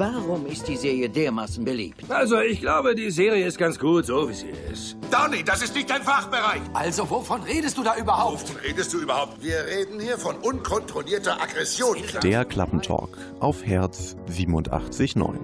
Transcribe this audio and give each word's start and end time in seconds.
Warum 0.00 0.46
ist 0.46 0.66
die 0.66 0.78
Serie 0.78 1.10
dermaßen 1.10 1.62
beliebt? 1.62 2.10
Also, 2.10 2.40
ich 2.40 2.60
glaube, 2.60 2.94
die 2.94 3.10
Serie 3.10 3.44
ist 3.44 3.58
ganz 3.58 3.78
gut, 3.78 4.06
so 4.06 4.30
wie 4.30 4.32
sie 4.32 4.48
ist. 4.72 4.96
Donny, 5.10 5.44
das 5.44 5.60
ist 5.60 5.74
nicht 5.74 5.90
dein 5.90 6.02
Fachbereich. 6.02 6.62
Also, 6.72 7.10
wovon 7.10 7.42
redest 7.42 7.76
du 7.76 7.82
da 7.82 7.94
überhaupt? 7.98 8.48
Wovon 8.48 8.56
redest 8.62 8.94
du 8.94 9.00
überhaupt? 9.00 9.42
Wir 9.42 9.62
reden 9.66 10.00
hier 10.00 10.16
von 10.16 10.36
unkontrollierter 10.36 11.38
Aggression. 11.42 11.98
Der 12.22 12.46
Klappentalk 12.46 13.10
auf 13.40 13.62
Herz 13.66 14.16
87.9. 14.30 15.36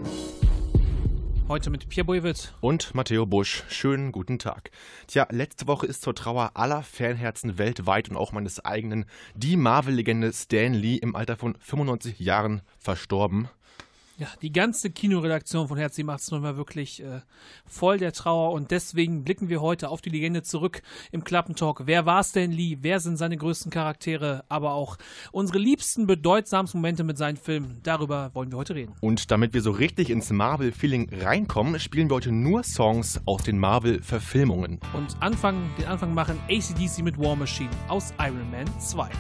Heute 1.48 1.68
mit 1.68 1.90
Pierre 1.90 2.06
Boivet. 2.06 2.54
Und 2.62 2.94
Matteo 2.94 3.26
Busch. 3.26 3.62
Schönen 3.68 4.10
guten 4.10 4.38
Tag. 4.38 4.70
Tja, 5.06 5.26
letzte 5.30 5.66
Woche 5.66 5.84
ist 5.84 6.00
zur 6.00 6.14
Trauer 6.14 6.52
aller 6.54 6.82
Fanherzen 6.82 7.58
weltweit 7.58 8.08
und 8.08 8.16
auch 8.16 8.32
meines 8.32 8.64
eigenen 8.64 9.04
die 9.34 9.58
Marvel-Legende 9.58 10.32
Stan 10.32 10.72
Lee 10.72 10.96
im 10.96 11.14
Alter 11.14 11.36
von 11.36 11.58
95 11.60 12.18
Jahren 12.20 12.62
verstorben. 12.78 13.50
Ja, 14.18 14.28
die 14.40 14.50
ganze 14.50 14.88
Kinoredaktion 14.88 15.68
von 15.68 15.76
Herz 15.76 15.96
87 15.96 16.40
war 16.40 16.56
wirklich 16.56 17.02
äh, 17.02 17.20
voll 17.66 17.98
der 17.98 18.12
Trauer 18.12 18.52
und 18.52 18.70
deswegen 18.70 19.24
blicken 19.24 19.50
wir 19.50 19.60
heute 19.60 19.90
auf 19.90 20.00
die 20.00 20.08
Legende 20.08 20.42
zurück 20.42 20.80
im 21.12 21.22
Klappentalk. 21.22 21.82
Wer 21.84 22.06
war 22.06 22.24
Stan 22.24 22.50
Lee? 22.50 22.78
Wer 22.80 23.00
sind 23.00 23.18
seine 23.18 23.36
größten 23.36 23.70
Charaktere? 23.70 24.42
Aber 24.48 24.72
auch 24.72 24.96
unsere 25.32 25.58
liebsten, 25.58 26.06
bedeutsamsten 26.06 26.80
Momente 26.80 27.04
mit 27.04 27.18
seinen 27.18 27.36
Filmen. 27.36 27.80
Darüber 27.82 28.30
wollen 28.32 28.50
wir 28.50 28.56
heute 28.56 28.74
reden. 28.74 28.94
Und 29.02 29.30
damit 29.30 29.52
wir 29.52 29.60
so 29.60 29.70
richtig 29.70 30.08
ins 30.08 30.30
Marvel-Feeling 30.30 31.10
reinkommen, 31.20 31.78
spielen 31.78 32.08
wir 32.08 32.16
heute 32.16 32.32
nur 32.32 32.62
Songs 32.62 33.20
aus 33.26 33.42
den 33.42 33.58
Marvel-Verfilmungen. 33.58 34.80
Und 34.94 35.14
Anfang, 35.20 35.68
den 35.78 35.88
Anfang 35.88 36.14
machen 36.14 36.40
ACDC 36.48 37.02
mit 37.02 37.18
War 37.18 37.36
Machine 37.36 37.70
aus 37.88 38.14
Iron 38.18 38.50
Man 38.50 38.66
2. 38.80 39.10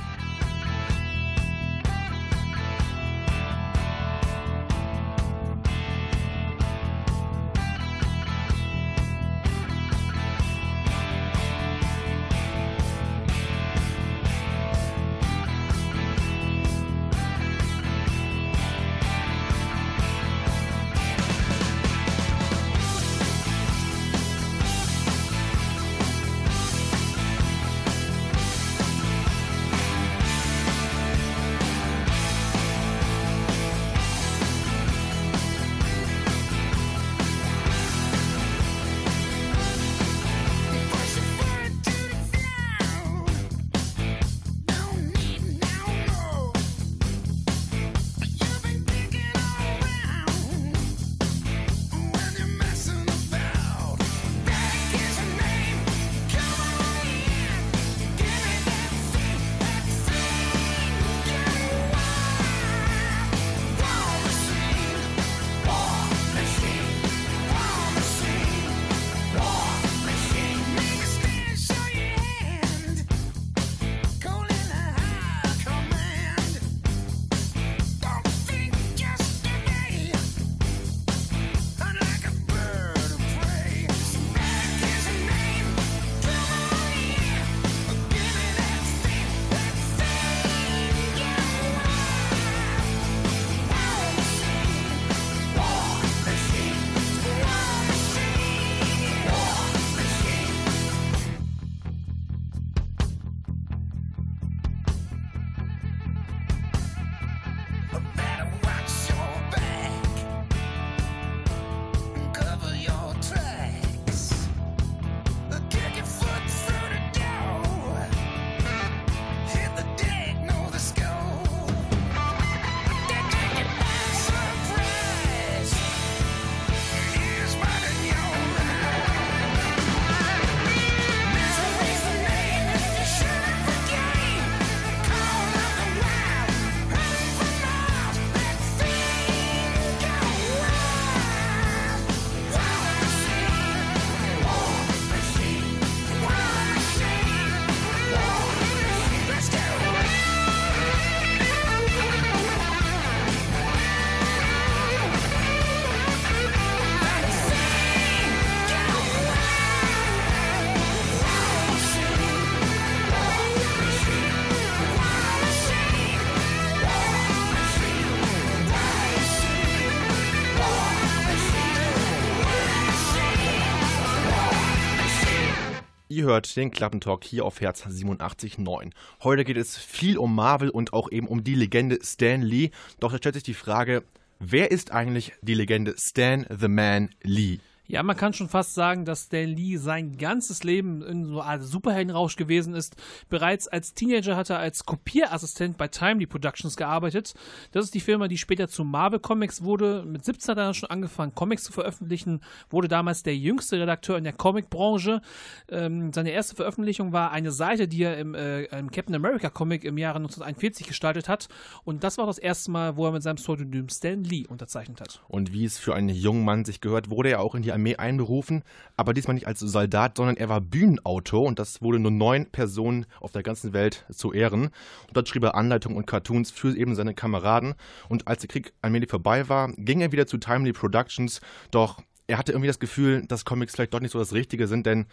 hört 176.26 176.56
den 176.56 176.72
Klappentalk 176.72 177.24
hier 177.24 177.44
auf 177.44 177.60
Herz 177.60 177.86
87.9. 177.86 178.90
Heute 179.22 179.44
geht 179.44 179.56
es 179.56 179.78
viel 179.78 180.18
um 180.18 180.34
Marvel 180.34 180.68
und 180.68 180.92
auch 180.92 181.10
eben 181.10 181.28
um 181.28 181.44
die 181.44 181.54
Legende 181.54 181.98
Stan 182.02 182.42
Lee. 182.42 182.70
Doch 182.98 183.12
da 183.12 183.18
stellt 183.18 183.36
sich 183.36 183.44
die 183.44 183.54
Frage, 183.54 184.02
wer 184.40 184.72
ist 184.72 184.90
eigentlich 184.90 185.32
die 185.40 185.54
Legende 185.54 185.94
Stan 185.96 186.44
the 186.50 186.68
Man 186.68 187.10
Lee? 187.22 187.60
Ja, 187.88 188.02
man 188.02 188.16
kann 188.16 188.32
schon 188.32 188.48
fast 188.48 188.74
sagen, 188.74 189.04
dass 189.04 189.24
Stan 189.24 189.48
Lee 189.48 189.76
sein 189.76 190.16
ganzes 190.18 190.64
Leben 190.64 191.02
in 191.02 191.26
so 191.26 191.40
einer 191.40 191.62
Superheldenrausch 191.62 192.36
gewesen 192.36 192.74
ist. 192.74 192.96
Bereits 193.28 193.68
als 193.68 193.94
Teenager 193.94 194.36
hat 194.36 194.50
er 194.50 194.58
als 194.58 194.84
Kopierassistent 194.84 195.76
bei 195.76 195.86
Timely 195.88 196.26
Productions 196.26 196.76
gearbeitet. 196.76 197.34
Das 197.70 197.84
ist 197.84 197.94
die 197.94 198.00
Firma, 198.00 198.26
die 198.26 198.38
später 198.38 198.68
zu 198.68 198.84
Marvel 198.84 199.20
Comics 199.20 199.62
wurde. 199.62 200.04
Mit 200.04 200.24
17 200.24 200.52
hat 200.52 200.58
er 200.58 200.74
schon 200.74 200.90
angefangen, 200.90 201.34
Comics 201.34 201.62
zu 201.62 201.72
veröffentlichen, 201.72 202.40
wurde 202.70 202.88
damals 202.88 203.22
der 203.22 203.36
jüngste 203.36 203.78
Redakteur 203.78 204.18
in 204.18 204.24
der 204.24 204.32
Comicbranche. 204.32 205.20
Ähm, 205.68 206.12
seine 206.12 206.30
erste 206.30 206.56
Veröffentlichung 206.56 207.12
war 207.12 207.30
eine 207.30 207.52
Seite, 207.52 207.86
die 207.86 208.02
er 208.02 208.18
im, 208.18 208.34
äh, 208.34 208.64
im 208.64 208.90
Captain 208.90 209.14
America 209.14 209.48
Comic 209.48 209.84
im 209.84 209.96
Jahre 209.96 210.16
1941 210.16 210.88
gestaltet 210.88 211.28
hat. 211.28 211.48
Und 211.84 212.02
das 212.02 212.18
war 212.18 212.26
das 212.26 212.38
erste 212.38 212.72
Mal, 212.72 212.96
wo 212.96 213.06
er 213.06 213.12
mit 213.12 213.22
seinem 213.22 213.36
Pseudonym 213.36 213.88
Stan 213.88 214.24
Lee 214.24 214.46
unterzeichnet 214.48 215.00
hat. 215.00 215.22
Und 215.28 215.52
wie 215.52 215.64
es 215.64 215.78
für 215.78 215.94
einen 215.94 216.08
jungen 216.08 216.44
Mann 216.44 216.64
sich 216.64 216.80
gehört, 216.80 217.10
wurde 217.10 217.30
er 217.30 217.40
auch 217.40 217.54
in 217.54 217.62
die 217.62 217.75
Armee 217.76 217.96
einberufen, 217.96 218.62
aber 218.96 219.14
diesmal 219.14 219.34
nicht 219.34 219.46
als 219.46 219.60
Soldat, 219.60 220.16
sondern 220.16 220.36
er 220.36 220.48
war 220.48 220.60
Bühnenautor 220.60 221.44
und 221.44 221.58
das 221.58 221.80
wurde 221.80 221.98
nur 221.98 222.10
neun 222.10 222.46
Personen 222.46 223.06
auf 223.20 223.32
der 223.32 223.42
ganzen 223.42 223.72
Welt 223.72 224.04
zu 224.10 224.32
Ehren. 224.32 224.64
Und 224.64 225.16
dort 225.16 225.28
schrieb 225.28 225.44
er 225.44 225.54
Anleitungen 225.54 225.96
und 225.96 226.06
Cartoons 226.06 226.50
für 226.50 226.76
eben 226.76 226.94
seine 226.94 227.14
Kameraden. 227.14 227.74
Und 228.08 228.26
als 228.26 228.40
der 228.40 228.48
Krieg 228.48 228.72
allmählich 228.82 229.10
vorbei 229.10 229.48
war, 229.48 229.72
ging 229.76 230.00
er 230.00 230.12
wieder 230.12 230.26
zu 230.26 230.38
Timely 230.38 230.72
Productions, 230.72 231.40
doch 231.70 232.02
er 232.26 232.38
hatte 232.38 232.52
irgendwie 232.52 232.68
das 232.68 232.80
Gefühl, 232.80 233.24
dass 233.26 233.44
Comics 233.44 233.74
vielleicht 233.74 233.94
doch 233.94 234.00
nicht 234.00 234.10
so 234.10 234.18
das 234.18 234.32
Richtige 234.32 234.66
sind, 234.66 234.86
denn 234.86 235.06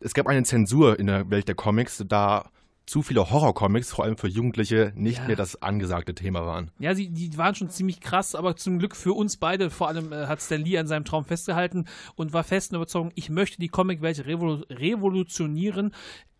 es 0.00 0.14
gab 0.14 0.26
eine 0.26 0.42
Zensur 0.42 0.98
in 0.98 1.06
der 1.06 1.30
Welt 1.30 1.48
der 1.48 1.54
Comics, 1.54 2.02
da 2.06 2.50
zu 2.86 3.02
viele 3.02 3.30
Horrorcomics, 3.30 3.90
vor 3.90 4.04
allem 4.04 4.16
für 4.16 4.28
Jugendliche, 4.28 4.92
nicht 4.94 5.18
Ja. 5.18 5.26
mehr 5.26 5.36
das 5.36 5.60
angesagte 5.60 6.14
Thema 6.14 6.46
waren. 6.46 6.70
Ja, 6.78 6.94
sie, 6.94 7.08
die 7.08 7.36
waren 7.36 7.54
schon 7.56 7.68
ziemlich 7.68 8.00
krass, 8.00 8.34
aber 8.34 8.54
zum 8.56 8.78
Glück 8.78 8.94
für 8.94 9.12
uns 9.12 9.36
beide, 9.36 9.70
vor 9.70 9.88
allem 9.88 10.12
äh, 10.12 10.26
hat 10.26 10.40
Stan 10.40 10.60
Lee 10.60 10.78
an 10.78 10.86
seinem 10.86 11.04
Traum 11.04 11.24
festgehalten 11.24 11.86
und 12.14 12.32
war 12.32 12.44
festen 12.44 12.76
Überzeugung, 12.76 13.10
ich 13.16 13.28
möchte 13.28 13.58
die 13.58 13.68
Comicwelt 13.68 14.24
revolu 14.26 14.62
revolutionieren. 14.70 15.92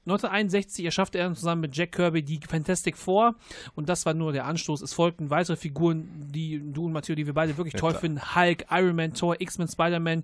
1961 0.06 0.84
erschaffte 0.84 1.18
er 1.18 1.34
zusammen 1.34 1.62
mit 1.62 1.76
Jack 1.76 1.92
Kirby 1.92 2.22
die 2.22 2.38
Fantastic 2.46 2.96
Four 2.96 3.34
und 3.74 3.88
das 3.88 4.06
war 4.06 4.14
nur 4.14 4.32
der 4.32 4.44
Anstoß. 4.44 4.80
Es 4.80 4.92
folgten 4.92 5.30
weitere 5.30 5.56
Figuren, 5.56 6.08
die 6.32 6.62
du 6.72 6.84
und 6.86 6.92
Matteo, 6.92 7.16
die 7.16 7.26
wir 7.26 7.34
beide 7.34 7.56
wirklich 7.56 7.74
toll 7.74 7.90
klar. 7.90 8.00
finden. 8.00 8.36
Hulk, 8.36 8.66
Iron 8.70 8.94
Man, 8.94 9.14
Thor, 9.14 9.40
X-Men, 9.40 9.66
Spider-Man 9.66 10.22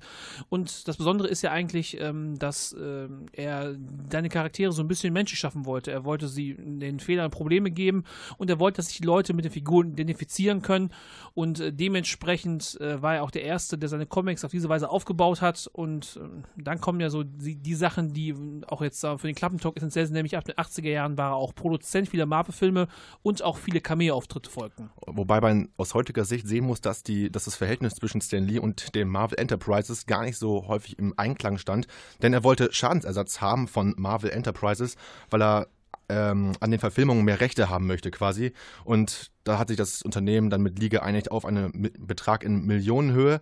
und 0.48 0.86
das 0.86 0.96
Besondere 0.96 1.26
ist 1.26 1.42
ja 1.42 1.50
eigentlich, 1.50 2.00
ähm, 2.00 2.38
dass 2.38 2.76
ähm, 2.80 3.26
er 3.32 3.74
seine 4.08 4.28
Charaktere 4.28 4.70
so 4.70 4.82
ein 4.82 4.88
bisschen 4.88 5.12
menschlich 5.12 5.40
schaffen 5.40 5.66
wollte. 5.66 5.90
Er 5.90 6.04
wollte 6.04 6.28
sie 6.28 6.54
den 6.54 7.00
Fehlern 7.00 7.32
Probleme 7.32 7.72
geben 7.72 8.04
und 8.38 8.50
er 8.50 8.60
wollte, 8.60 8.76
dass 8.76 8.86
sich 8.86 8.98
die 8.98 9.06
Leute 9.06 9.34
mit 9.34 9.44
den 9.44 9.52
Figuren 9.52 9.90
identifizieren 9.90 10.62
können 10.62 10.90
und 11.34 11.58
äh, 11.58 11.72
dementsprechend 11.72 12.80
äh, 12.80 13.02
war 13.02 13.16
er 13.16 13.24
auch 13.24 13.32
der 13.32 13.42
Erste, 13.42 13.78
der 13.78 13.88
seine 13.88 14.06
Comics 14.06 14.44
auf 14.44 14.52
diese 14.52 14.68
Weise 14.68 14.90
aufgebaut 14.90 15.40
hat 15.40 15.68
und 15.72 16.20
äh, 16.22 16.62
dann 16.62 16.80
kommen 16.80 17.00
ja 17.00 17.10
so 17.10 17.24
die, 17.24 17.56
die 17.56 17.74
Sachen, 17.74 18.12
die 18.12 18.32
auch 18.68 18.80
jetzt 18.80 19.00
für 19.00 19.26
den 19.26 19.34
Klappentalk 19.34 19.71
essentiell 19.74 20.06
sind, 20.06 20.14
nämlich 20.14 20.36
ab 20.36 20.44
den 20.44 20.54
80er 20.56 20.90
Jahren 20.90 21.18
war 21.18 21.32
er 21.32 21.36
auch 21.36 21.54
Produzent 21.54 22.08
vieler 22.08 22.26
Marvel-Filme 22.26 22.88
und 23.22 23.42
auch 23.42 23.58
viele 23.58 23.80
Cameo-Auftritte 23.80 24.50
folgten. 24.50 24.90
Wobei 25.06 25.40
man 25.40 25.68
aus 25.76 25.94
heutiger 25.94 26.24
Sicht 26.24 26.46
sehen 26.46 26.64
muss, 26.64 26.80
dass, 26.80 27.02
die, 27.02 27.30
dass 27.30 27.44
das 27.44 27.54
Verhältnis 27.54 27.94
zwischen 27.94 28.20
Stan 28.20 28.44
Lee 28.44 28.58
und 28.58 28.94
dem 28.94 29.08
Marvel 29.08 29.38
Enterprises 29.38 30.06
gar 30.06 30.22
nicht 30.22 30.38
so 30.38 30.68
häufig 30.68 30.98
im 30.98 31.14
Einklang 31.16 31.58
stand. 31.58 31.86
Denn 32.22 32.32
er 32.32 32.44
wollte 32.44 32.72
Schadensersatz 32.72 33.40
haben 33.40 33.68
von 33.68 33.94
Marvel 33.96 34.30
Enterprises, 34.30 34.96
weil 35.30 35.42
er 35.42 35.66
ähm, 36.08 36.52
an 36.60 36.70
den 36.70 36.80
Verfilmungen 36.80 37.24
mehr 37.24 37.40
Rechte 37.40 37.68
haben 37.68 37.86
möchte 37.86 38.10
quasi. 38.10 38.52
Und 38.84 39.30
da 39.44 39.58
hat 39.58 39.68
sich 39.68 39.76
das 39.76 40.02
Unternehmen 40.02 40.50
dann 40.50 40.62
mit 40.62 40.78
Lee 40.78 40.88
geeinigt 40.88 41.30
auf 41.30 41.44
einen 41.44 41.90
Betrag 41.98 42.44
in 42.44 42.66
Millionenhöhe. 42.66 43.40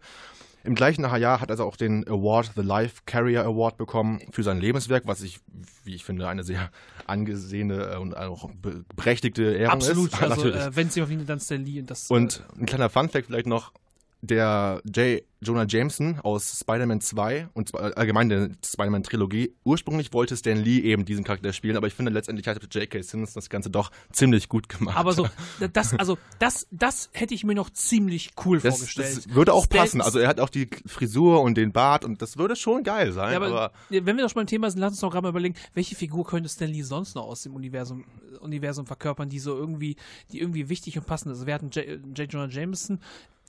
Im 0.65 0.75
gleichen 0.75 1.03
Jahr 1.03 1.41
hat 1.41 1.49
er 1.49 1.53
also 1.53 1.65
auch 1.65 1.77
den 1.77 2.07
Award, 2.07 2.53
The 2.55 2.63
Life 2.63 3.03
Carrier 3.07 3.45
Award 3.45 3.77
bekommen 3.77 4.21
für 4.31 4.43
sein 4.43 4.61
Lebenswerk, 4.61 5.07
was 5.07 5.23
ich, 5.23 5.41
wie 5.85 5.95
ich 5.95 6.05
finde, 6.05 6.29
eine 6.29 6.43
sehr 6.45 6.71
angesehene 7.07 7.93
äh, 7.95 7.97
und 7.97 8.17
auch 8.17 8.51
be- 8.51 8.85
berechtigte 8.95 9.55
Ehrung 9.55 9.73
Absolut, 9.75 10.13
ist. 10.13 10.23
also 10.23 10.35
Natürlich. 10.45 10.61
äh, 10.67 10.77
wenn 10.77 10.87
es 10.89 10.95
jemand 10.95 11.21
wie 11.21 11.25
dann 11.25 11.41
Stan 11.41 11.65
Lee 11.65 11.81
und 11.81 11.91
das 11.91 12.11
Und 12.11 12.43
ein 12.59 12.67
kleiner 12.67 12.91
Funfact 12.91 13.27
vielleicht 13.27 13.47
noch: 13.47 13.73
Der 14.23 14.83
J. 14.85 15.23
Jonah 15.43 15.65
Jameson 15.67 16.21
aus 16.21 16.59
Spider-Man 16.61 17.01
2 17.01 17.49
und 17.55 17.71
zwar 17.71 17.97
allgemein 17.97 18.29
der 18.29 18.51
Spider-Man-Trilogie, 18.63 19.55
ursprünglich 19.65 20.13
wollte 20.13 20.37
Stan 20.37 20.59
Lee 20.59 20.81
eben 20.81 21.07
diesen 21.07 21.25
Charakter 21.25 21.55
spielen, 21.55 21.79
aber 21.79 21.87
ich 21.87 21.95
finde 21.95 22.13
letztendlich 22.13 22.47
hat 22.47 22.63
J.K. 22.75 23.03
Simmons 23.03 23.33
das 23.33 23.49
Ganze 23.49 23.71
doch 23.71 23.91
ziemlich 24.13 24.51
gut 24.51 24.69
gemacht. 24.69 24.99
Aber 24.99 25.15
so, 25.15 25.27
das, 25.73 25.95
also, 25.95 26.19
das, 26.39 26.67
das 26.71 27.09
hätte 27.13 27.33
ich 27.33 27.45
mir 27.45 27.55
noch 27.55 27.71
ziemlich 27.71 28.33
cool 28.45 28.61
das, 28.61 28.77
vorgestellt. 28.77 29.17
das 29.17 29.35
würde 29.35 29.55
auch 29.55 29.65
Stan- 29.65 29.79
passen. 29.79 30.01
Also 30.03 30.19
er 30.19 30.29
hat 30.29 30.41
auch 30.41 30.51
die 30.51 30.69
Frisur 30.85 31.41
und 31.41 31.57
den 31.57 31.73
Bart 31.73 32.05
und 32.05 32.21
das 32.21 32.37
würde 32.37 32.55
schon 32.55 32.83
geil 32.83 33.13
sein. 33.13 33.31
Ja, 33.33 33.37
aber, 33.39 33.47
aber 33.47 33.73
wenn 33.89 34.17
wir 34.17 34.25
doch 34.25 34.31
schon 34.31 34.41
beim 34.41 34.47
Thema 34.47 34.71
sind, 34.71 34.81
lass 34.81 34.93
uns 34.93 35.01
doch 35.01 35.11
gerade 35.11 35.23
mal 35.23 35.31
überlegen, 35.31 35.55
welche 35.73 35.95
Figur 35.95 36.27
könnte 36.27 36.51
Stan 36.51 36.69
Lee 36.69 36.83
sonst 36.83 37.15
noch 37.15 37.25
aus 37.25 37.43
dem 37.43 37.55
Universum, 37.55 38.05
Universum 38.41 38.85
verkörpern, 38.85 39.31
die 39.31 39.39
so 39.39 39.57
irgendwie, 39.57 39.97
die 40.33 40.41
irgendwie 40.41 40.69
wichtig 40.69 40.99
und 40.99 41.07
passend 41.07 41.35
ist. 41.35 41.47
Wir 41.47 41.55
hatten 41.55 41.71
J. 41.71 41.87
J. 42.15 42.31
Jonah 42.31 42.49
Jameson. 42.49 43.01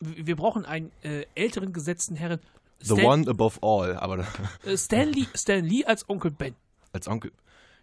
Wir 0.02 0.36
brauchen 0.36 0.66
einen 0.66 0.92
äh, 1.04 1.26
älteren 1.36 1.74
gesetzten 1.74 2.16
Herren. 2.16 2.40
The 2.80 2.96
Stan, 2.96 3.06
One 3.06 3.30
Above 3.30 3.60
All, 3.62 3.96
aber 3.98 4.26
äh, 4.66 4.76
Stan, 4.78 5.08
Lee, 5.08 5.28
Stan 5.36 5.64
Lee 5.64 5.86
als 5.86 6.10
Onkel 6.10 6.32
Ben. 6.32 6.56
als 6.94 7.08
Onkel. 7.08 7.32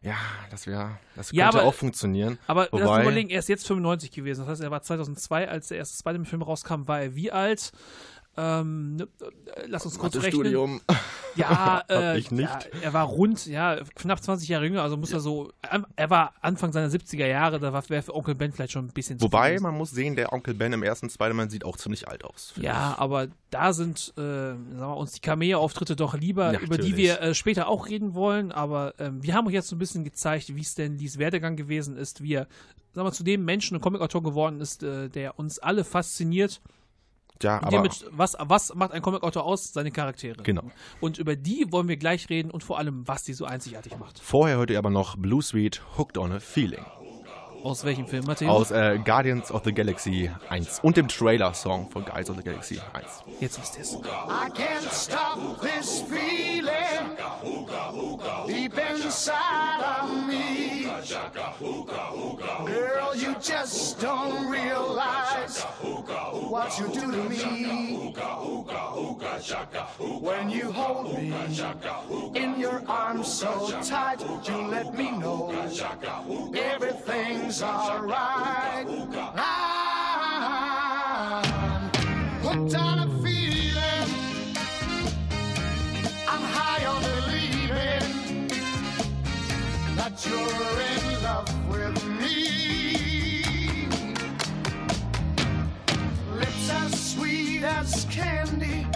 Ja, 0.03 0.17
das 0.51 0.67
wäre, 0.67 0.99
das 1.17 1.33
Ja, 1.33 1.47
könnte 1.47 1.59
aber- 1.61 1.69
auch 1.69 1.75
funktionieren. 1.75 2.39
Aber 2.47 2.63
lass 2.71 2.73
uns 2.73 2.83
Wobei- 2.85 3.03
überlegen, 3.03 3.31
er 3.31 3.39
ist 3.41 3.49
jetzt 3.49 3.67
95 3.67 4.11
gewesen. 4.13 4.41
Das 4.43 4.49
heißt, 4.51 4.61
er 4.63 4.71
war 4.71 4.83
2002, 4.83 5.49
als 5.49 5.69
der 5.69 5.79
erste 5.79 5.97
Spider-Man-Film 5.99 6.43
rauskam, 6.43 6.87
war 6.87 7.01
er 7.01 7.15
wie 7.17 7.33
alt? 7.33 7.73
Ähm, 8.39 8.97
ne, 8.97 9.09
äh, 9.57 9.67
lass 9.67 9.85
uns 9.85 9.99
kurz 9.99 10.15
rechnen. 10.15 10.33
Studium. 10.33 10.81
Ja, 11.35 11.83
äh, 11.91 12.19
ich 12.19 12.31
nicht. 12.31 12.49
Ja, 12.49 12.61
er 12.83 12.93
war 12.93 13.07
rund, 13.07 13.47
ja, 13.47 13.79
knapp 13.97 14.23
20 14.23 14.49
Jahre 14.49 14.65
jünger, 14.65 14.83
also 14.83 14.97
muss 14.97 15.13
er 15.13 15.19
so, 15.19 15.53
er 15.97 16.11
war 16.11 16.35
Anfang 16.41 16.73
seiner 16.73 16.89
70er 16.89 17.27
Jahre, 17.27 17.59
da 17.59 17.73
wäre 17.89 18.03
für 18.03 18.15
Onkel 18.15 18.37
Ben 18.37 18.53
vielleicht 18.53 18.73
schon 18.73 18.87
ein 18.87 18.93
bisschen 18.93 19.21
Wobei, 19.21 19.59
man 19.59 19.75
muss 19.75 19.91
sehen, 19.91 20.15
der 20.15 20.33
Onkel 20.33 20.55
Ben 20.55 20.73
im 20.73 20.85
ersten 20.85 21.11
Spider-Man 21.11 21.51
sieht 21.51 21.65
auch 21.65 21.77
ziemlich 21.77 22.07
alt 22.07 22.25
aus. 22.25 22.55
Ja, 22.61 22.95
aber 22.97 23.29
da 23.51 23.73
sind 23.73 24.13
äh, 24.17 24.21
sagen 24.21 24.79
wir, 24.79 24.97
uns 24.97 25.13
die 25.13 25.21
Cameo-Auftritte 25.21 25.97
doch 25.97 26.15
lieber, 26.15 26.53
Ja, 26.53 26.61
über 26.61 26.79
die 26.79 26.97
wir 26.97 27.21
äh, 27.21 27.35
später 27.35 27.69
auch 27.69 27.89
reden 27.89 28.15
wollen. 28.15 28.53
Aber 28.53 28.95
ähm, 28.99 29.23
wir 29.23 29.35
haben 29.35 29.47
euch 29.47 29.55
jetzt 29.55 29.69
so 29.69 29.77
ein 29.77 29.79
bisschen 29.79 30.05
gezeigt, 30.05 30.55
wie 30.55 30.65
Stan 30.65 30.97
Lees 30.97 31.19
Werdegang 31.19 31.57
gewesen 31.57 31.97
ist, 31.97 32.23
wie 32.23 32.35
er 32.35 32.47
sagen 32.93 33.07
wir, 33.07 33.13
zu 33.13 33.25
dem 33.25 33.45
Menschen 33.45 33.77
und 33.77 33.81
Comicautor 33.81 34.23
geworden 34.23 34.61
ist, 34.61 34.83
äh, 34.83 35.09
der 35.09 35.39
uns 35.39 35.59
alle 35.59 35.85
fasziniert. 35.85 36.61
Ja, 37.43 37.63
aber 37.63 37.71
damit, 37.71 38.05
was, 38.11 38.37
was 38.39 38.75
macht 38.75 38.93
ein 38.93 39.03
Comicautor 39.03 39.45
aus? 39.45 39.73
Seine 39.73 39.91
Charaktere. 39.91 40.43
Genau. 40.43 40.71
Und 41.01 41.19
über 41.19 41.37
die 41.37 41.67
wollen 41.71 41.89
wir 41.89 41.97
gleich 41.97 42.29
reden 42.29 42.51
und 42.51 42.63
vor 42.65 42.79
allem, 42.79 43.07
was 43.07 43.23
die 43.23 43.33
so 43.33 43.45
einzigartig 43.45 43.97
macht. 43.99 44.19
vorher 44.19 44.57
hört 44.59 44.71
ihr 44.71 44.79
aber 44.79 44.91
noch 44.91 45.17
Blue 45.17 45.43
Sweet 45.43 45.83
Hooked 45.97 46.19
on 46.19 46.33
a 46.33 46.41
Feeling 46.41 46.85
Aus 47.65 47.85
welchem 47.85 48.07
Film, 48.07 48.25
Matteo? 48.25 48.49
aus 48.51 48.71
äh, 48.71 48.99
Guardians 49.05 49.51
of 49.51 49.63
the 49.65 49.73
Galaxy 49.73 50.31
1 50.49 50.81
und 50.83 50.97
dem 50.97 51.09
Trailer-Song 51.09 51.91
von 51.91 52.05
Guardians 52.05 52.31
of 52.31 52.37
the 52.37 52.43
Galaxy 52.43 52.81
1. 52.93 53.07
Jetzt 53.41 53.61
wisst 53.61 53.77
ihr 53.77 53.83
es. 53.83 53.95
I 53.95 54.49
can't 54.51 54.91
stop 54.93 55.61
this 55.61 56.03
feeling 56.03 57.17
deep 58.47 58.73
inside 58.79 59.83
of 59.83 60.27
me. 60.27 60.87
Girl, 62.67 63.15
you 63.15 63.35
just 63.41 64.01
don't 64.01 64.51
realize 64.51 65.63
what 66.49 66.79
you 66.79 66.87
do 66.89 67.11
to 67.13 67.29
me. 67.29 68.15
When 70.21 70.51
you 70.51 70.73
hold 70.73 71.15
me 71.15 71.33
in 72.35 72.59
your 72.59 72.83
arms 72.89 73.29
so 73.29 73.71
tight, 73.83 74.21
you 74.49 74.57
let 74.69 74.95
me 74.97 75.11
know 75.13 75.53
everything's 77.49 77.63
alright. 77.63 78.87
I'm 80.55 81.45
hooked 82.43 82.75
on 82.75 82.99
a 82.99 83.07
feeling. 83.23 84.09
I'm 86.29 86.43
high 86.43 86.85
on 86.85 87.03
believing 87.03 88.49
that 89.97 90.27
you're 90.27 90.81
in 90.93 91.23
love 91.23 91.49
with 91.69 92.05
me. 92.21 93.87
Lips 96.35 96.71
as 96.71 97.13
sweet 97.13 97.63
as 97.63 98.07
candy, 98.11 98.87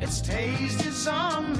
its 0.00 0.20
taste 0.20 0.84
is 0.86 1.08
on 1.08 1.53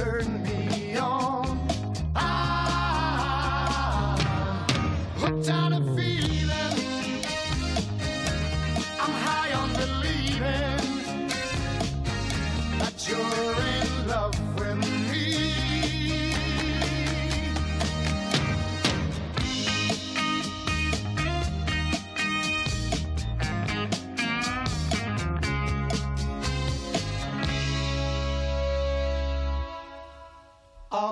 turn 0.00 0.39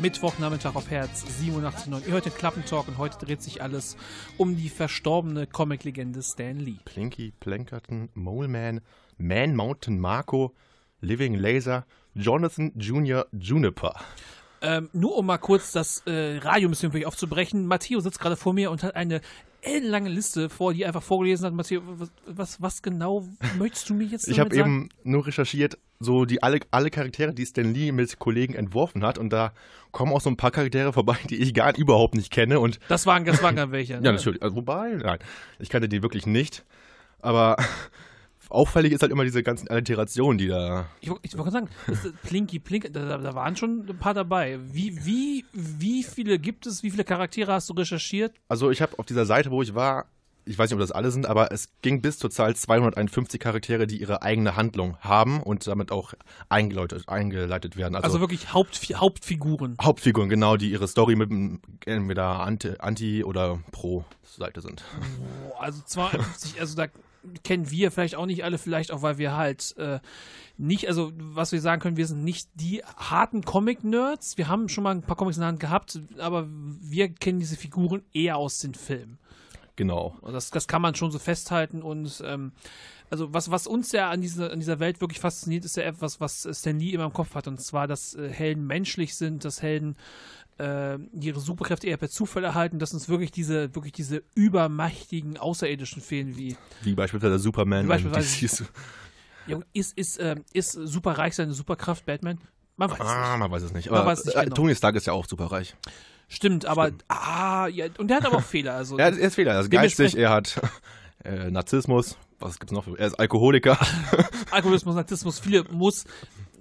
Mittwochnachmittag 0.00 0.76
auf 0.76 0.90
Herz 0.90 1.26
87.9. 1.42 2.06
Ihr 2.06 2.12
hört 2.14 2.24
den 2.24 2.32
Klappentalk 2.32 2.88
und 2.88 2.96
heute 2.96 3.18
dreht 3.18 3.42
sich 3.42 3.60
alles 3.62 3.98
um 4.38 4.56
die 4.56 4.70
verstorbene 4.70 5.46
Comic-Legende 5.46 6.22
Stan 6.22 6.58
Lee. 6.58 6.78
Plinky, 6.86 7.34
Plankerton, 7.38 8.08
Mole 8.14 8.48
Man, 8.48 8.80
Man 9.18 9.54
Mountain 9.54 10.00
Marco, 10.00 10.54
Living 11.02 11.34
Laser, 11.34 11.84
Jonathan 12.14 12.72
Jr. 12.76 13.26
Juniper. 13.32 13.94
Ähm, 14.62 14.88
nur 14.94 15.18
um 15.18 15.26
mal 15.26 15.36
kurz 15.36 15.72
das 15.72 16.02
äh, 16.06 16.38
Radio 16.38 16.68
ein 16.68 16.70
bisschen 16.70 16.92
für 16.92 16.98
euch 16.98 17.06
aufzubrechen. 17.06 17.66
Matteo 17.66 18.00
sitzt 18.00 18.20
gerade 18.20 18.36
vor 18.36 18.54
mir 18.54 18.70
und 18.70 18.82
hat 18.82 18.96
eine 18.96 19.20
ellenlange 19.60 20.08
Liste 20.08 20.48
vor, 20.48 20.72
die 20.72 20.82
er 20.82 20.88
einfach 20.88 21.02
vorgelesen 21.02 21.44
hat. 21.44 21.52
Matteo, 21.52 21.82
was, 21.84 22.10
was, 22.26 22.62
was 22.62 22.82
genau 22.82 23.28
möchtest 23.58 23.90
du 23.90 23.94
mir 23.94 24.04
jetzt 24.04 24.28
Ich 24.28 24.38
damit 24.38 24.58
habe 24.58 24.70
eben 24.70 24.88
nur 25.04 25.26
recherchiert, 25.26 25.76
so 26.02 26.24
die 26.24 26.42
alle, 26.42 26.60
alle 26.70 26.90
Charaktere, 26.90 27.34
die 27.34 27.44
Stan 27.44 27.72
Lee 27.74 27.92
mit 27.92 28.18
Kollegen 28.18 28.54
entworfen 28.54 29.04
hat. 29.04 29.18
Und 29.18 29.30
da 29.32 29.52
kommen 29.92 30.12
auch 30.12 30.20
so 30.22 30.30
ein 30.30 30.36
paar 30.38 30.50
Charaktere 30.50 30.92
vorbei, 30.94 31.16
die 31.28 31.36
ich 31.36 31.52
gar 31.54 31.76
überhaupt 31.76 32.14
nicht 32.14 32.32
kenne. 32.32 32.58
Und 32.58 32.80
Das 32.88 33.04
waren, 33.06 33.24
das 33.26 33.42
waren 33.42 33.70
welche. 33.70 33.94
ne? 34.00 34.04
ja, 34.06 34.12
natürlich. 34.12 34.42
Also, 34.42 34.56
wobei, 34.56 34.94
nein, 34.94 35.18
ich 35.58 35.68
kannte 35.68 35.88
die 35.90 36.02
wirklich 36.02 36.26
nicht. 36.26 36.64
Aber 37.20 37.56
auffällig 38.48 38.92
ist 38.92 39.02
halt 39.02 39.12
immer 39.12 39.24
diese 39.24 39.42
ganzen 39.42 39.68
Alliterationen, 39.68 40.38
die 40.38 40.48
da. 40.48 40.86
Ich, 41.02 41.10
wollte- 41.10 41.20
ich 41.26 41.36
wollte 41.36 41.50
gerade 41.52 41.66
sagen, 41.92 42.14
Plinky 42.24 42.58
Plink, 42.58 42.92
da, 42.92 43.18
da 43.18 43.34
waren 43.34 43.54
schon 43.56 43.86
ein 43.88 43.98
paar 43.98 44.14
dabei. 44.14 44.58
Wie, 44.72 45.04
wie, 45.04 45.44
wie 45.52 46.02
viele 46.02 46.38
gibt 46.38 46.66
es, 46.66 46.82
wie 46.82 46.90
viele 46.90 47.04
Charaktere 47.04 47.52
hast 47.52 47.68
du 47.68 47.74
recherchiert? 47.74 48.32
Also 48.48 48.70
ich 48.70 48.80
habe 48.80 48.98
auf 48.98 49.04
dieser 49.04 49.26
Seite, 49.26 49.50
wo 49.50 49.60
ich 49.62 49.74
war, 49.74 50.06
ich 50.44 50.58
weiß 50.58 50.70
nicht, 50.70 50.74
ob 50.74 50.80
das 50.80 50.92
alle 50.92 51.10
sind, 51.10 51.26
aber 51.26 51.52
es 51.52 51.68
ging 51.82 52.00
bis 52.02 52.18
zur 52.18 52.30
Zahl 52.30 52.56
251 52.56 53.40
Charaktere, 53.40 53.86
die 53.86 54.00
ihre 54.00 54.22
eigene 54.22 54.56
Handlung 54.56 54.96
haben 55.00 55.42
und 55.42 55.66
damit 55.66 55.92
auch 55.92 56.14
eingeleitet, 56.48 57.08
eingeleitet 57.08 57.76
werden. 57.76 57.94
Also, 57.94 58.06
Also, 58.06 58.20
wirklich 58.20 58.52
Hauptfi 58.52 58.94
Hauptfiguren. 58.94 59.76
Hauptfiguren, 59.80 60.28
genau, 60.28 60.56
die 60.56 60.70
ihre 60.70 60.88
Story 60.88 61.16
mit 61.16 61.30
entweder 61.86 62.40
Anti, 62.40 62.72
Anti 62.78 63.24
oder 63.24 63.60
Pro 63.70 64.04
Seite 64.24 64.60
sind. 64.60 64.84
Also 65.58 65.82
52, 65.84 66.60
also 66.60 66.76
da 66.76 66.86
kennen 67.44 67.70
wir 67.70 67.90
vielleicht 67.90 68.14
auch 68.14 68.26
nicht 68.26 68.44
alle, 68.44 68.58
vielleicht 68.58 68.92
auch, 68.92 69.02
weil 69.02 69.18
wir 69.18 69.36
halt 69.36 69.76
äh, 69.76 70.00
nicht, 70.56 70.88
also 70.88 71.12
was 71.16 71.52
wir 71.52 71.60
sagen 71.60 71.80
können, 71.80 71.96
wir 71.96 72.06
sind 72.06 72.24
nicht 72.24 72.48
die 72.54 72.82
harten 72.96 73.44
Comic-Nerds. 73.44 74.38
Wir 74.38 74.48
haben 74.48 74.68
schon 74.68 74.84
mal 74.84 74.94
ein 74.94 75.02
paar 75.02 75.16
Comics 75.16 75.36
in 75.36 75.42
der 75.42 75.48
Hand 75.48 75.60
gehabt, 75.60 76.00
aber 76.18 76.46
wir 76.48 77.08
kennen 77.12 77.38
diese 77.38 77.56
Figuren 77.56 78.02
eher 78.12 78.36
aus 78.36 78.58
den 78.58 78.74
Filmen. 78.74 79.18
Genau. 79.80 80.14
Das, 80.30 80.50
das 80.50 80.68
kann 80.68 80.82
man 80.82 80.94
schon 80.94 81.10
so 81.10 81.18
festhalten 81.18 81.80
und 81.80 82.22
ähm, 82.26 82.52
also 83.08 83.32
was, 83.32 83.50
was 83.50 83.66
uns 83.66 83.92
ja 83.92 84.10
an 84.10 84.20
dieser, 84.20 84.52
an 84.52 84.58
dieser 84.60 84.78
Welt 84.78 85.00
wirklich 85.00 85.20
fasziniert, 85.20 85.64
ist 85.64 85.78
ja 85.78 85.84
etwas, 85.84 86.20
was 86.20 86.46
Stan 86.52 86.78
Lee 86.78 86.90
immer 86.90 87.06
im 87.06 87.14
Kopf 87.14 87.34
hat 87.34 87.48
und 87.48 87.58
zwar, 87.62 87.86
dass 87.86 88.14
äh, 88.14 88.28
Helden 88.28 88.66
menschlich 88.66 89.14
sind, 89.16 89.46
dass 89.46 89.62
Helden 89.62 89.96
äh, 90.58 90.98
ihre 91.18 91.40
Superkräfte 91.40 91.86
eher 91.86 91.96
per 91.96 92.10
Zufall 92.10 92.44
erhalten, 92.44 92.78
dass 92.78 92.92
uns 92.92 93.08
wirklich 93.08 93.30
diese, 93.30 93.74
wirklich 93.74 93.94
diese 93.94 94.22
übermächtigen 94.34 95.38
Außerirdischen 95.38 96.02
fehlen, 96.02 96.36
wie 96.36 96.58
Wie 96.82 96.94
beispielsweise 96.94 97.38
Superman. 97.38 97.84
Wie 97.86 97.88
beispielsweise- 97.88 98.66
ja, 99.46 99.58
ist, 99.72 99.96
ist, 99.96 100.18
äh, 100.18 100.36
ist 100.52 100.72
superreich 100.72 101.34
seine 101.36 101.54
Superkraft 101.54 102.04
Batman? 102.04 102.38
Man 102.76 102.90
weiß 102.90 102.98
es 103.00 103.06
Ah, 103.06 103.30
nicht. 103.30 103.38
man 103.38 103.50
weiß 103.50 103.62
es 103.62 103.72
nicht. 103.72 103.88
Aber 103.90 104.04
weiß 104.04 104.26
nicht 104.26 104.36
äh, 104.36 104.44
genau. 104.44 104.56
Tony 104.56 104.74
Stark 104.74 104.96
ist 104.96 105.06
ja 105.06 105.14
auch 105.14 105.24
superreich. 105.26 105.74
Stimmt, 106.32 106.64
aber 106.64 106.92
ah, 107.08 107.66
ja, 107.66 107.86
und 107.98 108.08
der 108.08 108.18
hat 108.18 108.24
aber 108.26 108.36
auch 108.38 108.42
Fehler. 108.44 108.74
Also 108.74 108.96
Er, 108.96 109.06
er 109.08 109.18
ist 109.18 109.34
Fehler, 109.34 109.52
er 109.54 109.60
ist 109.60 109.70
geistig, 109.70 110.16
er 110.16 110.30
hat 110.30 110.60
äh, 111.24 111.50
Narzissmus. 111.50 112.16
Was 112.38 112.58
gibt's 112.58 112.72
noch? 112.72 112.84
für- 112.84 112.98
Er 112.98 113.08
ist 113.08 113.18
Alkoholiker. 113.18 113.76
Alkoholismus, 114.50 114.94
Narzissmus, 114.94 115.40
viele 115.40 115.64
muss 115.64 116.04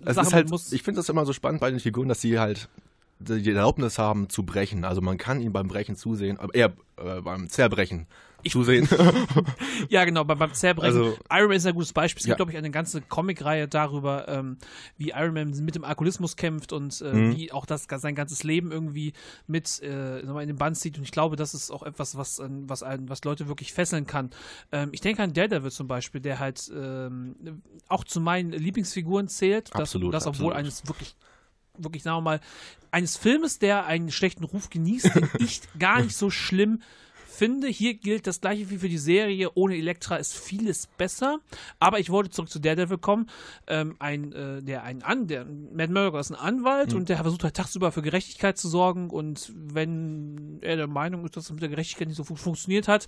Es 0.04 0.16
Sachen 0.16 0.28
ist 0.28 0.34
halt, 0.34 0.50
muss. 0.50 0.74
ich 0.74 0.84
finde 0.84 1.00
das 1.00 1.08
immer 1.10 1.26
so 1.26 1.34
spannend 1.34 1.62
bei 1.62 1.70
den 1.70 1.80
Figuren, 1.80 2.10
dass 2.10 2.20
sie 2.20 2.40
halt 2.40 2.68
die 3.20 3.50
Erlaubnis 3.50 3.98
haben 3.98 4.30
zu 4.30 4.44
brechen. 4.44 4.86
Also 4.86 5.02
man 5.02 5.18
kann 5.18 5.42
ihnen 5.42 5.52
beim 5.54 5.68
Brechen 5.68 5.96
zusehen, 5.96 6.40
aber 6.40 6.56
eher 6.56 6.74
äh, 6.98 7.22
beim 7.22 7.50
Zerbrechen 7.50 8.08
zusehen. 8.50 8.88
Ja, 9.90 10.06
genau, 10.06 10.24
beim, 10.24 10.38
beim 10.38 10.54
Zerbrechen. 10.54 10.96
Also- 10.98 11.18
Iron 11.32 11.48
Man 11.50 11.58
ist 11.58 11.66
ein 11.66 11.74
gutes 11.74 11.92
Beispiel. 11.94 12.22
Es 12.22 12.26
Ja. 12.26 12.32
gibt, 12.32 12.38
glaube 12.38 12.52
ich, 12.52 12.58
eine 12.58 12.72
ganze 12.72 13.02
Comicreihe 13.02 13.68
darüber, 13.68 14.28
ähm, 14.30 14.58
wie 14.98 15.10
Iron 15.10 15.34
Man 15.34 15.50
mit 15.66 15.76
dem 15.76 15.84
Alkoholismus 15.84 16.36
kämpft 16.38 16.72
und 16.72 17.02
äh, 17.02 17.12
Mhm. 17.14 17.36
wie 17.36 17.52
auch 17.52 17.66
das 17.66 17.88
sein 17.90 18.16
ganzes 18.16 18.44
Leben 18.44 18.72
irgendwie 18.72 19.14
mit 19.48 19.82
äh, 19.82 20.20
in 20.20 20.48
den 20.48 20.56
Bann 20.58 20.76
zieht. 20.76 20.98
Und 20.98 21.04
ich 21.04 21.12
glaube, 21.12 21.36
das 21.36 21.54
ist 21.54 21.72
auch 21.72 21.84
etwas, 21.84 22.16
was, 22.18 22.42
was, 22.42 22.82
was 22.82 23.24
Leute 23.26 23.48
wirklich 23.50 23.74
fesseln 23.74 24.06
kann. 24.08 24.30
Ähm, 24.72 24.90
ich 24.94 25.02
denke 25.02 25.22
an 25.24 25.34
Daredevil 25.34 25.72
zum 25.72 25.88
Beispiel, 25.88 26.22
der 26.22 26.40
halt 26.40 26.72
ähm, 26.74 27.36
auch 27.90 28.04
zu 28.06 28.22
meinen 28.22 28.52
Lieblingsfiguren 28.52 29.28
zählt. 29.28 29.70
Das, 29.74 29.82
Absolut, 29.82 30.14
Das, 30.14 30.28
obwohl 30.28 30.54
absolut. 30.54 30.56
eines 30.56 30.88
wirklich 30.88 31.16
wirklich, 31.84 32.04
sagen 32.04 32.18
wir 32.18 32.22
mal, 32.22 32.40
eines 32.92 33.18
Filmes, 33.18 33.60
der 33.60 33.86
einen 33.86 34.12
schlechten 34.12 34.44
Ruf 34.44 34.70
genießt, 34.70 35.16
den 35.16 35.30
ich 35.40 35.62
gar 35.78 36.02
nicht 36.02 36.16
so 36.16 36.30
schlimm 36.30 36.82
finde. 37.28 37.68
Hier 37.70 37.94
gilt 37.94 38.28
das 38.28 38.42
gleiche 38.42 38.70
wie 38.70 38.80
für 38.80 38.90
die 38.90 38.98
Serie. 38.98 39.52
Ohne 39.56 39.78
Elektra 39.78 40.18
ist 40.18 40.36
vieles 40.38 40.88
besser. 40.88 41.40
Aber 41.80 42.00
ich 42.00 42.10
wollte 42.10 42.32
zurück 42.32 42.50
zu 42.50 42.60
Daredevil 42.60 42.98
kommen. 42.98 43.30
Ähm, 43.68 43.96
ein, 44.00 44.34
äh, 44.34 44.62
der 44.62 44.84
ein 44.84 45.04
An, 45.04 45.28
der 45.28 45.46
Matt 45.46 45.90
Murdock 45.90 46.20
ist 46.20 46.32
ein 46.32 46.36
Anwalt 46.36 46.94
und 46.94 47.08
der 47.08 47.16
versucht 47.18 47.46
halt 47.46 47.56
tagsüber 47.56 47.94
für 47.94 48.02
Gerechtigkeit 48.02 48.58
zu 48.58 48.68
sorgen. 48.68 49.10
Und 49.10 49.54
wenn 49.56 50.58
er 50.62 50.76
der 50.76 50.88
Meinung 50.88 51.24
ist, 51.24 51.38
dass 51.38 51.46
es 51.46 51.52
mit 51.52 51.62
der 51.62 51.70
Gerechtigkeit 51.70 52.10
nicht 52.10 52.18
so 52.18 52.26
fu- 52.26 52.36
funktioniert 52.36 52.90
hat, 52.90 53.08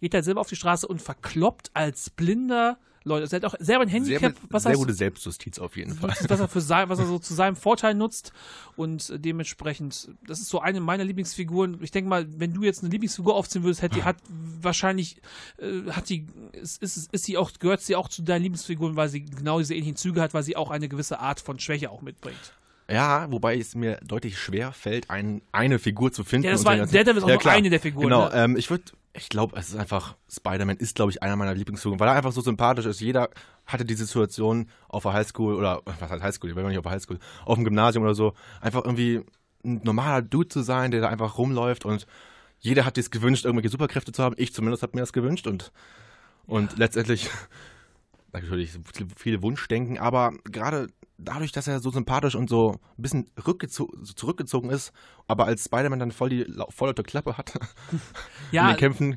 geht 0.00 0.14
er 0.14 0.22
selber 0.22 0.40
auf 0.40 0.48
die 0.48 0.56
Straße 0.56 0.88
und 0.88 1.02
verkloppt 1.02 1.70
als 1.74 2.08
Blinder 2.08 2.78
Leute. 3.06 3.22
Also 3.22 3.36
er 3.36 3.42
hat 3.42 3.54
auch 3.54 3.58
selber 3.58 3.82
ein 3.82 3.88
Sehr, 3.88 4.20
Handicap, 4.20 4.34
was 4.50 4.64
sehr 4.64 4.72
er 4.72 4.78
gute 4.78 4.92
Selbstjustiz 4.92 5.58
auf 5.58 5.76
jeden 5.76 5.94
Fall. 5.94 6.10
was 6.28 6.40
er 6.40 6.48
für 6.48 6.60
sein, 6.72 6.88
was 6.88 6.98
er 6.98 7.06
so 7.06 7.18
zu 7.18 7.32
seinem 7.34 7.56
Vorteil 7.56 7.94
nutzt 7.94 8.32
und 8.76 9.12
dementsprechend, 9.24 10.08
das 10.26 10.40
ist 10.40 10.48
so 10.48 10.60
eine 10.60 10.80
meiner 10.80 11.04
Lieblingsfiguren. 11.04 11.78
Ich 11.82 11.90
denke 11.92 12.10
mal, 12.10 12.26
wenn 12.38 12.52
du 12.52 12.62
jetzt 12.64 12.82
eine 12.82 12.90
Lieblingsfigur 12.90 13.34
aufziehen 13.34 13.62
würdest, 13.62 13.82
hätte 13.82 13.94
die 13.96 14.02
hat 14.04 14.16
wahrscheinlich 14.60 15.16
äh, 15.58 15.90
hat 15.92 16.08
die 16.08 16.26
ist, 16.52 16.82
ist, 16.82 17.12
ist 17.12 17.24
sie 17.24 17.36
auch 17.38 17.52
gehört 17.58 17.80
sie 17.80 17.96
auch 17.96 18.08
zu 18.08 18.22
deinen 18.22 18.42
Lieblingsfiguren, 18.42 18.96
weil 18.96 19.08
sie 19.08 19.24
genau 19.24 19.58
diese 19.58 19.74
ähnlichen 19.74 19.96
Züge 19.96 20.20
hat, 20.20 20.34
weil 20.34 20.42
sie 20.42 20.56
auch 20.56 20.70
eine 20.70 20.88
gewisse 20.88 21.20
Art 21.20 21.40
von 21.40 21.58
Schwäche 21.58 21.90
auch 21.90 22.02
mitbringt. 22.02 22.54
Ja, 22.88 23.30
wobei 23.32 23.58
es 23.58 23.74
mir 23.74 23.98
deutlich 24.04 24.38
schwer 24.38 24.70
fällt, 24.72 25.10
ein, 25.10 25.42
eine 25.50 25.80
Figur 25.80 26.12
zu 26.12 26.22
finden. 26.22 26.46
Ja, 26.46 26.52
das 26.52 26.64
war- 26.64 26.76
Daredevil 26.76 27.16
ist 27.16 27.24
auch 27.24 27.28
nur 27.28 27.38
klar. 27.38 27.54
eine 27.54 27.68
der 27.68 27.80
Figuren, 27.80 28.04
Genau, 28.04 28.28
ne? 28.28 28.34
ähm, 28.34 28.56
ich 28.56 28.70
würde, 28.70 28.84
ich 29.16 29.28
glaube, 29.28 29.56
es 29.56 29.70
ist 29.70 29.76
einfach, 29.76 30.16
Spider-Man 30.30 30.76
ist, 30.76 30.94
glaube 30.94 31.10
ich, 31.10 31.22
einer 31.22 31.36
meiner 31.36 31.54
Lieblingsfiguren, 31.54 31.98
weil 31.98 32.08
er 32.08 32.14
einfach 32.14 32.32
so 32.32 32.42
sympathisch 32.42 32.84
ist. 32.84 33.00
Jeder 33.00 33.30
hatte 33.64 33.84
die 33.84 33.94
Situation 33.94 34.68
auf 34.88 35.04
der 35.04 35.14
Highschool 35.14 35.54
oder, 35.54 35.80
was 35.84 36.10
heißt 36.10 36.22
Highschool, 36.22 36.50
ich 36.50 36.56
war 36.56 36.62
nicht 36.64 36.78
auf 36.78 36.84
der 36.84 36.92
Highschool, 36.92 37.18
auf 37.44 37.54
dem 37.54 37.64
Gymnasium 37.64 38.04
oder 38.04 38.14
so, 38.14 38.34
einfach 38.60 38.84
irgendwie 38.84 39.22
ein 39.64 39.80
normaler 39.84 40.22
Dude 40.22 40.48
zu 40.48 40.60
sein, 40.62 40.90
der 40.90 41.00
da 41.00 41.08
einfach 41.08 41.38
rumläuft 41.38 41.84
und 41.84 42.06
jeder 42.60 42.84
hat 42.84 42.96
sich 42.96 43.10
gewünscht, 43.10 43.44
irgendwelche 43.44 43.70
Superkräfte 43.70 44.12
zu 44.12 44.22
haben. 44.22 44.34
Ich 44.38 44.54
zumindest 44.54 44.82
habe 44.82 44.96
mir 44.96 45.02
das 45.02 45.12
gewünscht 45.12 45.46
und, 45.46 45.72
und 46.46 46.78
letztendlich 46.78 47.30
natürlich 48.32 48.78
viele 49.16 49.42
Wunschdenken, 49.42 49.98
aber 49.98 50.32
gerade 50.44 50.88
dadurch, 51.18 51.52
dass 51.52 51.66
er 51.66 51.80
so 51.80 51.90
sympathisch 51.90 52.34
und 52.34 52.48
so 52.50 52.72
ein 52.98 53.02
bisschen 53.02 53.26
zurückgezogen 54.16 54.70
ist, 54.70 54.92
aber 55.26 55.46
als 55.46 55.64
Spider-Man 55.64 55.98
dann 55.98 56.12
voll 56.12 56.30
die 56.30 56.44
lau- 56.44 56.68
vollaute 56.70 57.02
Klappe 57.02 57.36
hat 57.38 57.54
in 57.92 58.00
Ja, 58.52 58.72
den 58.72 58.76
Kämpfen, 58.76 59.16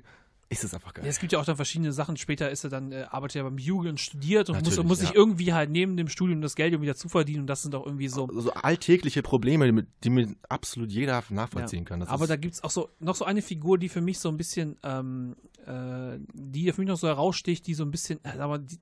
ist 0.51 0.63
es 0.63 0.73
einfach 0.73 0.95
geil. 0.95 1.05
Ja, 1.05 1.11
es 1.11 1.19
gibt 1.19 1.31
ja 1.31 1.39
auch 1.39 1.45
dann 1.45 1.57
verschiedene 1.57 1.91
Sachen. 1.93 2.17
Später 2.17 2.49
ist 2.49 2.63
er 2.63 2.71
dann, 2.71 2.91
äh, 2.91 3.05
arbeitet 3.11 3.35
er 3.35 3.43
beim 3.43 3.59
Jugend 3.59 3.89
und 3.91 3.99
studiert 3.99 4.49
und 4.49 4.55
muss, 4.55 4.63
Natürlich, 4.69 4.87
muss 4.87 4.99
sich 4.99 5.09
ja. 5.09 5.15
irgendwie 5.15 5.53
halt 5.53 5.69
neben 5.69 5.95
dem 5.95 6.07
Studium 6.07 6.41
das 6.41 6.55
Geld 6.55 6.73
irgendwie 6.73 6.87
dazu 6.87 7.07
verdienen 7.07 7.41
und 7.41 7.47
das 7.47 7.61
sind 7.61 7.75
auch 7.75 7.85
irgendwie 7.85 8.07
so. 8.07 8.27
so 8.33 8.51
alltägliche 8.53 9.21
Probleme, 9.21 9.85
die, 10.03 10.09
mir 10.09 10.33
absolut 10.47 10.91
jeder 10.91 11.23
nachvollziehen 11.29 11.85
kann. 11.85 11.99
Das 11.99 12.09
Aber 12.09 12.25
da 12.25 12.35
gibt 12.35 12.55
es 12.55 12.63
auch 12.63 12.71
so 12.71 12.89
noch 12.99 13.15
so 13.15 13.25
eine 13.25 13.43
Figur, 13.43 13.77
die 13.77 13.89
für 13.89 14.01
mich 14.01 14.17
so 14.17 14.29
ein 14.29 14.37
bisschen, 14.37 14.75
ähm, 14.81 15.35
äh, 15.67 16.17
die 16.33 16.71
für 16.71 16.81
mich 16.81 16.87
noch 16.87 16.97
so 16.97 17.07
heraussticht, 17.07 17.67
die 17.67 17.75
so 17.75 17.83
ein 17.83 17.91
bisschen, 17.91 18.19
äh, 18.23 18.39
aber 18.39 18.57
die 18.57 18.79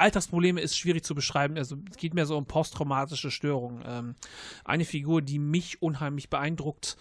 Alltagsprobleme 0.00 0.60
ist 0.60 0.76
schwierig 0.76 1.04
zu 1.04 1.14
beschreiben. 1.14 1.56
Also 1.56 1.76
es 1.90 1.96
geht 1.96 2.14
mehr 2.14 2.26
so 2.26 2.36
um 2.36 2.46
posttraumatische 2.46 3.30
Störungen. 3.30 3.82
Ähm, 3.86 4.14
eine 4.64 4.84
Figur, 4.84 5.22
die 5.22 5.38
mich 5.38 5.82
unheimlich 5.82 6.28
beeindruckt, 6.30 6.96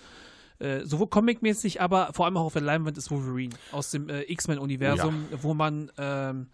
äh, 0.59 0.85
sowohl 0.85 1.07
comicmäßig, 1.07 1.81
aber 1.81 2.11
vor 2.13 2.25
allem 2.25 2.37
auch 2.37 2.45
auf 2.45 2.53
der 2.53 2.61
Leinwand 2.61 2.97
ist 2.97 3.11
Wolverine 3.11 3.55
aus 3.71 3.91
dem 3.91 4.09
äh, 4.09 4.23
X-Men-Universum, 4.23 5.25
wo 5.41 5.53
man 5.53 5.91
ähm, 5.97 6.47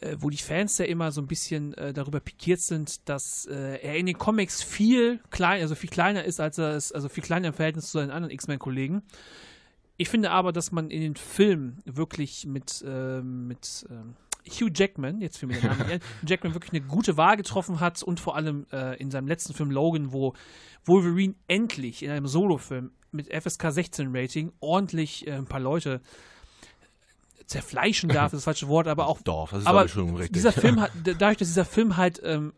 äh, 0.00 0.16
wo 0.20 0.30
die 0.30 0.36
Fans 0.36 0.78
ja 0.78 0.84
immer 0.84 1.10
so 1.12 1.20
ein 1.20 1.26
bisschen 1.26 1.74
äh, 1.74 1.92
darüber 1.92 2.20
pikiert 2.20 2.60
sind, 2.60 3.08
dass 3.08 3.46
äh, 3.46 3.80
er 3.80 3.96
in 3.96 4.06
den 4.06 4.18
Comics 4.18 4.62
viel 4.62 5.20
klein, 5.30 5.62
also 5.62 5.74
viel 5.74 5.90
kleiner 5.90 6.24
ist, 6.24 6.40
als 6.40 6.58
er 6.58 6.76
ist, 6.76 6.92
also 6.92 7.08
viel 7.08 7.22
kleiner 7.22 7.48
im 7.48 7.54
Verhältnis 7.54 7.86
zu 7.86 7.98
seinen 7.98 8.10
anderen 8.10 8.32
X-Men-Kollegen. 8.32 9.02
Ich 9.96 10.08
finde 10.08 10.30
aber, 10.30 10.52
dass 10.52 10.70
man 10.70 10.90
in 10.90 11.00
den 11.00 11.16
Filmen 11.16 11.82
wirklich 11.84 12.46
mit, 12.46 12.84
äh, 12.86 13.20
mit 13.20 13.86
ähm, 13.90 14.14
Hugh 14.48 14.70
Jackman, 14.74 15.20
jetzt 15.20 15.38
für 15.38 15.46
mich 15.46 15.60
der 15.60 15.70
Name, 15.70 15.84
ein, 15.86 16.00
Jackman 16.26 16.54
wirklich 16.54 16.72
eine 16.72 16.82
gute 16.82 17.16
Wahl 17.16 17.36
getroffen 17.36 17.80
hat 17.80 18.02
und 18.02 18.20
vor 18.20 18.36
allem 18.36 18.66
äh, 18.72 18.96
in 19.00 19.10
seinem 19.10 19.28
letzten 19.28 19.54
Film 19.54 19.70
Logan, 19.70 20.12
wo 20.12 20.34
Wolverine 20.84 21.34
endlich 21.46 22.02
in 22.02 22.10
einem 22.10 22.26
Solofilm 22.26 22.90
mit 23.12 23.32
FSK 23.32 23.72
16 23.72 24.14
Rating 24.14 24.52
ordentlich 24.60 25.26
äh, 25.26 25.32
ein 25.32 25.46
paar 25.46 25.60
Leute 25.60 26.00
zerfleischen 27.46 28.10
darf, 28.10 28.32
ist 28.32 28.40
das 28.40 28.44
falsche 28.44 28.68
Wort, 28.68 28.88
aber 28.88 29.06
auch 29.08 29.22
Dorf, 29.22 29.50
das 29.50 29.60
ist 29.60 29.66
aber 29.66 29.88
schon 29.88 30.14
richtig. 30.16 30.34
dieser 30.34 30.52
Film 30.52 30.80
hat, 30.80 30.92
dadurch, 31.04 31.38
dass 31.38 31.48
dieser 31.48 31.64
Film 31.64 31.96
halt 31.96 32.20
ähm, 32.22 32.52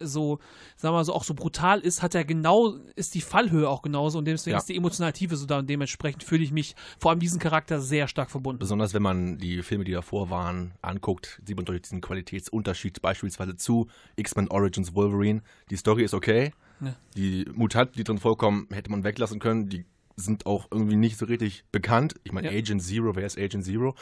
so, 0.00 0.38
sagen 0.76 0.92
wir 0.94 0.98
mal 0.98 1.04
so, 1.04 1.12
auch 1.12 1.24
so 1.24 1.34
brutal 1.34 1.80
ist, 1.80 2.02
hat 2.02 2.14
er 2.14 2.24
genau, 2.24 2.74
ist 2.96 3.14
die 3.14 3.20
Fallhöhe 3.20 3.68
auch 3.68 3.82
genauso 3.82 4.18
und 4.18 4.24
deswegen 4.26 4.52
Ja. 4.52 4.58
ist 4.58 4.68
die 4.68 4.76
emotionale 4.76 5.12
Tiefe 5.12 5.36
so 5.36 5.46
da 5.46 5.58
und 5.58 5.68
dementsprechend 5.68 6.22
fühle 6.24 6.42
ich 6.44 6.52
mich 6.52 6.76
vor 6.98 7.10
allem 7.10 7.20
diesen 7.20 7.38
Charakter 7.40 7.80
sehr 7.80 8.08
stark 8.08 8.30
verbunden. 8.30 8.58
Besonders 8.58 8.94
wenn 8.94 9.02
man 9.02 9.38
die 9.38 9.62
Filme, 9.62 9.84
die 9.84 9.92
davor 9.92 10.30
waren, 10.30 10.72
anguckt, 10.82 11.40
sieht 11.46 11.56
man 11.56 11.64
durch 11.64 11.82
diesen 11.82 12.00
Qualitätsunterschied 12.00 13.02
beispielsweise 13.02 13.56
zu 13.56 13.88
X-Men 14.16 14.48
Origins 14.48 14.94
Wolverine. 14.94 15.42
Die 15.70 15.76
Story 15.76 16.04
ist 16.04 16.14
okay. 16.14 16.52
Ja. 16.80 16.94
Die 17.16 17.44
Mutanten, 17.54 17.96
die 17.96 18.04
drin 18.04 18.18
vorkommen, 18.18 18.68
hätte 18.70 18.90
man 18.90 19.02
weglassen 19.04 19.40
können. 19.40 19.68
Die 19.68 19.84
sind 20.14 20.46
auch 20.46 20.68
irgendwie 20.70 20.96
nicht 20.96 21.16
so 21.16 21.26
richtig 21.26 21.64
bekannt. 21.72 22.14
Ich 22.24 22.32
meine, 22.32 22.52
Ja. 22.52 22.58
Agent 22.58 22.82
Zero, 22.82 23.14
wer 23.16 23.26
ist 23.26 23.38
Agent 23.38 23.64
Zero? 23.64 23.94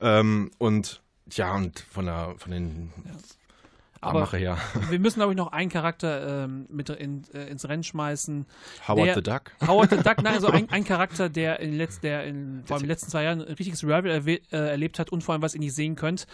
Ähm, 0.00 0.50
und 0.58 1.02
ja, 1.32 1.54
und 1.54 1.80
von, 1.80 2.04
der, 2.06 2.34
von 2.36 2.50
den 2.50 2.92
Aber- 4.04 4.20
Mache 4.20 4.36
her. 4.38 4.58
Wir 4.90 4.98
müssen, 4.98 5.16
glaube 5.20 5.32
ich, 5.32 5.36
noch 5.36 5.52
einen 5.52 5.70
Charakter 5.70 6.44
ähm, 6.44 6.66
mit 6.70 6.88
in, 6.90 7.22
äh, 7.34 7.48
ins 7.48 7.68
Rennen 7.68 7.82
schmeißen. 7.82 8.46
Howard 8.88 9.06
Der- 9.06 9.14
the 9.14 9.22
Duck. 9.22 9.52
Howard 9.66 9.90
the 9.90 9.96
Duck, 9.96 10.22
nein, 10.22 10.34
also 10.34 10.48
ein, 10.48 10.68
ein 10.70 10.84
Charakter, 10.84 11.28
der 11.28 11.60
in, 11.60 11.72
den 11.72 11.80
letz- 11.80 12.00
der 12.00 12.24
in, 12.24 12.62
vor 12.64 12.76
allem 12.76 12.82
in 12.84 12.88
den 12.88 12.92
letzten 12.92 13.10
zwei 13.10 13.24
Jahren 13.24 13.40
ein 13.42 13.54
richtiges 13.54 13.82
Revival 13.84 14.10
erwe- 14.10 14.40
äh, 14.52 14.56
erlebt 14.70 14.98
hat 14.98 15.10
und 15.10 15.22
vor 15.22 15.32
allem, 15.34 15.42
was 15.42 15.54
ihr 15.54 15.60
nicht 15.60 15.74
sehen 15.74 15.96
könnt. 15.96 16.26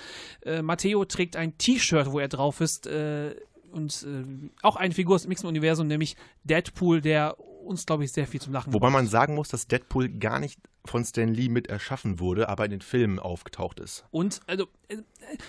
Äh, 0.44 0.62
Matteo 0.62 1.04
trägt 1.04 1.36
ein 1.36 1.56
T-Shirt, 1.58 2.10
wo 2.12 2.18
er 2.18 2.28
drauf 2.28 2.60
ist 2.60 2.86
äh, 2.86 3.34
und 3.72 4.04
äh, 4.08 4.24
auch 4.62 4.76
eine 4.76 4.92
Figur 4.94 5.14
aus 5.14 5.22
dem 5.22 5.32
X-Men-Universum, 5.32 5.86
nämlich 5.86 6.16
Deadpool, 6.44 7.00
der 7.00 7.36
uns, 7.70 7.86
glaube 7.86 8.04
ich, 8.04 8.12
sehr 8.12 8.26
viel 8.26 8.40
zum 8.40 8.52
Lachen 8.52 8.72
Wobei 8.74 8.88
gebracht 8.88 9.02
man 9.02 9.06
sagen 9.06 9.34
muss, 9.34 9.48
dass 9.48 9.66
Deadpool 9.66 10.08
gar 10.10 10.38
nicht 10.40 10.58
von 10.86 11.04
Stan 11.04 11.28
Lee 11.28 11.48
mit 11.50 11.66
erschaffen 11.68 12.20
wurde, 12.20 12.48
aber 12.48 12.64
in 12.64 12.70
den 12.70 12.80
Filmen 12.80 13.18
aufgetaucht 13.18 13.80
ist. 13.80 14.04
Und 14.10 14.40
also, 14.46 14.66
äh, 14.88 14.96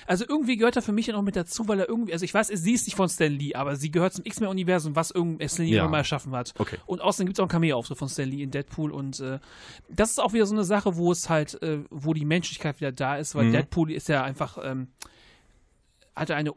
also 0.05 0.25
irgendwie 0.27 0.57
gehört 0.57 0.75
er 0.75 0.81
für 0.81 0.91
mich 0.91 1.07
ja 1.07 1.13
noch 1.13 1.21
mit 1.21 1.35
dazu, 1.37 1.67
weil 1.69 1.79
er 1.79 1.87
irgendwie, 1.89 2.11
also 2.13 2.25
ich 2.25 2.33
weiß, 2.33 2.47
sie 2.47 2.73
ist 2.73 2.85
nicht 2.85 2.95
von 2.95 3.07
Stan 3.09 3.31
Lee, 3.31 3.55
aber 3.55 3.75
sie 3.77 3.91
gehört 3.91 4.13
zum 4.13 4.25
X-Men-Universum, 4.25 4.95
was 4.95 5.09
irgendwie 5.11 5.47
Stan 5.47 5.65
Lee 5.65 5.75
Ja. 5.75 5.87
mal 5.87 5.99
erschaffen 5.99 6.33
hat. 6.33 6.53
Okay. 6.59 6.77
Und 6.85 7.01
außerdem 7.01 7.27
gibt 7.27 7.37
es 7.37 7.39
auch 7.39 7.45
einen 7.45 7.49
Cameo-Auftritt 7.51 7.97
von 7.97 8.09
Stan 8.09 8.27
Lee 8.29 8.43
in 8.43 8.51
Deadpool 8.51 8.91
und 8.91 9.19
äh, 9.21 9.39
das 9.89 10.11
ist 10.11 10.19
auch 10.19 10.33
wieder 10.33 10.45
so 10.45 10.53
eine 10.53 10.65
Sache, 10.65 10.97
wo 10.97 11.11
es 11.13 11.29
halt, 11.29 11.61
äh, 11.63 11.79
wo 11.89 12.13
die 12.13 12.25
Menschlichkeit 12.25 12.79
wieder 12.81 12.91
da 12.91 13.15
ist, 13.17 13.33
weil 13.33 13.45
Mhm. 13.45 13.51
Deadpool 13.53 13.91
ist 13.91 14.09
ja 14.09 14.23
einfach, 14.23 14.57
ähm, 14.61 14.89
hatte 16.13 16.35
eine 16.35 16.51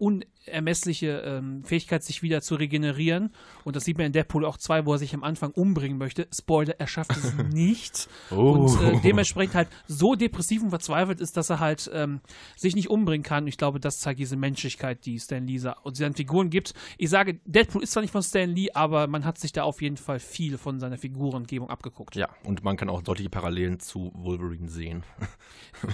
unermessliche 0.47 1.23
ähm, 1.25 1.65
Fähigkeit, 1.65 2.03
sich 2.03 2.23
wieder 2.23 2.41
zu 2.41 2.55
regenerieren. 2.55 3.31
Und 3.65 3.77
das 3.77 3.85
sieht 3.85 3.97
man 3.97 4.07
in 4.07 4.13
Deadpool 4.13 4.45
auch 4.45 4.57
2, 4.57 4.87
wo 4.87 4.93
er 4.93 4.99
sich 4.99 5.15
am 5.15 5.23
Anfang 5.25 5.51
umbringen 5.53 5.99
möchte. 5.99 6.27
Spoiler, 6.33 6.75
er 6.79 6.87
schafft 6.87 7.13
es 7.13 7.35
nicht. 7.53 8.09
Oh. 8.31 8.53
Und 8.53 8.83
äh, 8.83 9.01
dementsprechend 9.03 9.55
halt 9.55 9.69
so 9.87 10.15
depressiv 10.15 10.63
und 10.63 10.71
verzweifelt 10.71 11.21
ist, 11.21 11.37
dass 11.37 11.51
er 11.51 11.61
halt 11.61 11.91
ähm, 11.93 12.21
sich 12.57 12.75
nicht 12.75 12.91
umbringen 12.91 13.23
kann. 13.23 13.45
Und 13.45 13.49
ich 13.49 13.59
glaube, 13.59 13.81
das 13.81 14.01
zeigt 14.01 14.21
diese 14.21 14.37
Menschlichkeit, 14.37 15.05
die 15.07 15.19
Stan 15.19 15.47
Lee 15.47 15.61
und 15.83 15.97
seinen 15.97 16.15
Figuren 16.15 16.51
gibt. 16.51 16.75
Ich 16.99 17.11
sage, 17.11 17.41
Deadpool 17.45 17.83
ist 17.83 17.93
zwar 17.93 18.03
nicht 18.03 18.11
von 18.13 18.23
Stan 18.23 18.51
Lee, 18.51 18.71
aber 18.73 19.07
man 19.07 19.25
hat 19.25 19.39
sich 19.39 19.53
da 19.53 19.63
auf 19.63 19.81
jeden 19.83 19.97
Fall 19.97 20.19
viel 20.19 20.59
von 20.59 20.81
seiner 20.81 20.99
Figurengebung 20.99 21.71
abgeguckt. 21.71 22.17
Ja, 22.17 22.29
und 22.43 22.65
man 22.65 22.77
kann 22.77 22.89
auch 22.89 23.03
deutliche 23.03 23.31
Parallelen 23.31 23.79
zu 23.81 24.11
Wolverine 24.15 24.69
sehen. 24.69 25.05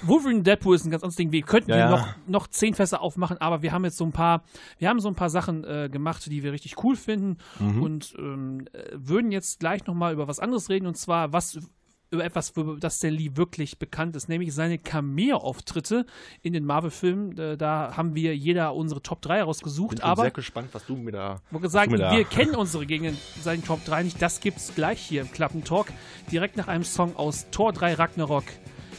Wolverine 0.02 0.42
Deadpool 0.42 0.76
ist 0.76 0.84
ein 0.84 0.90
ganz 0.90 1.02
anderes 1.02 1.16
Ding. 1.16 1.32
Wir 1.32 1.42
könnten 1.42 1.70
Ja, 1.70 1.76
hier 1.76 1.84
ja. 1.84 1.90
noch, 1.90 2.08
noch 2.26 2.46
zehn 2.48 2.74
Fässer 2.74 3.00
aufmachen, 3.00 3.38
aber 3.38 3.62
wir 3.62 3.72
haben 3.72 3.84
jetzt 3.84 3.96
so 3.96 4.04
ein 4.04 4.12
paar, 4.12 4.39
wir 4.78 4.88
haben 4.88 5.00
so 5.00 5.08
ein 5.08 5.14
paar 5.14 5.30
Sachen 5.30 5.64
äh, 5.64 5.88
gemacht, 5.90 6.26
die 6.30 6.42
wir 6.42 6.52
richtig 6.52 6.82
cool 6.84 6.96
finden 6.96 7.36
Mhm. 7.58 7.82
und 7.82 8.14
ähm, 8.18 8.66
äh, 8.72 8.90
würden 8.94 9.32
jetzt 9.32 9.60
gleich 9.60 9.86
nochmal 9.86 10.12
über 10.12 10.28
was 10.28 10.38
anderes 10.40 10.68
reden 10.68 10.86
und 10.86 10.96
zwar 10.96 11.32
was 11.32 11.58
über 12.12 12.24
etwas, 12.24 12.50
für 12.50 12.76
das 12.80 12.96
Stan 12.96 13.10
Lee 13.14 13.30
wirklich 13.36 13.78
bekannt 13.78 14.16
ist, 14.16 14.28
nämlich 14.28 14.52
seine 14.52 14.78
Cameo-Auftritte 14.78 16.06
in 16.42 16.52
den 16.52 16.64
Marvel-Filmen. 16.64 17.38
Äh, 17.38 17.56
da 17.56 17.96
haben 17.96 18.16
wir 18.16 18.36
jeder 18.36 18.74
unsere 18.74 19.00
Top 19.00 19.22
3 19.22 19.42
rausgesucht, 19.44 19.90
Bin 19.90 19.98
schon 20.00 20.10
aber 20.10 20.22
sehr 20.22 20.30
gespannt, 20.32 20.70
was 20.72 20.84
du 20.86 20.96
mir 20.96 21.12
da. 21.12 21.40
ich 21.52 21.60
du 21.60 21.90
mir 21.90 21.98
da- 21.98 22.10
wir 22.16 22.24
kennen 22.24 22.56
unsere 22.56 22.84
gegen 22.84 23.16
seinen 23.40 23.62
Top 23.64 23.84
3 23.84 24.02
nicht. 24.02 24.20
Das 24.20 24.40
gibt's 24.40 24.72
gleich 24.74 25.00
hier 25.00 25.20
im 25.22 25.30
Klappentalk. 25.30 25.92
Direkt 26.32 26.56
nach 26.56 26.66
einem 26.66 26.82
Song 26.82 27.14
aus 27.14 27.46
Tor 27.52 27.72
3 27.72 27.94
Ragnarok, 27.94 28.42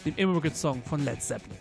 dem 0.06 0.16
Immigrant 0.16 0.56
Song 0.56 0.82
von 0.82 1.04
Led 1.04 1.22
Zeppelin. 1.22 1.58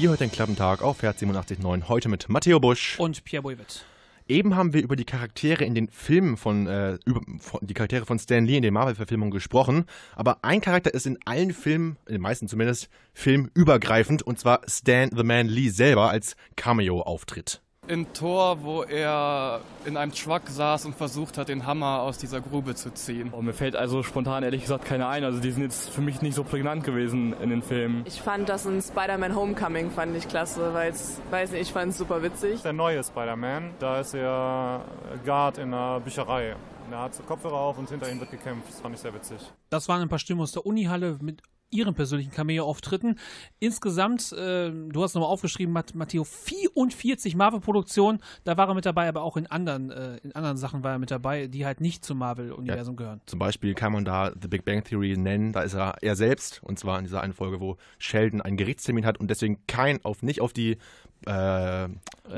Ihr 0.00 0.08
hört 0.08 0.20
den 0.20 0.32
Klappentag 0.32 0.80
auf 0.80 1.02
Herz 1.02 1.20
87.9, 1.20 1.88
heute 1.90 2.08
mit 2.08 2.30
Matteo 2.30 2.58
Busch. 2.58 2.98
Und 2.98 3.22
Pierre 3.22 3.42
Boivet. 3.42 3.84
Eben 4.28 4.56
haben 4.56 4.72
wir 4.72 4.82
über 4.82 4.96
die 4.96 5.04
Charaktere 5.04 5.62
in 5.62 5.74
den 5.74 5.90
Filmen 5.90 6.38
von, 6.38 6.66
äh, 6.66 6.96
über, 7.04 7.20
von 7.38 7.60
die 7.60 7.74
Charaktere 7.74 8.06
von 8.06 8.18
Stan 8.18 8.42
Lee 8.42 8.56
in 8.56 8.62
den 8.62 8.72
Marvel-Verfilmungen 8.72 9.30
gesprochen. 9.30 9.84
Aber 10.16 10.38
ein 10.40 10.62
Charakter 10.62 10.94
ist 10.94 11.04
in 11.04 11.18
allen 11.26 11.52
Filmen, 11.52 11.98
in 12.06 12.14
den 12.14 12.22
meisten 12.22 12.48
zumindest, 12.48 12.88
filmübergreifend 13.12 14.22
und 14.22 14.38
zwar 14.38 14.62
Stan 14.66 15.10
the 15.14 15.22
Man 15.22 15.48
Lee 15.48 15.68
selber 15.68 16.08
als 16.08 16.34
Cameo-Auftritt. 16.56 17.60
In 17.90 18.12
Tor, 18.12 18.62
wo 18.62 18.84
er 18.84 19.62
in 19.84 19.96
einem 19.96 20.12
Truck 20.12 20.42
saß 20.46 20.84
und 20.84 20.94
versucht 20.94 21.36
hat, 21.36 21.48
den 21.48 21.66
Hammer 21.66 22.02
aus 22.02 22.18
dieser 22.18 22.40
Grube 22.40 22.76
zu 22.76 22.94
ziehen. 22.94 23.32
Oh, 23.36 23.42
mir 23.42 23.52
fällt 23.52 23.74
also 23.74 24.04
spontan 24.04 24.44
ehrlich 24.44 24.62
gesagt 24.62 24.84
keine 24.84 25.08
ein. 25.08 25.24
Also 25.24 25.40
die 25.40 25.50
sind 25.50 25.64
jetzt 25.64 25.90
für 25.90 26.00
mich 26.00 26.22
nicht 26.22 26.36
so 26.36 26.44
prägnant 26.44 26.84
gewesen 26.84 27.34
in 27.42 27.50
den 27.50 27.62
Filmen. 27.62 28.04
Ich 28.06 28.22
fand 28.22 28.48
das 28.48 28.64
in 28.64 28.80
Spider-Man 28.80 29.34
Homecoming 29.34 29.90
fand 29.90 30.16
ich 30.16 30.28
klasse, 30.28 30.72
weil 30.72 30.92
es, 30.92 31.20
weiß 31.30 31.50
nicht, 31.50 31.62
ich 31.62 31.72
fand 31.72 31.90
es 31.90 31.98
super 31.98 32.22
witzig. 32.22 32.62
Der 32.62 32.72
neue 32.72 33.02
Spider-Man, 33.02 33.72
da 33.80 33.98
ist 34.00 34.14
er 34.14 34.84
Guard 35.24 35.58
in 35.58 35.74
einer 35.74 35.98
Bücherei. 35.98 36.54
Er 36.92 37.02
hat 37.02 37.14
so 37.16 37.24
Kopfhörer 37.24 37.58
auf 37.58 37.76
und 37.78 37.88
hinter 37.88 38.08
ihm 38.08 38.20
wird 38.20 38.30
gekämpft. 38.30 38.68
Das 38.68 38.80
fand 38.80 38.94
ich 38.94 39.00
sehr 39.00 39.14
witzig. 39.14 39.38
Das 39.68 39.88
waren 39.88 40.00
ein 40.00 40.08
paar 40.08 40.18
Stimmen 40.20 40.42
aus 40.42 40.52
der 40.52 40.64
Unihalle 40.64 41.18
mit 41.20 41.42
ihren 41.70 41.94
persönlichen 41.94 42.30
Cameo-Auftritten. 42.32 43.18
Insgesamt, 43.58 44.32
äh, 44.32 44.70
du 44.70 45.02
hast 45.02 45.14
nochmal 45.14 45.30
aufgeschrieben, 45.30 45.72
Matt, 45.72 45.94
Matteo, 45.94 46.24
44 46.24 47.36
Marvel-Produktionen. 47.36 48.20
Da 48.44 48.56
war 48.56 48.68
er 48.68 48.74
mit 48.74 48.86
dabei, 48.86 49.08
aber 49.08 49.22
auch 49.22 49.36
in 49.36 49.46
anderen, 49.46 49.90
äh, 49.90 50.16
in 50.22 50.34
anderen 50.34 50.56
Sachen 50.56 50.82
war 50.82 50.92
er 50.92 50.98
mit 50.98 51.10
dabei, 51.10 51.46
die 51.46 51.64
halt 51.66 51.80
nicht 51.80 52.04
zum 52.04 52.18
Marvel-Universum 52.18 52.96
gehören. 52.96 53.20
Zum 53.26 53.38
Beispiel 53.38 53.74
kann 53.74 53.92
man 53.92 54.04
da 54.04 54.32
The 54.40 54.48
Big 54.48 54.64
Bang 54.64 54.82
Theory 54.84 55.16
nennen. 55.16 55.52
Da 55.52 55.62
ist 55.62 55.74
er 55.74 55.96
er 56.02 56.16
selbst. 56.16 56.62
Und 56.62 56.78
zwar 56.78 56.98
in 56.98 57.04
dieser 57.04 57.20
einen 57.20 57.32
Folge, 57.32 57.60
wo 57.60 57.76
Sheldon 57.98 58.40
einen 58.40 58.56
Gerichtstermin 58.56 59.06
hat 59.06 59.18
und 59.18 59.28
deswegen 59.30 59.58
kein, 59.66 60.04
auf, 60.04 60.22
nicht 60.22 60.40
auf 60.40 60.52
die. 60.52 60.78
Äh, 61.26 61.84
Äh, 61.84 61.88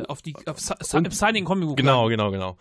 auf 0.08 0.22
die 0.22 0.34
auf 0.46 0.58
im 0.94 1.10
Signing 1.10 1.44
Comic 1.44 1.68
Book. 1.68 1.76
genau, 1.76 2.08
genau, 2.08 2.30
genau. 2.30 2.56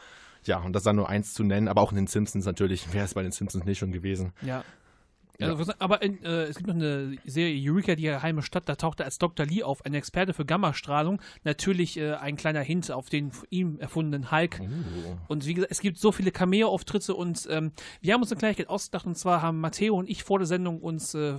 Ja, 0.45 0.60
und 0.60 0.73
das 0.73 0.84
dann 0.84 0.95
nur 0.95 1.07
eins 1.07 1.34
zu 1.34 1.43
nennen, 1.43 1.67
aber 1.67 1.81
auch 1.81 1.91
in 1.91 1.97
den 1.97 2.07
Simpsons 2.07 2.45
natürlich. 2.45 2.88
Wer 2.91 3.05
ist 3.05 3.13
bei 3.13 3.21
den 3.23 3.31
Simpsons 3.31 3.63
nicht 3.65 3.77
schon 3.77 3.91
gewesen? 3.91 4.34
Ja. 4.41 4.63
Ja. 5.41 5.56
Also, 5.56 5.73
aber 5.80 6.01
in, 6.01 6.23
äh, 6.23 6.43
es 6.43 6.58
gibt 6.58 6.67
noch 6.67 6.75
eine 6.75 7.17
Serie 7.25 7.71
Eureka, 7.71 7.95
die 7.95 8.04
geheime 8.04 8.43
Stadt, 8.43 8.69
da 8.69 8.75
taucht 8.75 8.99
er 8.99 9.06
als 9.06 9.17
Dr. 9.17 9.45
Lee 9.45 9.63
auf, 9.63 9.86
ein 9.86 9.93
Experte 9.93 10.34
für 10.34 10.45
Gammastrahlung. 10.45 11.21
Natürlich 11.43 11.97
äh, 11.97 12.13
ein 12.13 12.36
kleiner 12.36 12.62
Hint 12.62 12.91
auf 12.91 13.10
den 13.10 13.32
von 13.32 13.47
ihm 13.49 13.80
erfundenen 13.80 14.32
Hulk. 14.32 14.60
Oh. 14.62 15.17
Und 15.27 15.45
wie 15.45 15.56
gesagt, 15.56 15.71
es 15.71 15.80
gibt 15.80 15.97
so 15.97 16.12
viele 16.12 16.32
Cameo-Auftritte 16.32 17.15
und 17.15 17.47
ähm, 17.49 17.71
wir 18.01 18.13
haben 18.13 18.21
uns 18.21 18.32
eine 18.32 18.39
Kleinigkeit 18.39 18.69
ausgedacht 18.69 19.06
und 19.06 19.17
zwar 19.17 19.41
haben 19.41 19.60
Matteo 19.60 19.95
und 19.95 20.10
ich 20.10 20.23
vor 20.23 20.39
der 20.39 20.47
Sendung 20.47 20.80
uns 20.80 21.13
äh, 21.13 21.36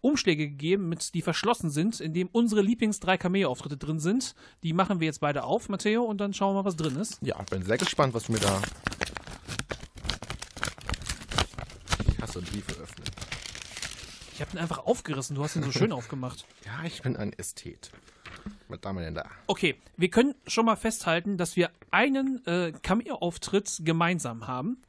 Umschläge 0.00 0.48
gegeben, 0.48 0.88
mit, 0.88 1.14
die 1.14 1.22
verschlossen 1.22 1.70
sind, 1.70 2.00
in 2.00 2.12
dem 2.12 2.28
unsere 2.32 2.62
Lieblings 2.62 3.00
drei 3.00 3.16
Cameo-Auftritte 3.16 3.76
drin 3.76 4.00
sind. 4.00 4.34
Die 4.62 4.72
machen 4.72 5.00
wir 5.00 5.06
jetzt 5.06 5.20
beide 5.20 5.44
auf, 5.44 5.68
Matteo, 5.68 6.02
und 6.04 6.20
dann 6.20 6.34
schauen 6.34 6.54
wir 6.54 6.62
mal, 6.62 6.64
was 6.66 6.76
drin 6.76 6.96
ist. 6.96 7.18
Ja, 7.22 7.40
bin 7.42 7.62
sehr 7.62 7.78
gespannt, 7.78 8.14
was 8.14 8.24
du 8.24 8.32
mir 8.32 8.40
da. 8.40 8.60
Ich 12.08 12.20
hasse 12.20 12.40
Briefe 12.40 12.72
öffnen. 12.72 13.09
Ich 14.40 14.46
habe 14.46 14.56
ihn 14.56 14.58
einfach 14.62 14.78
aufgerissen, 14.86 15.36
du 15.36 15.44
hast 15.44 15.54
ihn 15.56 15.62
so 15.62 15.70
schön 15.70 15.92
aufgemacht. 16.00 16.46
Ja, 16.64 16.82
ich 16.86 17.02
bin 17.02 17.14
ein 17.14 17.34
Ästhet. 17.34 17.90
Was 18.68 18.78
haben 18.86 18.96
wir 18.96 19.04
denn 19.04 19.14
da? 19.14 19.28
Okay, 19.46 19.76
wir 19.98 20.08
können 20.08 20.34
schon 20.46 20.64
mal 20.64 20.76
festhalten, 20.76 21.36
dass 21.36 21.56
wir 21.56 21.70
einen 21.90 22.42
äh, 22.46 22.72
Cameo-Auftritt 22.82 23.80
gemeinsam 23.84 24.46
haben. 24.46 24.80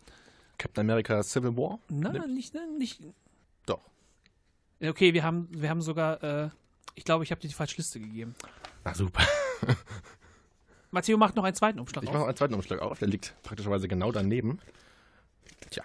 Captain 0.58 0.90
America 0.90 1.22
Civil 1.22 1.58
War? 1.58 1.80
Na, 1.90 2.14
Ne? 2.14 2.30
nicht, 2.30 2.54
na, 2.54 2.62
nicht. 2.78 3.02
Doch. 3.66 3.82
Okay, 4.82 5.14
wir 5.14 5.24
haben, 5.24 5.50
wir 5.52 5.70
haben 5.70 5.82
sogar, 5.82 6.24
äh, 6.24 6.50
ich 6.96 7.04
glaube, 7.04 7.26
ich 7.26 7.32
habe 7.32 7.42
dir 7.42 7.50
die 7.50 7.54
falsche 7.54 7.76
Liste 7.76 8.00
gegeben. 8.00 8.36
Na 8.86 8.94
super. 8.96 9.22
Matteo 10.92 11.18
macht 11.18 11.36
noch 11.36 11.44
einen 11.44 11.56
zweiten 11.56 11.82
Umschlag 11.82 12.04
Ich 12.06 12.10
auf. 12.10 12.16
mache 12.16 12.26
einen 12.28 12.38
zweiten 12.38 12.54
Umschlag 12.54 12.80
auf. 12.80 13.00
Der 13.00 13.10
liegt 13.10 13.34
praktischerweise 13.44 13.90
genau 13.90 14.14
daneben. 14.14 14.60
Tja, 15.72 15.84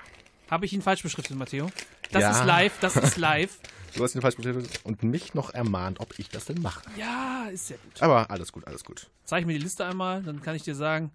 Habe 0.52 0.66
ich 0.66 0.72
ihn 0.72 0.82
falsch 0.82 1.02
beschriftet, 1.02 1.36
Matteo? 1.36 1.68
Das 2.12 2.22
Ja. 2.22 2.30
ist 2.32 2.44
live, 2.44 2.78
das 2.80 2.96
ist 2.96 3.16
live. 3.16 3.58
du 3.96 4.02
hast 4.04 4.14
ihn 4.14 4.20
falsch 4.22 4.36
bestätigt 4.36 4.80
und 4.84 5.02
mich 5.02 5.34
noch 5.34 5.52
ermahnt, 5.54 6.00
ob 6.00 6.18
ich 6.18 6.28
das 6.28 6.44
denn 6.46 6.60
mache. 6.62 6.82
ja, 6.98 7.46
ist 7.52 7.68
sehr 7.68 7.78
gut. 7.78 8.02
Aber 8.02 8.30
alles 8.30 8.52
gut, 8.52 8.66
alles 8.66 8.84
gut. 8.84 9.08
Zeig 9.24 9.46
mir 9.46 9.54
die 9.54 9.62
Liste 9.62 9.84
einmal, 9.84 10.22
dann 10.22 10.42
kann 10.42 10.54
ich 10.56 10.62
dir 10.62 10.74
sagen, 10.74 11.10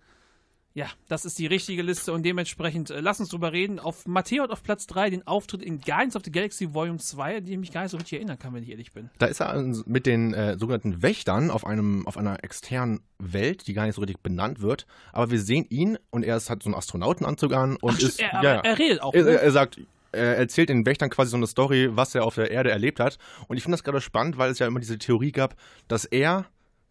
ja, 0.73 0.86
das 1.10 1.25
ist 1.25 1.38
die 1.38 1.47
richtige 1.47 1.82
Liste 1.82 2.13
und 2.13 2.23
dementsprechend 2.23 2.91
äh, 2.91 3.01
lass 3.01 3.19
uns 3.19 3.27
drüber 3.27 3.51
reden. 3.51 3.77
Auf 3.77 4.08
Matteo 4.08 4.43
hat 4.43 4.51
auf 4.51 4.63
Platz 4.63 4.88
3 4.88 5.10
den 5.10 5.27
Auftritt 5.27 5.62
in 5.62 5.82
Guardians 5.82 6.15
of 6.15 6.21
the 6.23 6.32
Galaxy 6.32 6.73
Volume 6.73 6.97
2, 6.97 7.38
an 7.39 7.43
den 7.43 7.51
ich 7.56 7.60
mich 7.60 7.71
gar 7.73 7.82
nicht 7.82 7.91
so 7.91 7.97
richtig 7.97 8.13
erinnern 8.19 8.39
kann, 8.39 8.54
wenn 8.54 8.63
ich 8.63 8.69
ehrlich 8.69 8.93
bin. 8.93 9.10
Da 9.17 9.25
ist 9.25 9.41
er 9.41 9.62
mit 9.86 10.06
den 10.06 10.34
äh, 10.34 10.58
sogenannten 10.58 11.01
Wächtern 11.01 11.51
auf, 11.51 11.65
einem, 11.65 12.08
auf 12.08 12.15
einer 12.17 12.41
externen 12.45 13.01
Welt, 13.19 13.67
die 13.67 13.73
gar 13.73 13.86
nicht 13.86 13.95
so 13.95 14.01
richtig 14.01 14.21
benannt 14.23 14.62
wird. 14.62 14.88
Aber 15.12 15.30
wir 15.30 15.41
sehen 15.41 15.65
ihn 15.69 15.97
und 16.10 16.23
er 16.23 16.38
ist, 16.38 16.49
hat 16.49 16.63
so 16.63 16.69
einen 16.69 16.75
Astronautenanzug 16.75 17.51
an 17.51 17.75
und 17.75 17.95
Ach, 17.97 17.99
ist. 17.99 18.21
er, 18.21 18.34
aber 18.36 18.47
er 18.65 18.80
redet 18.80 19.01
auch. 19.01 19.13
Er, 19.13 19.23
Ne? 19.25 19.30
er, 19.32 19.41
er 19.41 19.51
sagt, 19.51 19.77
er 20.12 20.38
erzählt 20.38 20.69
den 20.69 20.86
Wächtern 20.86 21.10
quasi 21.10 21.32
so 21.32 21.38
eine 21.38 21.47
Story, 21.47 21.89
was 21.91 22.15
er 22.15 22.26
auf 22.26 22.36
der 22.36 22.52
Erde 22.52 22.71
erlebt 22.71 23.00
hat. 23.00 23.17
Und 23.47 23.58
ich 23.58 23.63
finde 23.63 23.78
das 23.78 23.84
gerade 23.84 24.02
spannend, 24.02 24.38
weil 24.38 24.52
es 24.52 24.60
ja 24.60 24.67
immer 24.67 24.80
diese 24.80 24.97
Theorie 24.97 25.32
gab, 25.32 25.56
dass 25.88 26.06
er 26.06 26.45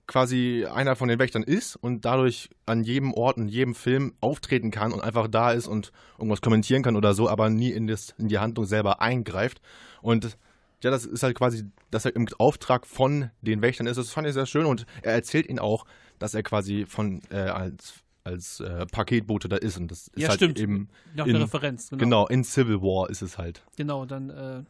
quasi 0.06 0.66
einer 0.66 0.96
von 0.96 1.08
den 1.08 1.20
Wächtern 1.20 1.44
ist 1.44 1.76
und 1.76 2.04
dadurch 2.04 2.50
an 2.66 2.82
jedem 2.82 3.14
Ort, 3.14 3.36
in 3.36 3.46
jedem 3.46 3.76
Film 3.76 4.12
auftreten 4.20 4.72
kann 4.72 4.92
und 4.92 5.00
einfach 5.00 5.28
da 5.28 5.52
ist 5.52 5.68
und 5.68 5.92
irgendwas 6.18 6.40
kommentieren 6.40 6.82
kann 6.82 6.96
oder 6.96 7.14
so, 7.14 7.28
aber 7.28 7.48
nie 7.48 7.70
in, 7.70 7.86
das, 7.86 8.14
in 8.18 8.26
die 8.26 8.38
Handlung 8.38 8.66
selber 8.66 9.00
eingreift. 9.00 9.60
Und 10.02 10.36
ja, 10.82 10.90
das 10.90 11.04
ist 11.04 11.22
halt 11.22 11.36
quasi, 11.36 11.64
dass 11.92 12.06
er 12.06 12.16
im 12.16 12.26
Auftrag 12.38 12.88
von 12.88 13.30
den 13.40 13.62
Wächtern 13.62 13.86
ist. 13.86 13.98
Das 13.98 14.10
fand 14.10 14.26
ich 14.26 14.34
sehr 14.34 14.46
schön 14.46 14.66
und 14.66 14.84
er 15.02 15.12
erzählt 15.12 15.48
ihnen 15.48 15.60
auch, 15.60 15.84
dass 16.18 16.34
er 16.34 16.42
quasi 16.42 16.86
von 16.86 17.22
äh, 17.30 17.36
als 17.36 17.94
als 18.30 18.60
äh, 18.60 18.86
Paketbote 18.86 19.48
da 19.48 19.56
ist 19.56 19.76
und 19.78 19.90
das 19.90 20.08
ist 20.08 20.18
Ja, 20.18 20.28
halt 20.28 20.38
stimmt. 20.38 20.58
eben 20.58 20.88
Noch 21.14 21.26
in, 21.26 21.34
eine 21.36 21.44
Referenz. 21.44 21.90
Genau. 21.90 22.00
Genau, 22.00 22.26
in 22.28 22.44
Civil 22.44 22.80
War 22.80 23.10
ist 23.10 23.22
es 23.22 23.36
halt. 23.38 23.62
Genau, 23.76 24.06
dann 24.06 24.30
äh, 24.30 24.62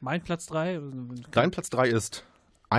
mein 0.00 0.22
Platz 0.22 0.46
3. 0.46 0.80
Dein 1.30 1.50
Platz 1.50 1.70
3 1.70 1.88
ist 1.88 2.24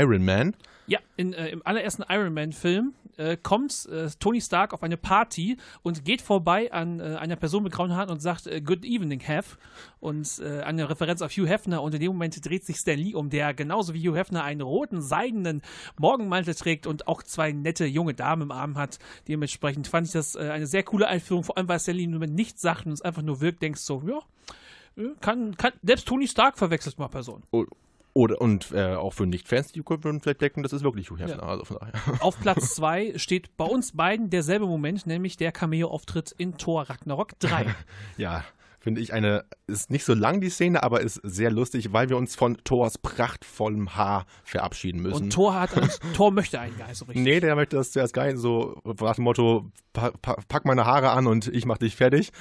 Iron 0.01 0.23
Man. 0.25 0.55
Ja, 0.85 0.99
in, 1.15 1.33
äh, 1.33 1.47
im 1.47 1.65
allerersten 1.65 2.03
Iron 2.09 2.33
Man-Film 2.33 2.93
äh, 3.15 3.37
kommt 3.37 3.85
äh, 3.85 4.09
Tony 4.19 4.41
Stark 4.41 4.73
auf 4.73 4.83
eine 4.83 4.97
Party 4.97 5.55
und 5.81 6.03
geht 6.03 6.21
vorbei 6.21 6.73
an 6.73 6.99
äh, 6.99 7.15
einer 7.15 7.37
Person 7.37 7.63
mit 7.63 7.71
grauen 7.71 7.95
Haaren 7.95 8.09
und 8.09 8.21
sagt 8.21 8.47
äh, 8.47 8.59
Good 8.59 8.83
evening, 8.83 9.21
Hef. 9.21 9.57
Und 10.01 10.27
äh, 10.39 10.61
eine 10.63 10.89
Referenz 10.89 11.21
auf 11.21 11.31
Hugh 11.31 11.47
Hefner. 11.47 11.81
Und 11.81 11.93
in 11.93 12.01
dem 12.01 12.11
Moment 12.11 12.45
dreht 12.45 12.65
sich 12.65 12.75
Stan 12.77 12.99
Lee 12.99 13.13
um, 13.13 13.29
der 13.29 13.53
genauso 13.53 13.93
wie 13.93 14.09
Hugh 14.09 14.17
Hefner 14.17 14.43
einen 14.43 14.59
roten, 14.59 15.01
seidenen 15.01 15.61
Morgenmantel 15.97 16.53
trägt 16.53 16.85
und 16.85 17.07
auch 17.07 17.23
zwei 17.23 17.53
nette 17.53 17.85
junge 17.85 18.13
Damen 18.13 18.41
im 18.41 18.51
Arm 18.51 18.77
hat. 18.77 18.99
Dementsprechend 19.29 19.87
fand 19.87 20.07
ich 20.07 20.13
das 20.13 20.35
eine 20.35 20.67
sehr 20.67 20.83
coole 20.83 21.07
Einführung, 21.07 21.45
vor 21.45 21.57
allem 21.57 21.69
weil 21.69 21.79
Stan 21.79 21.95
Lee 21.95 22.07
nur 22.07 22.19
nichts 22.27 22.61
sagt 22.61 22.85
und 22.87 22.91
es 22.91 23.01
einfach 23.01 23.21
nur 23.21 23.39
wirkt, 23.39 23.61
denkst 23.61 23.81
so, 23.81 24.01
ja, 24.05 24.19
kann, 25.21 25.55
kann, 25.55 25.71
selbst 25.81 26.07
Tony 26.07 26.27
Stark 26.27 26.57
verwechselt 26.57 26.99
mal 26.99 27.07
Personen. 27.07 27.43
O- 27.51 27.65
Oder, 28.15 28.39
und 28.39 28.71
äh, 28.71 28.93
auch 28.93 29.13
für 29.13 29.25
Nicht-Fans, 29.25 29.71
die 29.71 29.83
würden 29.83 30.21
vielleicht 30.21 30.41
denken, 30.41 30.61
das 30.61 30.71
ist 30.71 30.83
wirklich 30.83 31.09
Hugh 31.09 31.19
Hefner. 31.19 31.41
Ja. 31.43 31.49
Also 31.49 31.65
von 31.65 31.77
daher. 31.79 31.93
Auf 32.21 32.39
Platz 32.39 32.75
2 32.75 33.17
steht 33.17 33.57
bei 33.57 33.65
uns 33.65 33.93
beiden 33.93 34.29
derselbe 34.29 34.67
Moment, 34.67 35.07
nämlich 35.07 35.35
der 35.35 35.51
Cameo-Auftritt 35.51 36.31
in 36.37 36.57
Thor 36.57 36.89
Ragnarok 36.89 37.39
3. 37.39 37.65
Ja, 38.17 38.43
finde 38.83 38.99
ich 38.99 39.13
eine, 39.13 39.45
ist 39.65 39.91
nicht 39.91 40.03
so 40.03 40.13
lang 40.13 40.41
die 40.41 40.49
Szene, 40.49 40.83
aber 40.83 40.99
ist 40.99 41.21
sehr 41.23 41.49
lustig, 41.49 41.93
weil 41.93 42.09
wir 42.09 42.17
uns 42.17 42.35
von 42.35 42.57
Thors 42.65 42.97
prachtvollem 42.97 43.95
Haar 43.95 44.25
verabschieden 44.43 45.01
müssen. 45.01 45.23
Und 45.23 45.33
Thor 45.33 45.57
hat 45.57 45.71
Thor 46.15 46.31
möchte 46.31 46.59
eigentlich 46.59 46.79
gar 46.79 46.89
nicht 46.89 46.97
so 46.97 47.05
richtig. 47.05 47.23
Nee, 47.23 47.39
der 47.39 47.55
möchte 47.55 47.77
das 47.77 47.91
zuerst 47.91 48.13
nicht 48.13 48.37
so 48.37 48.81
nach 48.83 49.15
dem 49.15 49.23
Motto, 49.23 49.71
pa 49.93 50.11
pa 50.21 50.35
pack 50.49 50.65
meine 50.65 50.83
Haare 50.83 51.11
an 51.11 51.27
und 51.27 51.47
ich 51.47 51.65
mach 51.65 51.77
dich 51.77 51.95
fertig. 51.95 52.31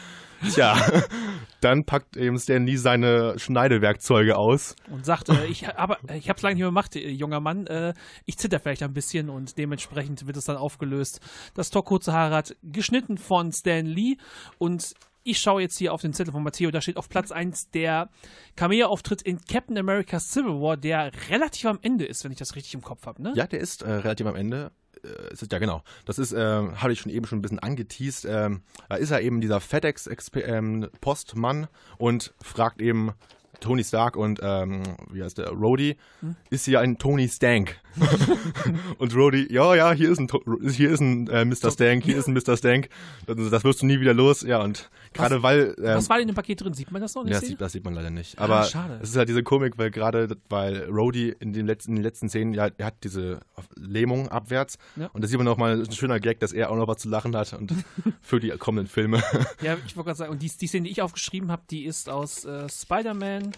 Tja, 0.50 0.76
dann 1.60 1.84
packt 1.84 2.16
eben 2.16 2.36
Stan 2.40 2.66
Lee 2.66 2.74
seine 2.74 3.38
Schneidewerkzeuge 3.38 4.36
aus. 4.36 4.74
Und 4.90 5.06
sagt, 5.06 5.28
äh, 5.28 5.46
ich 5.46 5.68
habe 5.68 5.96
ich 6.12 6.28
hab's 6.28 6.42
lange 6.42 6.56
nicht 6.56 6.62
mehr 6.62 6.70
gemacht, 6.70 6.96
äh, 6.96 7.08
junger 7.08 7.38
Mann. 7.38 7.68
Äh, 7.68 7.94
ich 8.26 8.36
zitter 8.36 8.58
vielleicht 8.58 8.82
ein 8.82 8.92
bisschen 8.92 9.30
und 9.30 9.58
dementsprechend 9.58 10.26
wird 10.26 10.36
es 10.36 10.46
dann 10.46 10.56
aufgelöst. 10.56 11.20
Das 11.54 11.70
Thor 11.70 11.84
kurze 11.84 12.12
Haare 12.12 12.34
hat 12.34 12.56
geschnitten 12.64 13.16
von 13.16 13.52
Stan 13.52 13.86
Lee 13.86 14.16
und 14.58 14.94
ich 15.24 15.38
schaue 15.38 15.62
jetzt 15.62 15.78
hier 15.78 15.92
auf 15.92 16.02
den 16.02 16.12
Zettel 16.12 16.32
von 16.32 16.42
Matteo, 16.42 16.70
da 16.70 16.80
steht 16.80 16.96
auf 16.96 17.08
Platz 17.08 17.30
1 17.30 17.70
der 17.70 18.08
Cameo-Auftritt 18.56 19.22
in 19.22 19.40
Captain 19.44 19.78
America 19.78 20.18
Civil 20.20 20.60
War, 20.60 20.76
der 20.76 21.10
relativ 21.30 21.66
am 21.66 21.78
Ende 21.82 22.04
ist, 22.04 22.24
wenn 22.24 22.32
ich 22.32 22.38
das 22.38 22.56
richtig 22.56 22.74
im 22.74 22.82
Kopf 22.82 23.06
habe, 23.06 23.22
ne? 23.22 23.32
Ja, 23.36 23.46
der 23.46 23.60
ist 23.60 23.82
äh, 23.82 23.90
relativ 23.90 24.26
am 24.26 24.36
Ende. 24.36 24.72
Äh, 25.04 25.32
ist, 25.32 25.50
ja, 25.50 25.58
genau. 25.58 25.82
Das 26.04 26.18
ist, 26.18 26.32
äh, 26.32 26.38
habe 26.38 26.92
ich 26.92 27.00
schon 27.00 27.10
eben 27.12 27.26
schon 27.26 27.38
ein 27.38 27.42
bisschen 27.42 27.58
angeteased. 27.58 28.24
Ähm, 28.28 28.62
da 28.88 28.96
ist 28.96 29.10
er 29.10 29.20
eben 29.20 29.40
dieser 29.40 29.60
FedEx-Postmann 29.60 31.68
und 31.98 32.34
fragt 32.42 32.80
eben 32.80 33.12
Tony 33.60 33.84
Stark 33.84 34.16
und, 34.16 34.40
ähm, 34.42 34.82
wie 35.12 35.22
heißt 35.22 35.38
der, 35.38 35.50
Rhodey, 35.50 35.96
Hm? 36.20 36.34
ist 36.50 36.64
hier 36.64 36.80
ein 36.80 36.98
Tony 36.98 37.28
Stank? 37.28 37.76
und 38.98 39.14
Rhodey, 39.14 39.46
ja, 39.52 39.74
ja, 39.76 39.92
hier 39.92 40.10
ist 40.10 40.18
ein, 40.18 40.28
hier 40.68 40.90
ist 40.90 41.00
ein 41.00 41.28
äh, 41.28 41.44
Mr. 41.44 41.70
Stank, 41.70 42.02
hier 42.04 42.16
ist 42.16 42.26
ein 42.26 42.34
Mr. 42.34 42.56
Stank. 42.56 42.88
Das, 43.26 43.50
das 43.50 43.64
wirst 43.64 43.82
du 43.82 43.86
nie 43.86 44.00
wieder 44.00 44.14
los. 44.14 44.42
Ja, 44.42 44.62
und 44.62 44.90
gerade 45.12 45.42
weil... 45.42 45.74
Ähm, 45.78 45.96
Was 45.96 46.08
war 46.08 46.18
denn 46.18 46.28
im 46.28 46.34
Paket 46.34 46.60
drin? 46.60 46.74
Sieht 46.74 46.90
man 46.90 47.02
das 47.02 47.14
noch? 47.14 47.24
der 47.24 47.32
ja, 47.32 47.40
das 47.40 47.48
sieht, 47.48 47.60
das 47.60 47.72
sieht 47.72 47.84
man 47.84 47.94
leider 47.94 48.10
nicht. 48.10 48.38
Ah, 48.38 48.44
Aber 48.44 48.64
schade. 48.64 48.98
es 49.02 49.10
ist 49.10 49.16
halt 49.16 49.28
diese 49.28 49.42
Komik, 49.42 49.78
weil 49.78 49.90
gerade, 49.90 50.36
weil 50.48 50.84
Rhodey 50.90 51.34
in 51.38 51.52
den 51.52 51.66
letzten, 51.66 51.92
in 51.92 51.96
den 51.96 52.04
letzten 52.04 52.28
Szenen, 52.28 52.54
ja, 52.54 52.68
er 52.76 52.86
hat 52.86 53.04
diese 53.04 53.40
Lähmung 53.76 54.28
abwärts. 54.28 54.78
Ja. 54.96 55.08
Und 55.12 55.22
da 55.22 55.28
sieht 55.28 55.38
man 55.38 55.44
nochmal 55.44 55.80
ein 55.80 55.92
schöner 55.92 56.20
Gag, 56.20 56.40
dass 56.40 56.52
er 56.52 56.70
auch 56.70 56.76
noch 56.76 56.88
was 56.88 56.98
zu 56.98 57.08
lachen 57.08 57.36
hat 57.36 57.52
und 57.52 57.72
für 58.20 58.40
die 58.40 58.50
kommenden 58.50 58.88
Filme. 58.88 59.22
Ja, 59.60 59.76
ich 59.86 59.96
wollte 59.96 60.08
gerade 60.08 60.18
sagen, 60.18 60.32
und 60.32 60.42
die, 60.42 60.50
die 60.50 60.66
Szene, 60.66 60.84
die 60.84 60.90
ich 60.90 61.02
aufgeschrieben 61.02 61.50
habe, 61.50 61.62
die 61.70 61.84
ist 61.84 62.08
aus 62.08 62.44
äh, 62.44 62.68
Spider-Man. 62.68 63.52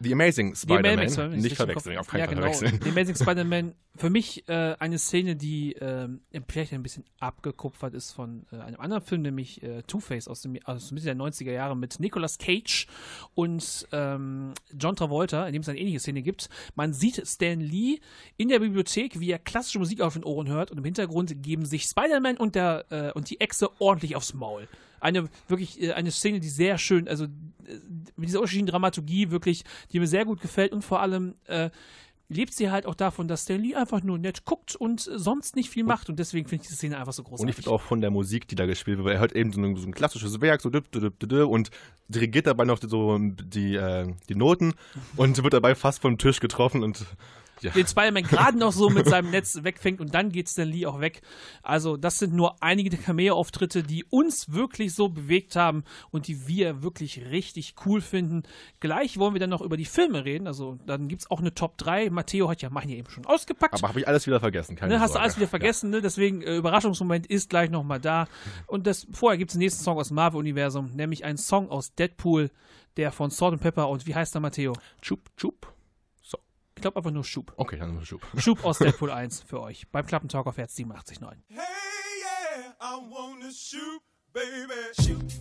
The 0.00 0.12
Amazing 0.12 0.54
Spider-Man. 0.54 1.40
Nicht 1.40 1.56
verwechseln, 1.56 1.98
auf 1.98 2.06
keinen 2.08 2.20
ja, 2.20 2.26
Fall 2.26 2.34
genau. 2.34 2.52
verwechseln. 2.52 2.80
The 2.82 2.90
Amazing 2.90 3.16
Spider-Man, 3.20 3.74
für 3.96 4.10
mich 4.10 4.46
äh, 4.48 4.76
eine 4.78 4.98
Szene, 4.98 5.36
die 5.36 5.72
ähm, 5.74 6.20
vielleicht 6.48 6.72
ein 6.72 6.82
bisschen 6.82 7.04
abgekupfert 7.18 7.94
ist 7.94 8.12
von 8.12 8.46
äh, 8.52 8.56
einem 8.56 8.80
anderen 8.80 9.02
Film, 9.02 9.22
nämlich 9.22 9.62
äh, 9.62 9.82
Two-Face 9.82 10.28
aus, 10.28 10.42
dem, 10.42 10.58
aus 10.64 10.90
Mitte 10.90 11.06
der 11.06 11.16
90er 11.16 11.52
Jahre 11.52 11.76
mit 11.76 11.98
Nicolas 11.98 12.38
Cage 12.38 12.86
und 13.34 13.88
ähm, 13.92 14.52
John 14.78 14.96
Travolta, 14.96 15.46
in 15.46 15.52
dem 15.52 15.62
es 15.62 15.68
eine 15.68 15.78
ähnliche 15.78 16.00
Szene 16.00 16.22
gibt. 16.22 16.50
Man 16.74 16.92
sieht 16.92 17.26
Stan 17.26 17.60
Lee 17.60 18.00
in 18.36 18.48
der 18.48 18.60
Bibliothek, 18.60 19.18
wie 19.18 19.30
er 19.30 19.38
klassische 19.38 19.78
Musik 19.78 20.00
auf 20.02 20.14
den 20.14 20.24
Ohren 20.24 20.48
hört 20.48 20.70
und 20.70 20.78
im 20.78 20.84
Hintergrund 20.84 21.42
geben 21.42 21.64
sich 21.64 21.84
Spider-Man 21.84 22.36
und, 22.36 22.54
der, 22.54 22.84
äh, 22.90 23.12
und 23.12 23.30
die 23.30 23.40
Echse 23.40 23.70
ordentlich 23.80 24.16
aufs 24.16 24.34
Maul. 24.34 24.68
Eine 25.00 25.28
wirklich 25.48 25.82
äh, 25.82 25.92
eine 25.92 26.10
Szene, 26.10 26.40
die 26.40 26.48
sehr 26.48 26.78
schön, 26.78 27.08
also 27.08 27.24
äh, 27.24 27.28
mit 28.16 28.28
dieser 28.28 28.38
unterschiedlichen 28.38 28.68
Dramaturgie 28.68 29.30
wirklich, 29.30 29.64
die 29.92 30.00
mir 30.00 30.06
sehr 30.06 30.24
gut 30.24 30.40
gefällt 30.40 30.72
und 30.72 30.82
vor 30.82 31.00
allem 31.00 31.34
äh, 31.46 31.70
lebt 32.28 32.52
sie 32.52 32.70
halt 32.70 32.86
auch 32.86 32.94
davon, 32.94 33.28
dass 33.28 33.42
Stan 33.42 33.60
Lee 33.60 33.74
einfach 33.74 34.02
nur 34.02 34.18
nett 34.18 34.44
guckt 34.44 34.74
und 34.74 35.06
äh, 35.06 35.18
sonst 35.18 35.56
nicht 35.56 35.70
viel 35.70 35.84
macht 35.84 36.08
und 36.08 36.18
deswegen 36.18 36.48
finde 36.48 36.62
ich 36.62 36.68
diese 36.68 36.76
Szene 36.76 36.98
einfach 36.98 37.12
so 37.12 37.22
großartig. 37.22 37.42
Und 37.42 37.48
ich 37.48 37.56
finde 37.56 37.70
auch 37.70 37.80
von 37.80 38.00
der 38.00 38.10
Musik, 38.10 38.48
die 38.48 38.54
da 38.54 38.66
gespielt 38.66 38.98
wird, 38.98 39.06
weil 39.06 39.14
er 39.14 39.20
hört 39.20 39.32
eben 39.32 39.52
so 39.52 39.60
ein, 39.60 39.76
so 39.76 39.86
ein 39.86 39.94
klassisches 39.94 40.40
Werk, 40.40 40.60
so 40.60 40.70
düpp, 40.70 40.90
düpp, 40.90 41.18
düpp, 41.18 41.48
und 41.48 41.70
dirigiert 42.08 42.46
dabei 42.46 42.64
noch 42.64 42.78
so 42.80 43.18
die, 43.18 43.76
äh, 43.76 44.12
die 44.28 44.34
Noten 44.34 44.74
und 45.16 45.42
wird 45.42 45.54
dabei 45.54 45.74
fast 45.74 46.00
vom 46.00 46.18
Tisch 46.18 46.40
getroffen 46.40 46.82
und 46.82 47.04
ja. 47.60 47.70
den 47.72 47.86
Spider-Man 47.86 48.24
gerade 48.24 48.58
noch 48.58 48.72
so 48.72 48.90
mit 48.90 49.06
seinem 49.06 49.30
Netz 49.30 49.62
wegfängt 49.62 50.00
und 50.00 50.14
dann 50.14 50.30
geht 50.30 50.48
Stan 50.48 50.68
Lee 50.68 50.86
auch 50.86 51.00
weg. 51.00 51.22
Also 51.62 51.96
das 51.96 52.18
sind 52.18 52.34
nur 52.34 52.62
einige 52.62 52.90
der 52.90 52.98
Cameo-Auftritte, 52.98 53.82
die 53.82 54.04
uns 54.04 54.52
wirklich 54.52 54.94
so 54.94 55.08
bewegt 55.08 55.56
haben 55.56 55.84
und 56.10 56.28
die 56.28 56.46
wir 56.46 56.82
wirklich 56.82 57.26
richtig 57.30 57.74
cool 57.84 58.00
finden. 58.00 58.42
Gleich 58.80 59.18
wollen 59.18 59.34
wir 59.34 59.40
dann 59.40 59.50
noch 59.50 59.62
über 59.62 59.76
die 59.76 59.84
Filme 59.84 60.24
reden, 60.24 60.46
also 60.46 60.78
dann 60.86 61.08
gibt 61.08 61.22
es 61.22 61.30
auch 61.30 61.40
eine 61.40 61.54
Top 61.54 61.78
3. 61.78 62.10
Matteo 62.10 62.48
hat 62.48 62.62
ja 62.62 62.70
ja 62.84 62.96
eben 62.96 63.10
schon 63.10 63.26
ausgepackt. 63.26 63.74
Aber 63.74 63.88
habe 63.88 64.00
ich 64.00 64.08
alles 64.08 64.26
wieder 64.26 64.40
vergessen, 64.40 64.76
keine 64.76 64.94
ne, 64.94 65.00
Hast 65.00 65.10
du 65.10 65.12
Sorge. 65.14 65.22
alles 65.22 65.36
wieder 65.36 65.48
vergessen, 65.48 65.90
ne? 65.90 66.00
deswegen 66.00 66.42
äh, 66.42 66.56
Überraschungsmoment 66.56 67.26
ist 67.26 67.50
gleich 67.50 67.70
nochmal 67.70 68.00
da. 68.00 68.26
Und 68.66 68.86
das, 68.86 69.06
vorher 69.12 69.38
gibt 69.38 69.50
es 69.50 69.54
den 69.54 69.60
nächsten 69.60 69.82
Song 69.82 69.98
aus 69.98 70.08
dem 70.08 70.16
Marvel-Universum, 70.16 70.92
nämlich 70.94 71.24
einen 71.24 71.38
Song 71.38 71.70
aus 71.70 71.94
Deadpool, 71.94 72.50
der 72.96 73.12
von 73.12 73.30
Salt 73.30 73.52
and 73.52 73.62
Pepper 73.62 73.88
und 73.88 74.06
wie 74.06 74.14
heißt 74.14 74.34
der 74.34 74.40
Matteo? 74.40 74.74
Chup, 75.02 75.20
chup. 75.36 75.75
Ich 76.76 76.82
glaube 76.82 76.98
einfach 76.98 77.10
nur 77.10 77.24
Schub. 77.24 77.52
Okay, 77.56 77.78
dann 77.78 77.94
nur 77.94 78.04
Schub. 78.04 78.20
Schub 78.38 78.64
aus 78.64 78.78
Deadpool 78.80 79.10
1 79.10 79.42
für 79.42 79.60
euch 79.60 79.88
beim 79.90 80.06
Klappentalk 80.06 80.46
auf 80.46 80.58
Herz 80.58 80.76
87.9. 80.76 81.34
Hey, 81.48 81.56
yeah, 82.20 82.74
I 82.80 82.98
wanna 83.10 83.50
shoot, 83.50 84.02
baby. 84.32 84.74
Shoot. 85.00 85.40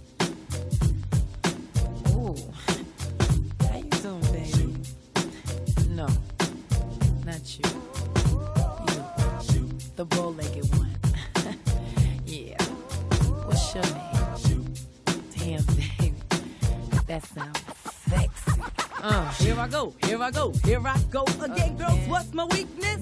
Ooh. 2.15 2.35
How 3.69 3.77
you 3.77 3.89
doing, 4.01 4.21
baby? 4.31 4.75
No, 5.89 6.07
not 7.25 7.59
you. 7.59 7.63
You, 9.53 9.69
the 9.97 10.05
bow-legged 10.05 10.73
one. 10.77 10.95
yeah. 12.25 12.57
What's 13.45 13.75
your 13.75 13.83
name? 13.83 14.73
Damn, 15.37 15.63
baby. 15.65 16.13
That 17.07 17.23
sounds. 17.25 17.64
Uh, 19.07 19.29
here 19.33 19.55
I 19.59 19.67
go, 19.67 19.93
here 20.03 20.19
I 20.19 20.31
go, 20.31 20.51
here 20.63 20.81
I 20.83 20.97
go 21.11 21.25
again, 21.39 21.77
girls. 21.77 21.99
What's 22.07 22.33
my 22.33 22.45
weakness? 22.45 22.97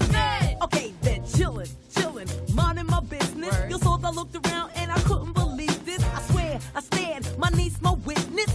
Okay, 0.62 0.92
then 1.02 1.22
chillin', 1.22 1.70
chillin', 1.94 2.54
minding 2.54 2.88
my 2.88 3.00
business. 3.00 3.56
You 3.70 3.78
saw 3.80 3.98
I 4.04 4.10
looked 4.10 4.36
around 4.36 4.72
and 4.76 4.92
I 4.92 5.00
couldn't 5.04 5.32
believe 5.32 5.86
this. 5.86 6.04
I 6.04 6.22
swear, 6.24 6.60
I 6.76 6.82
stand, 6.82 7.30
my 7.38 7.48
niece, 7.52 7.82
my 7.82 7.94
witness. 7.94 8.54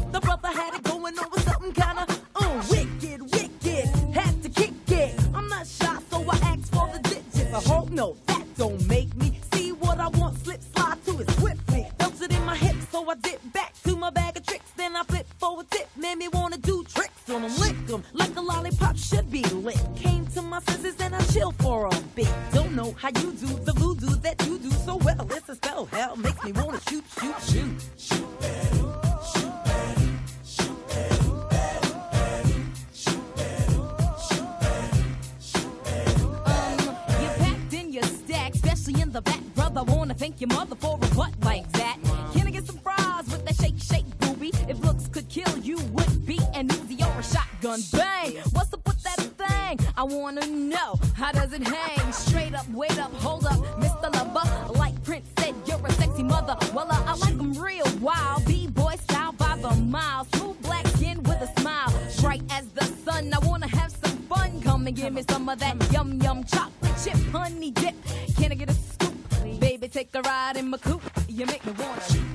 You 71.89 72.28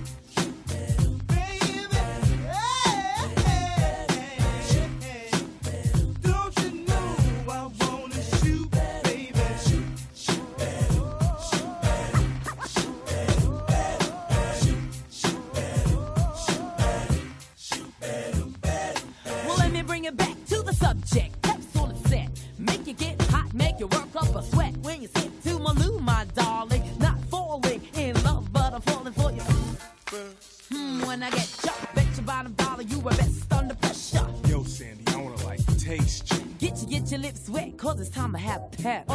It's 38.00 38.10
time 38.10 38.32
to 38.34 38.38
have 38.38 38.72
pep. 38.72 39.06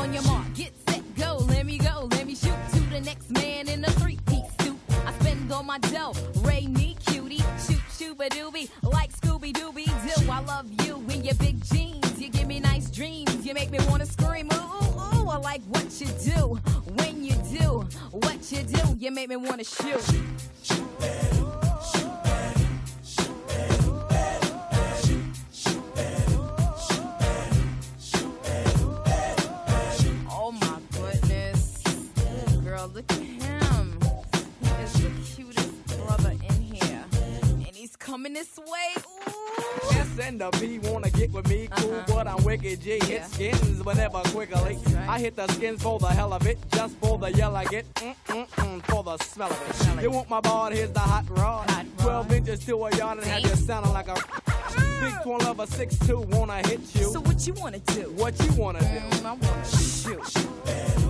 Hit 45.29 45.37
the 45.37 45.53
skins 45.53 45.83
for 45.83 45.99
the 45.99 46.07
hell 46.07 46.33
of 46.33 46.47
it, 46.47 46.59
just 46.73 46.97
for 47.01 47.19
the 47.19 47.31
yell 47.33 47.55
I 47.55 47.65
get, 47.67 47.85
mm 47.95 48.15
mm 48.29 48.49
mm, 48.49 48.83
for 48.87 49.03
the 49.03 49.19
smell 49.19 49.51
of 49.51 49.99
it. 49.99 50.03
You 50.03 50.11
want 50.11 50.31
my 50.31 50.41
ball? 50.41 50.71
Here's 50.71 50.91
the 50.91 51.01
hot 51.01 51.25
rod. 51.29 51.69
Twelve 51.99 52.33
inches 52.33 52.65
to 52.65 52.85
a 52.87 52.97
yard 52.97 53.19
and 53.19 53.27
have 53.27 53.43
you 53.43 53.57
sounding 53.57 53.93
like 53.93 54.09
a 54.09 54.15
big 54.15 55.13
twin 55.23 55.39
lover 55.41 55.67
six 55.67 55.99
two. 55.99 56.21
Wanna 56.21 56.67
hit 56.67 56.81
you? 56.95 57.11
So 57.13 57.21
what 57.21 57.47
you 57.47 57.53
wanna 57.55 57.81
do? 57.81 58.03
What 58.17 58.41
you 58.43 58.53
wanna 58.53 58.81
do? 58.81 58.87
Mm, 58.87 59.25
I 59.27 59.33
wanna 59.35 59.65
shoot. 59.67 61.08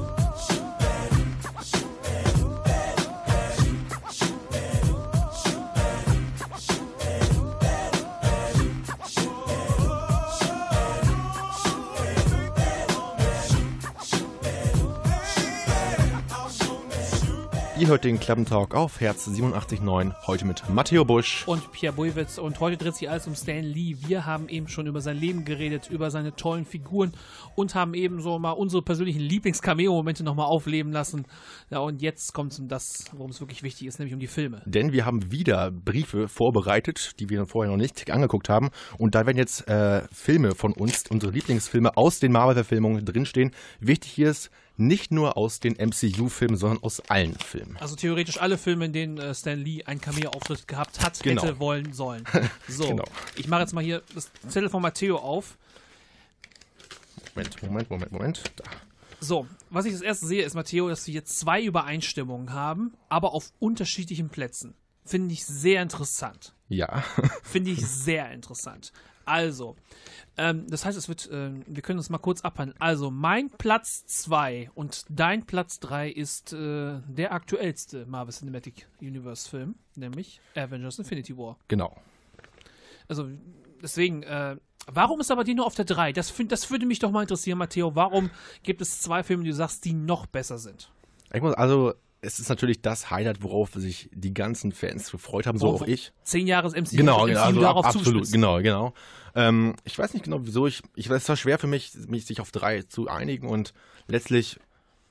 Ihr 17.79 17.87
hört 17.87 18.03
den 18.03 18.19
Klappentalk 18.19 18.75
auf 18.75 19.01
Herz 19.01 19.29
87.9, 19.29 20.13
heute 20.27 20.45
mit 20.47 20.69
Matteo 20.69 21.05
Busch. 21.05 21.47
Und 21.47 21.71
Pierre 21.71 21.95
Buiwitz. 21.95 22.37
Und 22.37 22.59
heute 22.59 22.77
dreht 22.77 22.97
sich 22.97 23.09
alles 23.09 23.29
um 23.29 23.37
Stan 23.37 23.63
Lee. 23.63 23.95
Wir 24.05 24.27
haben 24.27 24.49
eben 24.49 24.67
schon 24.67 24.89
über 24.89 25.01
sein 25.01 25.17
Leben 25.17 25.45
geredet, 25.45 25.89
über 25.89 26.11
seine 26.11 26.35
tollen 26.35 26.65
Figuren 26.65 27.13
und 27.55 27.77
haben 27.77 27.95
eben 27.95 28.21
so 28.21 28.41
mal 28.41 28.51
unsere 28.51 28.83
persönlichen 28.83 29.21
Lieblings-Cameo-Momente 29.21 30.25
nochmal 30.25 30.47
aufleben 30.47 30.91
lassen. 30.91 31.27
Ja, 31.71 31.79
und 31.79 32.03
jetzt 32.03 32.35
kommt 32.35 32.51
es 32.51 32.59
um 32.59 32.67
das, 32.67 33.05
worum 33.13 33.31
es 33.31 33.41
wirklich 33.41 33.63
wichtig 33.63 33.87
ist, 33.87 34.01
nämlich 34.01 34.15
um 34.15 34.19
die 34.19 34.27
Filme. 34.27 34.61
Denn 34.67 34.91
wir 34.91 35.07
haben 35.07 35.31
wieder 35.31 35.71
Briefe 35.71 36.27
vorbereitet, 36.27 37.21
die 37.21 37.31
wir 37.31 37.47
vorher 37.47 37.71
noch 37.71 37.79
nicht 37.79 38.11
angeguckt 38.11 38.49
haben. 38.49 38.71
Und 38.99 39.15
da 39.15 39.25
werden 39.25 39.39
jetzt 39.39 39.69
äh, 39.69 40.03
Filme 40.13 40.57
von 40.57 40.73
uns, 40.73 41.05
unsere 41.11 41.31
Lieblingsfilme 41.31 41.97
aus 41.97 42.19
den 42.19 42.33
Marvel-Verfilmungen 42.33 43.05
drinstehen. 43.05 43.53
Wichtig 43.79 44.11
hier 44.11 44.31
ist, 44.31 44.51
nicht 44.79 45.11
nur 45.11 45.37
aus 45.37 45.61
den 45.61 45.75
MCU-Filmen, 45.75 46.57
sondern 46.57 46.83
aus 46.83 47.01
allen 47.11 47.35
Filmen. 47.35 47.77
Also 47.79 47.97
theoretisch 47.97 48.41
alle 48.41 48.57
Filme, 48.57 48.87
in 48.87 48.93
denen 48.93 49.19
äh, 49.19 49.35
Stan 49.35 49.59
Lee 49.59 49.85
einen 49.85 50.01
Cameo-Auftritt 50.01 50.67
gehabt 50.69 51.01
hat, 51.05 51.21
Genau. 51.23 51.43
hätte, 51.43 51.59
wollen, 51.59 51.93
sollen. 51.93 52.25
So, 52.69 52.89
Genau. 52.89 53.05
ich 53.37 53.49
mache 53.49 53.63
jetzt 53.63 53.73
mal 53.75 53.85
hier 53.85 54.03
das 54.15 54.31
Zettel 54.49 54.71
von 54.71 54.81
Matteo 54.83 55.17
auf. 55.19 55.59
Moment, 57.35 57.63
Moment, 57.63 57.91
Moment, 57.91 58.13
Moment. 58.13 58.43
Da. 58.57 58.65
So, 59.21 59.47
was 59.71 59.85
ich 59.85 59.93
das 59.93 60.01
erste 60.03 60.27
sehe, 60.27 60.45
ist, 60.45 60.55
Matteo, 60.55 60.89
dass 60.89 61.07
wir 61.07 61.15
jetzt 61.15 61.39
zwei 61.39 61.63
Übereinstimmungen 61.63 62.53
haben, 62.53 62.95
aber 63.09 63.35
auf 63.35 63.51
unterschiedlichen 63.59 64.29
Plätzen. 64.29 64.75
Finde 65.05 65.33
ich 65.35 65.45
sehr 65.45 65.83
interessant. 65.83 66.55
Ja. 66.69 67.03
Finde 67.43 67.71
ich 67.71 67.85
sehr 67.87 68.31
interessant. 68.31 68.93
Also, 69.25 69.77
ähm, 70.39 70.67
das 70.69 70.85
heißt, 70.85 70.97
es 70.97 71.09
wird, 71.09 71.29
ähm, 71.33 71.63
wir 71.67 71.83
können 71.83 71.99
uns 71.99 72.11
mal 72.11 72.19
kurz 72.19 72.43
abhandeln. 72.43 72.81
Also, 72.81 73.11
mein 73.11 73.51
Platz 73.51 74.07
2 74.07 74.71
und 74.75 75.05
dein 75.09 75.45
Platz 75.45 75.81
3 75.81 76.11
ist 76.11 76.53
äh, 76.53 77.01
der 77.09 77.33
aktuellste 77.33 78.07
Marvel 78.07 78.33
Cinematic 78.33 78.87
Universe 79.01 79.49
Film, 79.49 79.75
nämlich 79.97 80.41
Avengers 80.55 81.01
Infinity 81.01 81.37
War. 81.37 81.59
Genau. 81.67 81.97
Also, 83.09 83.29
deswegen, 83.83 84.23
äh, 84.23 84.57
warum 84.87 85.21
ist 85.21 85.33
aber 85.33 85.43
die 85.43 85.55
nur 85.55 85.67
auf 85.67 85.75
der 85.75 85.85
3? 85.85 86.13
Das, 86.13 86.33
das 86.47 86.71
würde 86.71 86.87
mich 86.87 87.01
doch 87.01 87.11
mal 87.11 87.23
interessieren, 87.23 87.59
Matteo. 87.59 87.97
Warum 87.97 88.31
gibt 88.63 88.81
es 88.81 89.01
zwei 89.01 89.25
Filme, 89.25 89.43
die 89.43 89.51
du 89.51 89.57
sagst, 89.57 89.85
die 89.85 89.93
noch 89.93 90.27
besser 90.27 90.59
sind? 90.59 90.93
Ich 91.35 91.43
muss, 91.43 91.55
also, 91.55 91.95
es 92.21 92.41
ist 92.41 92.49
natürlich 92.49 92.83
das 92.83 93.11
Highlight, 93.11 93.43
worauf 93.43 93.71
sich 93.75 94.11
die 94.13 94.35
ganzen 94.35 94.73
Fans 94.73 95.11
gefreut 95.11 95.47
haben, 95.47 95.59
so 95.59 95.69
auch 95.69 95.83
ich. 95.83 96.13
Zehn 96.25 96.47
Jahre 96.47 96.69
MCU, 96.69 96.97
Genau, 96.97 97.27
genau, 97.27 97.41
also 97.41 97.61
darauf 97.61 97.85
ab, 97.85 97.95
absolut, 97.95 98.07
zuspitzt. 98.07 98.33
genau, 98.33 98.61
genau. 98.61 98.93
Ähm, 99.35 99.77
ich 99.85 99.99
weiß 99.99 100.15
nicht 100.15 100.25
genau, 100.25 100.41
wieso 100.43 100.67
ich, 100.67 100.83
ich 100.97 101.09
es 101.09 101.29
war 101.29 101.37
schwer 101.37 101.59
für 101.59 101.67
mich, 101.69 101.93
mich 102.09 102.27
sich 102.27 102.41
auf 102.41 102.51
drei 102.51 102.83
zu 102.83 103.09
einigen 103.09 103.49
und 103.49 103.73
letztlich, 104.09 104.59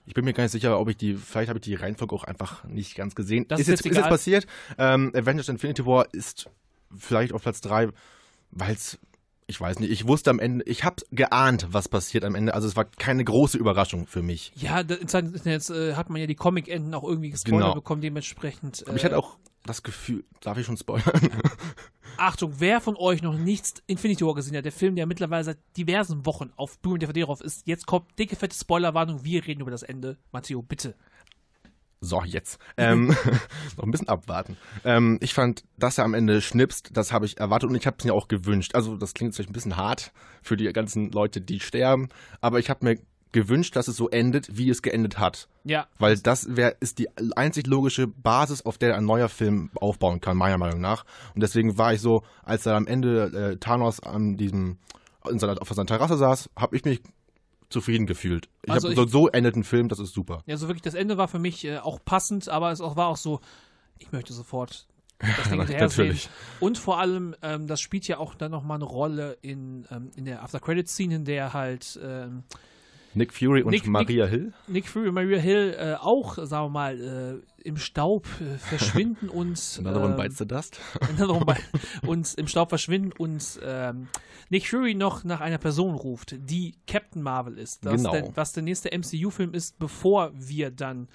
ich 0.05 0.13
bin 0.13 0.25
mir 0.25 0.33
gar 0.33 0.43
nicht 0.43 0.51
sicher, 0.51 0.79
ob 0.79 0.89
ich 0.89 0.97
die, 0.97 1.15
vielleicht 1.15 1.49
habe 1.49 1.59
ich 1.59 1.63
die 1.63 1.75
Reihenfolge 1.75 2.13
auch 2.13 2.23
einfach 2.25 2.65
nicht 2.65 2.95
ganz 2.95 3.15
gesehen. 3.15 3.47
Das 3.47 3.59
ist, 3.59 3.67
ist 3.67 3.83
jetzt, 3.83 3.91
ist 3.91 3.97
jetzt 3.97 4.09
passiert. 4.09 4.47
Ähm, 4.77 5.11
Avengers 5.15 5.47
Infinity 5.49 5.85
War 5.85 6.13
ist 6.13 6.49
vielleicht 6.97 7.31
auf 7.31 7.41
Platz 7.41 7.61
drei, 7.61 7.87
weil 8.51 8.73
es, 8.73 8.99
ich 9.47 9.59
weiß 9.59 9.79
nicht, 9.79 9.89
ich 9.91 10.07
wusste 10.07 10.29
am 10.29 10.39
Ende, 10.39 10.65
ich 10.65 10.83
habe 10.83 10.97
geahnt, 11.11 11.67
was 11.71 11.87
passiert 11.87 12.25
am 12.25 12.35
Ende, 12.35 12.53
also 12.53 12.67
es 12.67 12.75
war 12.75 12.85
keine 12.85 13.23
große 13.23 13.57
Überraschung 13.57 14.05
für 14.05 14.21
mich. 14.21 14.51
Ja, 14.55 14.81
Internets 14.81 15.69
äh, 15.69 15.95
hat 15.95 16.09
man 16.09 16.19
ja 16.19 16.27
die 16.27 16.35
Comic-Enden 16.35 16.93
auch 16.93 17.03
irgendwie 17.03 17.29
gespoilert 17.29 17.61
Genau. 17.61 17.73
bekommen, 17.75 18.01
dementsprechend. 18.01 18.81
Äh, 18.81 18.85
Aber 18.89 18.97
ich 18.97 19.05
hatte 19.05 19.17
auch 19.17 19.37
das 19.65 19.83
Gefühl, 19.83 20.23
darf 20.41 20.57
ich 20.57 20.65
schon 20.65 20.77
spoilern? 20.77 21.11
Achtung, 22.17 22.53
wer 22.57 22.81
von 22.81 22.95
euch 22.95 23.21
noch 23.21 23.37
nichts 23.37 23.75
Infinity 23.85 24.25
War 24.25 24.33
gesehen 24.33 24.57
hat, 24.57 24.65
der 24.65 24.71
Film, 24.71 24.95
der 24.95 25.05
mittlerweile 25.05 25.43
seit 25.43 25.57
diversen 25.77 26.25
Wochen 26.25 26.51
auf 26.55 26.79
Blu-ray 26.79 26.99
DVD 26.99 27.21
drauf 27.21 27.41
ist, 27.41 27.67
jetzt 27.67 27.85
kommt 27.85 28.17
dicke, 28.17 28.35
fette 28.35 28.55
Spoilerwarnung, 28.57 29.23
wir 29.23 29.45
reden 29.45 29.61
über 29.61 29.71
das 29.71 29.83
Ende. 29.83 30.17
Matteo, 30.31 30.61
bitte. 30.61 30.95
So, 31.99 32.21
jetzt. 32.23 32.59
Ähm, 32.77 33.07
noch 33.77 33.83
ein 33.83 33.91
bisschen 33.91 34.07
abwarten. 34.07 34.57
Ähm, 34.83 35.17
ich 35.21 35.33
fand, 35.33 35.63
dass 35.77 35.97
er 35.97 36.05
am 36.05 36.13
Ende 36.13 36.41
schnipst, 36.41 36.91
das 36.93 37.11
habe 37.11 37.25
ich 37.25 37.39
erwartet 37.39 37.69
und 37.69 37.75
ich 37.75 37.87
habe 37.87 37.97
es 37.99 38.05
mir 38.05 38.13
auch 38.13 38.27
gewünscht. 38.27 38.75
Also, 38.75 38.97
das 38.97 39.13
klingt 39.13 39.35
vielleicht 39.35 39.49
ein 39.49 39.53
bisschen 39.53 39.77
hart 39.77 40.11
für 40.41 40.57
die 40.57 40.71
ganzen 40.73 41.11
Leute, 41.11 41.41
die 41.41 41.59
sterben, 41.59 42.09
aber 42.39 42.59
ich 42.59 42.69
habe 42.69 42.85
mir 42.85 42.99
gewünscht, 43.31 43.75
dass 43.75 43.87
es 43.87 43.97
so 43.97 44.09
endet, 44.09 44.57
wie 44.57 44.69
es 44.69 44.81
geendet 44.81 45.19
hat. 45.19 45.47
Ja. 45.63 45.87
Weil 45.99 46.17
das 46.17 46.55
wär, 46.55 46.75
ist 46.81 46.99
die 46.99 47.09
einzig 47.35 47.67
logische 47.67 48.07
Basis, 48.07 48.65
auf 48.65 48.77
der 48.77 48.95
ein 48.95 49.05
neuer 49.05 49.29
Film 49.29 49.69
aufbauen 49.75 50.21
kann, 50.21 50.37
meiner 50.37 50.57
Meinung 50.57 50.81
nach. 50.81 51.05
Und 51.35 51.41
deswegen 51.41 51.77
war 51.77 51.93
ich 51.93 52.01
so, 52.01 52.23
als 52.43 52.65
er 52.65 52.75
am 52.75 52.87
Ende 52.87 53.51
äh, 53.53 53.57
Thanos 53.57 53.99
an 53.99 54.37
diesem, 54.37 54.77
in 55.29 55.39
seiner, 55.39 55.61
auf 55.61 55.69
seiner 55.69 55.85
Terrasse 55.85 56.17
saß, 56.17 56.49
habe 56.55 56.75
ich 56.75 56.85
mich 56.85 57.01
zufrieden 57.69 58.05
gefühlt. 58.05 58.49
Ich 58.63 58.71
Also 58.71 58.89
hab, 58.89 58.95
so, 58.95 59.05
so 59.05 59.27
endet 59.27 59.55
ein 59.55 59.63
Film, 59.63 59.89
das 59.89 59.99
ist 59.99 60.13
super. 60.13 60.43
Ja, 60.45 60.57
so 60.57 60.67
wirklich, 60.67 60.83
das 60.83 60.93
Ende 60.93 61.17
war 61.17 61.27
für 61.27 61.39
mich 61.39 61.65
äh, 61.65 61.77
auch 61.77 61.99
passend, 62.03 62.49
aber 62.49 62.71
es 62.71 62.81
auch, 62.81 62.95
war 62.95 63.07
auch 63.07 63.17
so, 63.17 63.41
ich 63.97 64.11
möchte 64.11 64.33
sofort 64.33 64.87
das 65.19 65.49
Ding. 65.49 65.77
Natürlich. 65.79 66.29
Und 66.59 66.77
vor 66.77 66.99
allem, 66.99 67.35
ähm, 67.41 67.67
das 67.67 67.81
spielt 67.81 68.07
ja 68.07 68.19
auch 68.19 68.35
dann 68.35 68.51
nochmal 68.51 68.75
eine 68.75 68.85
Rolle 68.85 69.37
in, 69.41 69.87
ähm, 69.91 70.11
in 70.15 70.25
der 70.25 70.43
After-Credit-Scene, 70.43 71.15
in 71.15 71.25
der 71.25 71.53
halt 71.53 71.99
ähm, 72.03 72.43
Nick 73.17 73.33
Fury 73.33 73.63
und 73.63 73.71
Nick- 73.71 73.87
Maria 73.87 74.25
Nick- 74.25 74.31
Hill. 74.33 74.53
Nick 74.67 74.87
Fury 74.87 75.07
und 75.09 75.15
Maria 75.15 75.39
Hill 75.39 75.75
äh, 75.77 75.95
auch, 75.95 76.35
sagen 76.37 76.65
wir 76.65 76.69
mal, 76.69 77.41
äh, 77.43 77.67
im 77.67 77.77
Staub 77.77 78.25
äh, 78.39 78.57
verschwinden 78.57 79.29
und 79.29 79.59
Another 79.79 80.01
one 80.03 80.11
ähm, 80.11 80.17
bites 80.17 80.37
the 80.37 80.47
dust. 80.47 80.79
Another 81.01 81.35
one 81.35 81.45
bite- 81.45 82.07
und 82.07 82.33
im 82.35 82.47
Staub 82.47 82.69
verschwinden 82.69 83.11
und 83.17 83.59
ähm, 83.63 84.07
Nick 84.49 84.67
Fury 84.69 84.93
noch 84.93 85.23
nach 85.23 85.41
einer 85.41 85.57
Person 85.57 85.95
ruft, 85.95 86.35
die 86.37 86.75
Captain 86.87 87.21
Marvel 87.21 87.57
ist. 87.57 87.81
Genau. 87.81 88.11
Der, 88.11 88.35
was 88.37 88.53
der 88.53 88.63
nächste 88.63 88.89
MCU-Film 88.97 89.53
ist, 89.53 89.77
bevor 89.79 90.31
wir 90.33 90.71
dann 90.71 91.09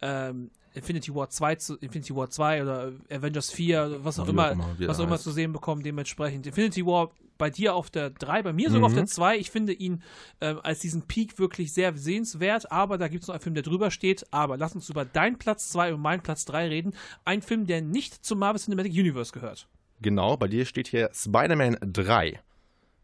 ähm, 0.00 0.50
Infinity 0.74 1.14
War 1.14 1.28
2 1.28 1.54
zu, 1.56 1.76
Infinity 1.78 2.14
War 2.14 2.30
2 2.30 2.62
oder 2.62 2.92
Avengers 3.10 3.50
4, 3.50 4.04
was 4.04 4.18
auch 4.18 4.28
immer, 4.28 4.50
auch 4.50 4.52
immer, 4.52 4.68
was 4.86 5.00
auch 5.00 5.04
immer 5.04 5.14
heißt. 5.14 5.24
zu 5.24 5.32
sehen 5.32 5.52
bekommen, 5.52 5.82
dementsprechend. 5.82 6.46
Infinity 6.46 6.86
War 6.86 7.10
bei 7.38 7.48
dir 7.50 7.74
auf 7.74 7.88
der 7.90 8.10
3, 8.10 8.42
bei 8.42 8.52
mir 8.52 8.70
sogar 8.70 8.86
auf 8.86 8.92
Mhm. 8.92 8.96
der 8.96 9.06
2. 9.06 9.38
Ich 9.38 9.50
finde 9.50 9.72
ihn 9.72 10.02
ähm, 10.40 10.60
als 10.62 10.80
diesen 10.80 11.02
Peak 11.02 11.38
wirklich 11.38 11.72
sehr 11.72 11.96
sehenswert, 11.96 12.70
aber 12.70 12.98
da 12.98 13.08
gibt 13.08 13.22
es 13.22 13.28
noch 13.28 13.34
einen 13.36 13.42
Film, 13.42 13.54
der 13.54 13.62
drüber 13.62 13.90
steht. 13.90 14.26
Aber 14.32 14.56
lass 14.56 14.74
uns 14.74 14.88
über 14.90 15.04
deinen 15.04 15.38
Platz 15.38 15.70
2 15.70 15.94
und 15.94 16.00
meinen 16.00 16.22
Platz 16.22 16.44
3 16.44 16.68
reden. 16.68 16.94
Ein 17.24 17.40
Film, 17.42 17.66
der 17.66 17.80
nicht 17.80 18.24
zum 18.24 18.38
Marvel 18.40 18.60
Cinematic 18.60 18.92
Universe 18.92 19.32
gehört. 19.32 19.68
Genau, 20.02 20.36
bei 20.36 20.48
dir 20.48 20.64
steht 20.66 20.88
hier 20.88 21.10
Spider-Man 21.14 21.78
3. 21.80 22.40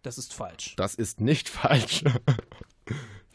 Das 0.03 0.19
ist 0.19 0.35
falsch. 0.35 0.75
Das 0.77 0.95
ist 0.95 1.21
nicht 1.21 1.49
falsch. 1.49 2.05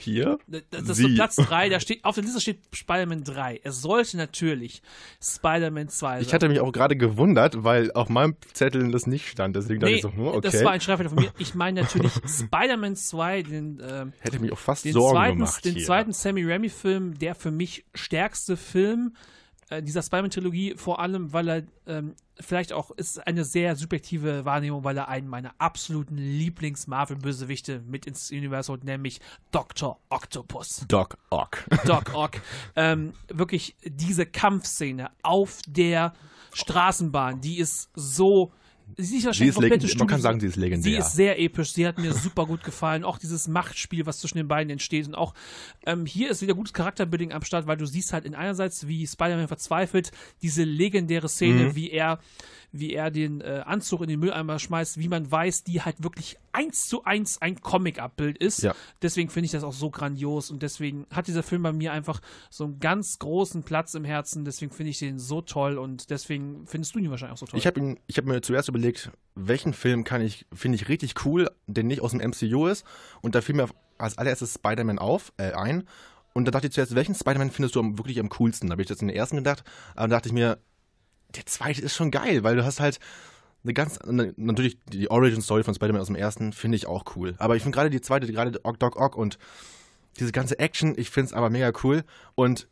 Hier? 0.02 0.40
Das 0.48 0.64
das 0.70 0.90
ist 0.90 0.98
so 0.98 1.08
Platz 1.10 1.36
3, 1.36 1.70
da 1.70 1.80
steht, 1.80 2.04
auf 2.04 2.16
der 2.16 2.24
Liste 2.24 2.42
steht 2.42 2.60
Spider-Man 2.74 3.24
3. 3.24 3.62
Es 3.64 3.82
sollte 3.82 4.18
natürlich 4.18 4.82
Spider-Man 5.22 5.90
2 5.90 6.10
sein. 6.10 6.22
Ich 6.22 6.34
hatte 6.34 6.50
mich 6.50 6.60
auch 6.60 6.72
gerade 6.72 6.96
gewundert, 6.96 7.64
weil 7.64 7.92
auf 7.92 8.10
meinem 8.10 8.36
Zettel 8.54 8.92
das 8.92 9.08
nicht 9.08 9.28
stand. 9.28 9.56
Deswegen 9.56 9.80
dachte 9.80 9.92
Nee, 9.92 9.98
ich 9.98 10.02
so, 10.02 10.12
hm, 10.12 10.28
okay. 10.28 10.40
das 10.42 10.64
war 10.64 10.72
ein 10.72 10.82
Schreibfehler 10.82 11.10
von 11.10 11.20
mir. 11.20 11.32
Ich 11.38 11.56
meine 11.56 11.82
natürlich 11.82 12.12
Spider-Man 12.28 12.96
2, 12.96 13.44
den, 13.44 13.82
ähm, 13.88 14.14
Hätte 14.20 14.40
mich 14.40 14.52
auch 14.52 14.58
fast 14.58 14.86
den 14.86 14.94
Sorgen 14.94 15.16
zweiten, 15.16 15.38
gemacht 15.38 15.66
den 15.66 15.76
hier. 15.76 15.86
zweiten 15.86 16.14
Sammy 16.14 16.44
Raimi-Film, 16.46 17.18
der 17.20 17.36
für 17.36 17.52
mich 17.52 17.86
stärkste 17.94 18.58
Film 18.58 19.14
äh, 19.16 19.39
dieser 19.82 20.02
Spider-Man-Trilogie, 20.02 20.76
vor 20.76 21.00
allem, 21.00 21.32
weil 21.32 21.48
er 21.48 21.64
ähm, 21.86 22.16
vielleicht 22.40 22.74
auch, 22.74 22.92
ist 22.92 23.26
eine 23.26 23.46
sehr 23.46 23.76
subjektive 23.76 24.46
Wahrnehmung, 24.46 24.84
weil 24.84 24.98
er 24.98 25.08
einen 25.08 25.28
meiner 25.28 25.54
absoluten 25.60 26.18
Lieblings-Marvel-Bösewichte 26.18 27.82
mit 27.88 28.06
ins 28.06 28.32
Universum 28.32 28.74
holt, 28.74 28.84
nämlich 28.84 29.20
Dr. 29.52 30.00
Octopus. 30.10 30.86
Doc 30.88 31.18
Ock. 31.30 31.66
Doc 31.86 32.14
Ock. 32.14 32.42
ähm, 32.76 33.14
wirklich 33.30 33.76
diese 33.84 34.26
Kampfszene 34.26 35.12
auf 35.22 35.60
der 35.68 36.14
Straßenbahn, 36.54 37.42
die 37.42 37.60
ist 37.60 37.90
so. 37.96 38.52
Sie 38.98 39.18
ist, 39.18 39.26
wahrscheinlich 39.26 39.50
ist 39.50 39.56
komplette 39.56 39.98
man 39.98 40.08
kann 40.08 40.22
sagen, 40.22 40.40
sie 40.40 40.48
ist 40.48 40.56
legendär. 40.56 40.92
Sie 40.92 40.98
ist 40.98 41.14
sehr 41.14 41.40
episch. 41.40 41.74
Sie 41.74 41.88
hat 41.88 41.98
mir 41.98 42.14
super 42.14 42.46
gut 42.46 42.64
gefallen. 42.64 43.04
Auch 43.04 43.18
dieses 43.18 43.48
Machtspiel, 43.48 44.06
was 44.06 44.20
zwischen 44.20 44.38
den 44.38 44.48
beiden 44.48 44.70
entsteht. 44.70 45.08
Und 45.08 45.16
auch 45.16 45.34
ähm, 45.86 46.06
hier 46.06 46.30
ist 46.30 46.42
wieder 46.42 46.54
gutes 46.54 46.74
Charakterbuilding 46.74 47.32
am 47.32 47.44
Start, 47.44 47.68
weil 47.68 47.78
du 47.78 47.86
siehst 47.86 48.14
halt 48.14 48.26
in 48.26 48.36
einerseits, 48.36 48.88
wie 48.88 49.06
Spider-Man 49.08 49.48
verzweifelt, 49.48 50.12
diese 50.42 50.64
legendäre 50.64 51.30
Szene, 51.30 51.66
Mhm. 51.66 51.76
wie 51.76 51.92
er 51.92 52.20
wie 52.72 52.94
er 52.94 53.12
den 53.12 53.42
äh, 53.42 53.64
Anzug 53.66 54.02
in 54.02 54.08
den 54.08 54.20
Mülleimer 54.20 54.60
schmeißt, 54.60 55.00
wie 55.00 55.08
man 55.08 55.30
weiß, 55.30 55.64
die 55.64 55.82
halt 55.82 56.04
wirklich 56.04 56.38
eins 56.52 56.88
zu 56.88 57.04
eins 57.04 57.42
ein 57.42 57.62
Comic-Abbild 57.62 58.38
ist. 58.38 58.62
Ja. 58.62 58.76
Deswegen 59.02 59.30
finde 59.30 59.46
ich 59.46 59.52
das 59.52 59.64
auch 59.64 59.74
so 59.74 59.90
grandios 59.90 60.52
und 60.52 60.62
deswegen 60.62 61.06
hat 61.12 61.28
dieser 61.28 61.44
Film 61.44 61.64
bei 61.64 61.74
mir 61.74 61.94
einfach 61.94 62.22
so 62.50 62.66
einen 62.66 62.80
ganz 62.80 63.20
großen 63.20 63.64
Platz 63.64 63.94
im 63.94 64.06
Herzen. 64.06 64.46
Deswegen 64.46 64.72
finde 64.72 64.92
ich 64.92 65.00
den 65.00 65.20
so 65.20 65.42
toll 65.42 65.78
und 65.78 66.10
deswegen 66.10 66.66
findest 66.66 66.96
du 66.96 67.00
ihn 67.00 67.10
wahrscheinlich 67.10 67.34
auch 67.34 67.40
so 67.40 67.46
toll. 67.46 67.60
Ich 67.60 67.68
habe 67.68 67.98
hab 68.12 68.26
mir 68.26 68.42
zuerst 68.42 68.70
überlegt, 68.70 69.12
welchen 69.36 69.74
Film 69.74 70.04
kann 70.04 70.22
ich, 70.22 70.46
finde 70.54 70.76
ich 70.76 70.90
richtig 70.90 71.26
cool, 71.26 71.50
der 71.68 71.84
nicht 71.84 72.02
aus 72.02 72.12
dem 72.12 72.20
MCU 72.20 72.68
ist. 72.68 72.86
Und 73.22 73.36
da 73.36 73.42
fiel 73.42 73.56
mir 73.56 73.70
als 73.98 74.18
allererstes 74.18 74.56
Spider-Man 74.56 75.00
auf, 75.00 75.34
äh, 75.38 75.52
ein. 75.54 75.84
Und 76.34 76.46
da 76.46 76.52
dachte 76.52 76.68
ich 76.68 76.74
zuerst, 76.74 76.96
welchen 76.96 77.16
Spider-Man 77.16 77.52
findest 77.52 77.76
du 77.76 77.80
am, 77.80 77.98
wirklich 77.98 78.20
am 78.20 78.30
coolsten? 78.30 78.70
Da 78.70 78.74
habe 78.74 78.82
ich 78.82 78.88
das 78.88 79.02
in 79.02 79.08
den 79.08 79.18
ersten 79.18 79.38
gedacht. 79.38 79.64
Aber 79.94 80.04
dann 80.04 80.12
dachte 80.12 80.30
ich 80.30 80.34
mir, 80.34 80.60
der 81.36 81.46
zweite 81.46 81.82
ist 81.82 81.96
schon 81.96 82.12
geil, 82.12 82.44
weil 82.44 82.56
du 82.56 82.66
hast 82.66 82.80
halt 82.80 83.00
eine 83.64 83.74
ganz, 83.74 84.00
natürlich 84.06 84.78
die 84.86 85.12
Origin-Story 85.12 85.64
von 85.64 85.74
Spider-Man 85.74 86.02
aus 86.02 86.08
dem 86.08 86.16
ersten 86.16 86.54
finde 86.54 86.78
ich 86.78 86.88
auch 86.88 87.04
cool. 87.16 87.36
Aber 87.40 87.56
ich 87.56 87.64
finde 87.64 87.76
gerade 87.76 87.90
die 87.90 88.02
zweite, 88.02 88.32
gerade 88.32 88.52
Doc 88.52 88.96
Ock 88.96 89.16
und 89.18 89.38
diese 90.18 90.32
ganze 90.32 90.60
Action, 90.60 90.94
ich 90.98 91.10
finde 91.10 91.28
es 91.28 91.34
aber 91.34 91.50
mega 91.50 91.72
cool. 91.84 92.04
Und 92.36 92.68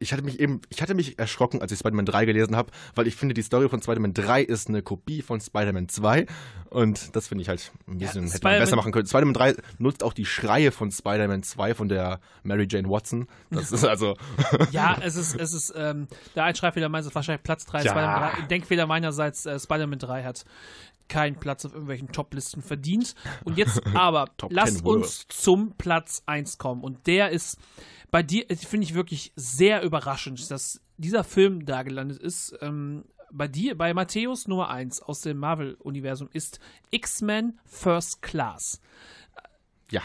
ich 0.00 0.12
hatte 0.12 0.22
mich 0.22 0.40
eben, 0.40 0.60
ich 0.68 0.82
hatte 0.82 0.94
mich 0.94 1.18
erschrocken, 1.18 1.60
als 1.60 1.72
ich 1.72 1.78
Spider-Man 1.78 2.06
3 2.06 2.24
gelesen 2.24 2.56
habe, 2.56 2.70
weil 2.94 3.06
ich 3.06 3.16
finde, 3.16 3.34
die 3.34 3.42
Story 3.42 3.68
von 3.68 3.82
Spider-Man 3.82 4.14
3 4.14 4.42
ist 4.42 4.68
eine 4.68 4.82
Kopie 4.82 5.22
von 5.22 5.40
Spider-Man 5.40 5.88
2 5.88 6.26
und 6.70 7.14
das 7.16 7.28
finde 7.28 7.42
ich 7.42 7.48
halt 7.48 7.72
ein 7.86 7.98
bisschen, 7.98 8.30
hätte 8.30 8.44
man 8.44 8.58
besser 8.58 8.76
machen 8.76 8.92
können. 8.92 9.06
Spider-Man 9.06 9.34
3 9.34 9.54
nutzt 9.78 10.02
auch 10.02 10.12
die 10.12 10.26
Schreie 10.26 10.70
von 10.72 10.90
Spider-Man 10.90 11.42
2 11.42 11.74
von 11.74 11.88
der 11.88 12.20
Mary 12.42 12.66
Jane 12.70 12.88
Watson. 12.88 13.26
Das 13.50 13.72
ist 13.72 13.84
also. 13.86 14.16
Ja, 14.70 14.98
es 15.00 15.16
ist, 15.16 15.34
es 15.34 15.52
ist, 15.52 15.72
ähm, 15.76 16.08
der 16.34 16.44
Einschreibfehler 16.44 16.88
meinerseits 16.88 17.14
wahrscheinlich 17.14 17.42
Platz 17.42 17.64
3, 17.66 17.82
Ja. 17.82 17.90
Spider-Man 17.92 18.30
3. 18.40 18.46
Denkfehler 18.48 18.86
meinerseits, 18.86 19.46
äh, 19.46 19.58
Spider-Man 19.58 19.98
3 19.98 20.24
hat 20.24 20.44
keinen 21.08 21.36
Platz 21.36 21.64
auf 21.64 21.72
irgendwelchen 21.72 22.12
Top-Listen 22.12 22.62
verdient. 22.62 23.14
Und 23.44 23.56
jetzt 23.56 23.80
aber, 23.94 24.26
Top 24.36 24.52
lass 24.52 24.76
10 24.76 24.86
uns 24.86 25.26
zum 25.28 25.72
Platz 25.76 26.22
1 26.26 26.58
kommen. 26.58 26.82
Und 26.82 27.06
der 27.06 27.30
ist 27.30 27.58
bei 28.10 28.22
dir, 28.22 28.50
äh, 28.50 28.56
finde 28.56 28.84
ich 28.84 28.94
wirklich 28.94 29.32
sehr 29.36 29.82
überraschend, 29.82 30.50
dass 30.50 30.80
dieser 30.96 31.24
Film 31.24 31.64
da 31.64 31.82
gelandet 31.82 32.18
ist. 32.18 32.56
Ähm, 32.60 33.04
bei 33.30 33.48
dir, 33.48 33.76
bei 33.76 33.92
Matthäus 33.92 34.48
Nummer 34.48 34.70
1 34.70 35.02
aus 35.02 35.20
dem 35.20 35.38
Marvel-Universum 35.38 36.28
ist 36.32 36.60
X-Men 36.90 37.58
First 37.66 38.22
Class. 38.22 38.80
Ja. 39.90 40.02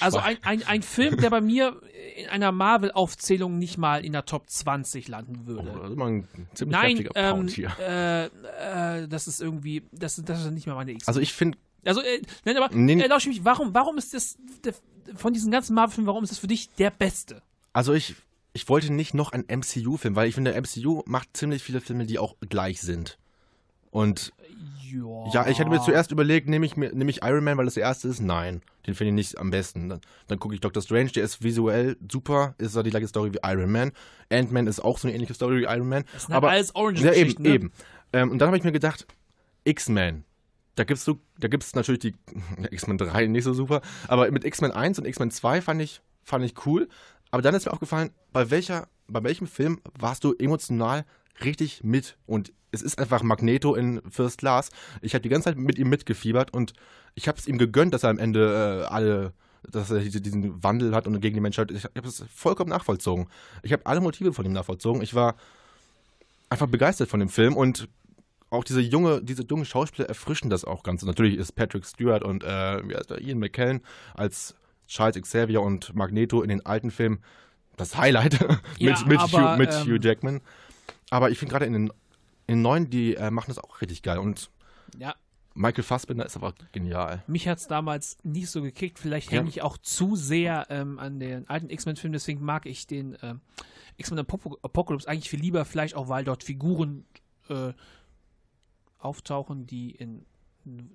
Also 0.00 0.18
ein, 0.18 0.38
ein, 0.42 0.62
ein 0.62 0.82
Film, 0.82 1.18
der 1.18 1.28
bei 1.28 1.40
mir 1.42 1.80
in 2.16 2.28
einer 2.28 2.50
Marvel-Aufzählung 2.50 3.58
nicht 3.58 3.76
mal 3.76 4.04
in 4.04 4.12
der 4.12 4.24
Top 4.24 4.48
20 4.48 5.08
landen 5.08 5.46
würde. 5.46 5.70
Das 5.70 5.90
ist 5.90 5.96
mal 5.96 6.08
ein 6.08 6.28
ziemlich 6.54 6.72
Nein, 6.72 7.08
ähm, 7.14 7.48
hier. 7.48 7.76
äh, 7.78 8.24
äh, 9.02 9.08
das 9.08 9.28
ist 9.28 9.42
irgendwie, 9.42 9.82
das, 9.92 10.16
das 10.24 10.44
ist 10.44 10.50
nicht 10.52 10.66
mehr 10.66 10.74
meine 10.74 10.92
X. 10.92 11.08
Also 11.08 11.20
ich 11.20 11.34
finde, 11.34 11.58
also, 11.84 12.00
äh, 12.00 12.22
nein, 12.44 12.56
aber 12.56 12.74
Nee, 12.74 13.00
äh, 13.02 13.28
mich, 13.28 13.44
warum, 13.44 13.74
warum 13.74 13.98
ist 13.98 14.14
das 14.14 14.36
der, 14.64 14.74
von 15.16 15.32
diesen 15.32 15.50
ganzen 15.50 15.74
Marvel-Filmen, 15.74 16.06
warum 16.06 16.24
ist 16.24 16.30
das 16.30 16.38
für 16.38 16.46
dich 16.46 16.70
der 16.74 16.90
beste? 16.90 17.42
also 17.74 17.94
ich, 17.94 18.14
ich 18.52 18.68
wollte 18.68 18.92
nicht 18.92 19.14
noch 19.14 19.32
einen 19.32 19.44
MCU-Film, 19.48 20.14
weil 20.14 20.28
ich 20.28 20.34
finde, 20.34 20.52
der 20.52 20.60
MCU 20.60 21.02
macht 21.06 21.36
ziemlich 21.36 21.62
viele 21.62 21.80
Filme, 21.80 22.04
die 22.04 22.18
auch 22.18 22.36
gleich 22.48 22.80
sind. 22.82 23.18
Und 23.90 24.32
Ja. 24.92 25.28
ja, 25.32 25.46
ich 25.48 25.58
hätte 25.58 25.70
mir 25.70 25.80
zuerst 25.80 26.12
überlegt, 26.12 26.48
nehme 26.48 26.66
ich, 26.66 26.76
nehme 26.76 27.10
ich 27.10 27.22
Iron 27.22 27.44
Man, 27.44 27.56
weil 27.56 27.64
das 27.64 27.74
der 27.74 27.84
erste 27.84 28.08
ist? 28.08 28.20
Nein, 28.20 28.62
den 28.86 28.94
finde 28.94 29.10
ich 29.10 29.14
nicht 29.14 29.38
am 29.38 29.50
besten. 29.50 29.88
Dann, 29.88 30.00
dann 30.28 30.38
gucke 30.38 30.54
ich 30.54 30.60
Doctor 30.60 30.82
Strange, 30.82 31.10
der 31.12 31.24
ist 31.24 31.42
visuell 31.42 31.96
super, 32.10 32.54
ist 32.58 32.76
da 32.76 32.82
die 32.82 32.90
gleiche 32.90 33.08
Story 33.08 33.32
wie 33.32 33.38
Iron 33.42 33.70
Man. 33.70 33.92
Ant-Man 34.30 34.66
ist 34.66 34.80
auch 34.80 34.98
so 34.98 35.08
eine 35.08 35.14
ähnliche 35.14 35.34
Story 35.34 35.60
wie 35.60 35.64
Iron 35.64 35.88
Man. 35.88 36.04
Das 36.12 36.24
sind 36.24 36.34
halt 36.34 36.44
alles 36.44 36.72
Ja, 37.00 37.12
eben, 37.12 37.42
ne? 37.42 37.48
eben. 37.48 37.72
Ähm, 38.12 38.30
und 38.30 38.38
dann 38.38 38.48
habe 38.48 38.56
ich 38.56 38.64
mir 38.64 38.72
gedacht, 38.72 39.06
X-Men. 39.64 40.24
Da 40.74 40.84
gibt's 40.84 41.04
so, 41.04 41.18
da 41.38 41.48
gibt's 41.48 41.74
natürlich 41.74 42.00
die 42.00 42.14
X-Men 42.70 42.98
3 42.98 43.26
nicht 43.26 43.44
so 43.44 43.52
super, 43.52 43.82
aber 44.08 44.30
mit 44.30 44.44
X-Men 44.44 44.70
1 44.72 44.98
und 44.98 45.04
X-Men 45.06 45.30
2 45.30 45.60
fand 45.60 45.82
ich, 45.82 46.00
fand 46.22 46.44
ich 46.44 46.66
cool. 46.66 46.88
Aber 47.30 47.42
dann 47.42 47.54
ist 47.54 47.66
mir 47.66 47.72
aufgefallen, 47.72 48.10
bei 48.32 48.50
welcher, 48.50 48.88
bei 49.08 49.22
welchem 49.22 49.46
Film 49.46 49.80
warst 49.98 50.24
du 50.24 50.34
emotional 50.38 51.04
richtig 51.44 51.82
mit? 51.84 52.16
Und 52.26 52.52
es 52.70 52.80
ist 52.82 52.98
einfach 52.98 53.22
Magneto 53.22 53.74
in 53.74 54.00
First 54.10 54.38
Class. 54.38 54.70
Ich 55.02 55.14
habe 55.14 55.22
die 55.22 55.28
ganze 55.28 55.46
Zeit 55.50 55.58
mit 55.58 55.78
ihm 55.78 55.88
mitgefiebert 55.90 56.54
und 56.54 56.72
ich 57.14 57.28
habe 57.28 57.38
es 57.38 57.46
ihm 57.46 57.58
gegönnt, 57.58 57.92
dass 57.92 58.02
er 58.04 58.10
am 58.10 58.18
Ende 58.18 58.84
äh, 58.84 58.86
alle, 58.86 59.32
dass 59.70 59.90
er 59.90 60.00
diese- 60.00 60.22
diesen 60.22 60.62
Wandel 60.62 60.94
hat 60.94 61.06
und 61.06 61.20
gegen 61.20 61.34
die 61.34 61.40
Menschheit. 61.40 61.70
Ich 61.70 61.84
habe 61.84 62.08
es 62.08 62.24
vollkommen 62.34 62.70
nachvollzogen. 62.70 63.28
Ich 63.62 63.72
habe 63.74 63.84
alle 63.84 64.00
Motive 64.00 64.32
von 64.32 64.46
ihm 64.46 64.52
nachvollzogen. 64.52 65.02
Ich 65.02 65.14
war 65.14 65.36
einfach 66.48 66.66
begeistert 66.68 67.08
von 67.10 67.20
dem 67.20 67.28
Film 67.28 67.56
und 67.56 67.88
auch 68.52 68.64
diese 68.64 68.80
junge, 68.80 69.22
diese 69.22 69.44
jungen 69.44 69.64
Schauspieler 69.64 70.08
erfrischen 70.08 70.50
das 70.50 70.64
auch 70.64 70.82
ganz. 70.82 71.02
Natürlich 71.02 71.36
ist 71.36 71.52
Patrick 71.52 71.84
Stewart 71.86 72.22
und 72.22 72.44
äh, 72.44 72.80
Ian 73.20 73.38
McKellen 73.38 73.80
als 74.14 74.54
Charles 74.86 75.20
Xavier 75.20 75.62
und 75.62 75.94
Magneto 75.94 76.42
in 76.42 76.48
den 76.50 76.64
alten 76.66 76.90
Filmen 76.90 77.20
das 77.76 77.96
Highlight 77.96 78.40
Ja, 78.78 78.90
mit, 78.98 79.06
mit, 79.06 79.18
aber, 79.20 79.52
Hugh, 79.52 79.56
mit 79.56 79.72
ähm, 79.72 79.86
Hugh 79.86 79.98
Jackman. 80.00 80.40
Aber 81.10 81.30
ich 81.30 81.38
finde 81.38 81.52
gerade 81.52 81.64
in 81.66 81.72
den, 81.72 81.86
in 82.46 82.56
den 82.56 82.62
neuen, 82.62 82.90
die 82.90 83.14
äh, 83.14 83.30
machen 83.30 83.46
das 83.48 83.58
auch 83.58 83.80
richtig 83.80 84.02
geil. 84.02 84.18
Und 84.18 84.50
Ja. 84.98 85.14
Michael 85.54 85.84
Fassbender 85.84 86.24
ist 86.24 86.36
aber 86.36 86.54
genial. 86.72 87.22
Mich 87.26 87.46
hat 87.48 87.58
es 87.58 87.66
damals 87.68 88.16
nicht 88.22 88.48
so 88.50 88.62
gekickt. 88.62 88.98
Vielleicht 88.98 89.30
Ja. 89.30 89.38
hänge 89.38 89.48
ich 89.50 89.62
auch 89.62 89.76
zu 89.78 90.16
sehr 90.16 90.66
ähm, 90.70 90.98
an 90.98 91.20
den 91.20 91.48
alten 91.48 91.68
X-Men-Filmen, 91.70 92.12
deswegen 92.14 92.42
mag 92.44 92.66
ich 92.66 92.86
den 92.86 93.16
ähm, 93.22 93.40
X-Men 93.98 94.20
Apo- 94.20 94.58
Apocalypse 94.62 95.08
eigentlich 95.08 95.28
viel 95.30 95.40
lieber, 95.40 95.64
vielleicht 95.64 95.94
auch, 95.94 96.08
weil 96.08 96.24
dort 96.24 96.42
Figuren 96.44 97.04
äh, 97.48 97.72
auftauchen, 99.04 99.66
die 99.66 99.90
in. 99.90 100.24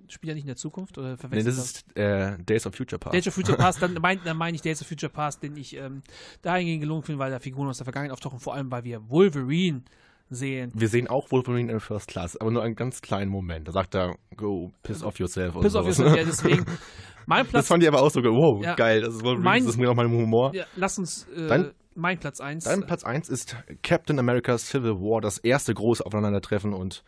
Spielt 0.08 0.32
er 0.32 0.36
nicht 0.36 0.44
in 0.46 0.48
der 0.48 0.56
Zukunft? 0.56 0.98
Oder 0.98 1.12
Nee, 1.12 1.18
verwechselt 1.18 1.48
das 1.48 1.58
ist 1.58 1.98
äh, 1.98 2.38
Days 2.42 2.66
of 2.66 2.74
Future 2.74 2.98
Past. 3.00 3.14
Days 3.14 3.28
of 3.28 3.34
Future 3.34 3.58
Past, 3.58 3.82
dann 3.82 3.96
meine 4.02 4.34
mein 4.34 4.56
ich 4.56 4.62
Days 4.62 4.82
of 4.82 4.88
Future 4.88 5.12
Past, 5.12 5.44
den 5.44 5.58
ich 5.58 5.76
ähm, 5.76 6.04
dahingehend 6.42 6.80
gelungen 6.84 7.04
finde, 7.04 7.20
weil 7.20 7.32
da 7.32 7.40
Figuren 7.40 7.68
aus 7.68 7.78
der 7.78 7.84
Vergangenheit 7.84 8.14
auftauchen, 8.14 8.40
vor 8.40 8.54
allem 8.54 8.72
weil 8.72 8.86
wir 8.86 9.10
Wolverine 9.10 9.82
sehen. 10.30 10.72
Wir 10.74 10.88
sehen 10.88 11.08
auch 11.10 11.30
Wolverine 11.32 11.70
in 11.70 11.82
First 11.82 12.08
Class, 12.08 12.38
aber 12.40 12.50
nur 12.52 12.64
einen 12.64 12.76
ganz 12.76 13.02
kleinen 13.02 13.30
Moment. 13.30 13.68
Da 13.68 13.74
sagt 13.74 13.94
er, 13.96 14.16
go 14.38 14.72
piss 14.84 15.04
off 15.04 15.20
yourself. 15.20 15.60
Piss 15.60 15.76
off 15.76 15.86
yourself, 15.86 16.16
ja, 16.16 16.24
deswegen. 16.24 16.66
Mein 17.26 17.44
Platz. 17.46 17.64
Das 17.64 17.68
fand 17.68 17.84
ich 17.84 17.90
aber 17.90 18.02
auch 18.02 18.10
so, 18.10 18.22
wow, 18.22 18.64
Ja. 18.64 18.76
geil, 18.76 19.02
das 19.02 19.16
ist 19.16 19.22
Wolverine, 19.24 19.44
Mein- 19.44 19.64
das 19.66 19.72
ist 19.74 19.78
mir 19.78 19.92
auch 19.92 19.96
mein 19.96 20.10
Humor. 20.10 20.56
Ja, 20.56 20.64
lass 20.78 20.98
uns 20.98 21.28
äh, 21.36 21.48
Dein- 21.48 21.72
mein 21.94 22.18
Platz 22.20 22.40
1. 22.40 22.64
Dein 22.64 22.86
Platz 22.86 23.04
1 23.04 23.28
ist 23.28 23.58
Captain 23.84 24.18
America 24.18 24.58
Civil 24.58 24.94
War, 24.94 25.20
das 25.20 25.38
erste 25.40 25.74
große 25.74 26.06
Aufeinandertreffen 26.06 26.74
und 26.74 27.04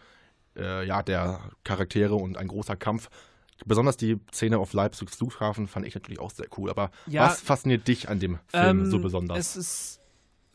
äh, 0.59 0.85
ja, 0.85 1.03
der 1.03 1.39
Charaktere 1.63 2.15
und 2.15 2.37
ein 2.37 2.47
großer 2.47 2.75
Kampf. 2.75 3.09
Besonders 3.65 3.97
die 3.97 4.17
Szene 4.31 4.57
auf 4.57 4.73
Leipzigs 4.73 5.15
Flughafen 5.15 5.67
fand 5.67 5.85
ich 5.85 5.93
natürlich 5.93 6.19
auch 6.19 6.31
sehr 6.31 6.47
cool. 6.57 6.69
Aber 6.69 6.91
Ja. 7.07 7.23
was 7.23 7.41
fasziniert 7.41 7.87
dich 7.87 8.07
an 8.09 8.19
dem 8.19 8.39
Film 8.47 8.81
Ähm, 8.81 8.85
so 8.85 8.99
besonders? 8.99 9.37
Es 9.37 9.55
ist 9.57 9.99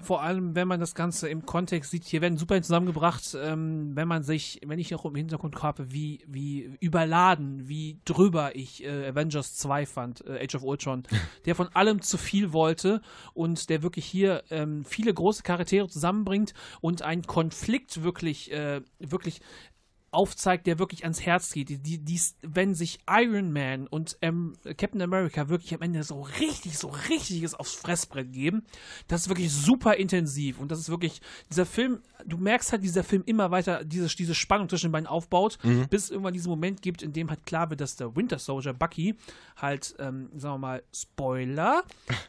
vor 0.00 0.22
allem, 0.22 0.54
wenn 0.54 0.68
man 0.68 0.80
das 0.80 0.94
Ganze 0.94 1.28
im 1.28 1.46
Kontext 1.46 1.90
sieht, 1.90 2.04
hier 2.04 2.20
werden 2.20 2.36
Superhelden 2.36 2.64
zusammengebracht, 2.64 3.36
ähm, 3.40 3.92
wenn 3.94 4.08
man 4.08 4.22
sich, 4.22 4.60
wenn 4.66 4.78
ich 4.78 4.90
noch 4.90 5.04
im 5.04 5.14
Hintergrund 5.14 5.62
habe, 5.62 5.92
wie, 5.92 6.20
wie 6.26 6.76
überladen, 6.80 7.68
wie 7.68 8.00
drüber 8.04 8.54
ich 8.56 8.84
äh, 8.84 9.08
Avengers 9.08 9.56
2 9.56 9.86
fand, 9.86 10.26
äh, 10.26 10.44
Age 10.44 10.56
of 10.56 10.62
Ultron, 10.64 11.04
der 11.46 11.54
von 11.54 11.68
allem 11.74 12.02
zu 12.02 12.18
viel 12.18 12.52
wollte 12.52 13.00
und 13.32 13.70
der 13.70 13.82
wirklich 13.82 14.04
hier 14.04 14.42
ähm, 14.50 14.84
viele 14.84 15.14
große 15.14 15.42
Charaktere 15.42 15.88
zusammenbringt 15.88 16.54
und 16.80 17.02
einen 17.02 17.22
Konflikt 17.22 18.02
wirklich, 18.02 18.52
äh, 18.52 18.82
wirklich 18.98 19.40
aufzeigt, 20.14 20.66
der 20.66 20.78
wirklich 20.78 21.02
ans 21.04 21.20
Herz 21.20 21.52
geht. 21.52 21.68
Die, 21.68 21.78
die, 21.78 21.98
dies, 21.98 22.36
wenn 22.42 22.74
sich 22.74 23.00
Iron 23.10 23.52
Man 23.52 23.86
und 23.86 24.16
ähm, 24.22 24.54
Captain 24.76 25.02
America 25.02 25.48
wirklich 25.48 25.74
am 25.74 25.82
Ende 25.82 26.02
so 26.04 26.22
richtig, 26.40 26.78
so 26.78 26.88
richtiges 27.10 27.54
aufs 27.54 27.74
Fressbrett 27.74 28.32
geben, 28.32 28.64
das 29.08 29.22
ist 29.22 29.28
wirklich 29.28 29.52
super 29.52 29.94
intensiv. 29.96 30.58
Und 30.58 30.70
das 30.70 30.78
ist 30.78 30.88
wirklich, 30.88 31.20
dieser 31.50 31.66
Film, 31.66 31.98
du 32.24 32.38
merkst 32.38 32.72
halt, 32.72 32.82
dieser 32.84 33.04
Film 33.04 33.22
immer 33.26 33.50
weiter 33.50 33.84
diese, 33.84 34.06
diese 34.06 34.34
Spannung 34.34 34.68
zwischen 34.68 34.86
den 34.86 34.92
beiden 34.92 35.06
aufbaut, 35.06 35.58
Mhm. 35.62 35.88
bis 35.88 36.04
es 36.04 36.10
irgendwann 36.10 36.32
diesen 36.34 36.48
Moment 36.50 36.80
gibt, 36.82 37.02
in 37.02 37.12
dem 37.12 37.28
halt 37.28 37.44
klar 37.44 37.68
wird, 37.70 37.80
dass 37.80 37.96
der 37.96 38.14
Winter 38.16 38.38
Soldier 38.38 38.72
Bucky 38.72 39.16
halt, 39.56 39.94
ähm, 39.98 40.30
sagen 40.36 40.54
wir 40.54 40.58
mal, 40.58 40.82
Spoiler, 40.94 41.82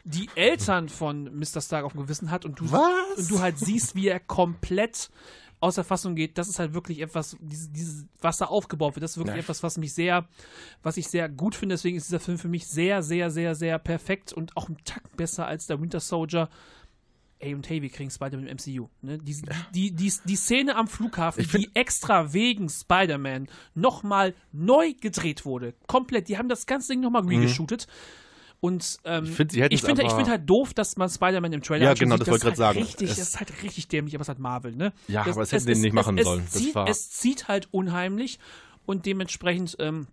die 0.04 0.28
Eltern 0.34 0.88
von 0.88 1.24
Mr. 1.38 1.60
Stark 1.60 1.84
auf 1.84 1.92
dem 1.92 2.02
Gewissen 2.02 2.30
hat 2.30 2.44
und 2.44 2.58
du, 2.60 2.70
Was? 2.72 3.18
und 3.18 3.30
du 3.30 3.40
halt 3.40 3.58
siehst, 3.58 3.94
wie 3.94 4.08
er 4.08 4.20
komplett 4.20 5.10
aus 5.60 5.76
der 5.76 5.84
Fassung 5.84 6.14
geht, 6.14 6.36
das 6.38 6.48
ist 6.48 6.58
halt 6.58 6.74
wirklich 6.74 7.00
etwas, 7.00 7.36
dieses, 7.40 7.72
dieses, 7.72 8.06
was 8.20 8.38
da 8.38 8.44
aufgebaut 8.46 8.94
wird, 8.94 9.02
das 9.04 9.12
ist 9.12 9.16
wirklich 9.16 9.36
Ja. 9.36 9.40
etwas, 9.40 9.62
was 9.62 9.78
mich 9.78 9.94
sehr, 9.94 10.28
was 10.82 10.96
ich 10.96 11.08
sehr 11.08 11.28
gut 11.28 11.54
finde. 11.54 11.74
Deswegen 11.74 11.96
ist 11.96 12.08
dieser 12.08 12.20
Film 12.20 12.38
für 12.38 12.48
mich 12.48 12.66
sehr, 12.66 13.02
sehr, 13.02 13.30
sehr, 13.30 13.54
sehr 13.54 13.78
perfekt 13.78 14.32
und 14.32 14.56
auch 14.56 14.68
einen 14.68 14.78
Takt 14.84 15.16
besser 15.16 15.46
als 15.46 15.66
der 15.66 15.80
Winter 15.80 16.00
Soldier. 16.00 16.48
Ey, 17.38 17.54
und 17.54 17.68
hey, 17.68 17.82
wir 17.82 17.90
kriegen 17.90 18.10
Spider-Man 18.10 18.46
im 18.46 18.56
MCU. 18.56 18.88
Ne? 19.02 19.18
Die, 19.18 19.42
die, 19.74 19.92
die, 19.92 20.12
die 20.24 20.36
Szene 20.36 20.74
am 20.74 20.88
Flughafen, 20.88 21.46
die 21.54 21.70
extra 21.74 22.32
wegen 22.32 22.68
Spider-Man 22.70 23.48
nochmal 23.74 24.34
neu 24.52 24.94
gedreht 24.94 25.44
wurde. 25.44 25.74
Komplett. 25.86 26.28
Die 26.28 26.38
haben 26.38 26.48
das 26.48 26.64
ganze 26.66 26.92
Ding 26.92 27.00
nochmal 27.00 27.26
reshootet. 27.26 27.86
Und 28.66 28.98
ähm, 29.04 29.24
Ich 29.24 29.30
find, 29.30 29.52
hätten 29.54 29.74
ich 29.74 29.80
es 29.80 29.86
finde 29.86 30.02
ich 30.04 30.12
find 30.12 30.28
halt 30.28 30.48
doof, 30.50 30.74
dass 30.74 30.96
man 30.96 31.08
Spider-Man 31.08 31.52
im 31.52 31.62
Trailer 31.62 31.84
Ja, 31.84 31.94
genau, 31.94 32.16
sieht. 32.16 32.22
das 32.22 32.28
wollte 32.28 32.36
ich 32.36 32.42
grad 32.42 32.50
halt 32.50 32.56
sagen. 32.76 32.78
Richtig, 32.80 33.10
Es- 33.10 33.16
das 33.16 33.28
ist 33.28 33.38
halt 33.38 33.62
richtig 33.62 33.88
dämlich, 33.88 34.14
aber 34.14 34.22
es 34.22 34.28
hat 34.28 34.38
Marvel, 34.38 34.74
ne? 34.74 34.92
Ja, 35.08 35.22
aber 35.22 35.40
das 35.42 35.52
hätten 35.52 35.64
sie 35.66 35.72
es, 35.72 35.78
nicht 35.78 35.92
machen 35.92 36.18
es, 36.18 36.24
sollen. 36.24 36.42
Es, 36.44 36.52
Das 36.52 36.62
zieht, 36.62 36.76
es 36.88 37.10
zieht 37.10 37.48
halt 37.48 37.68
unheimlich 37.72 38.38
und 38.86 39.06
dementsprechend 39.06 39.76
ähm, 39.78 40.08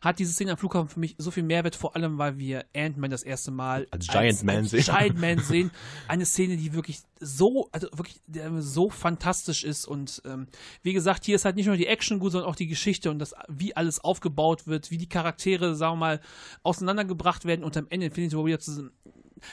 hat 0.00 0.18
diese 0.18 0.32
Szene 0.32 0.52
am 0.52 0.56
Flughafen 0.56 0.88
für 0.88 1.00
mich 1.00 1.14
so 1.18 1.30
viel 1.30 1.42
Mehrwert, 1.42 1.76
vor 1.76 1.94
allem 1.94 2.18
weil 2.18 2.38
wir 2.38 2.64
Ant-Man 2.74 3.10
das 3.10 3.22
erste 3.22 3.50
Mal 3.50 3.86
Als 3.90 4.06
Giant 4.06 4.42
Man 4.42 4.56
als 4.56 4.70
sehen. 4.70 4.82
Giant 4.84 5.20
Man 5.20 5.38
sehen. 5.42 5.70
Eine 6.08 6.24
Szene, 6.24 6.56
die 6.56 6.72
wirklich 6.72 7.00
so, 7.20 7.68
also 7.72 7.88
wirklich 7.92 8.20
der 8.26 8.62
so 8.62 8.88
fantastisch 8.88 9.62
ist 9.64 9.86
und 9.86 10.22
ähm, 10.24 10.46
wie 10.82 10.94
gesagt, 10.94 11.24
hier 11.24 11.36
ist 11.36 11.44
halt 11.44 11.56
nicht 11.56 11.66
nur 11.66 11.76
die 11.76 11.86
Action 11.86 12.18
gut, 12.18 12.32
sondern 12.32 12.50
auch 12.50 12.56
die 12.56 12.66
Geschichte 12.66 13.10
und 13.10 13.18
das, 13.18 13.34
wie 13.48 13.76
alles 13.76 14.00
aufgebaut 14.00 14.66
wird, 14.66 14.90
wie 14.90 14.98
die 14.98 15.08
Charaktere, 15.08 15.74
sagen 15.74 15.94
wir 15.94 16.00
mal, 16.00 16.20
auseinandergebracht 16.62 17.44
werden 17.44 17.62
und 17.64 17.76
am 17.76 17.86
Ende 17.90 18.06
Infinity 18.06 18.36
War 18.36 18.46
wieder 18.46 18.58
zusammen 18.58 18.92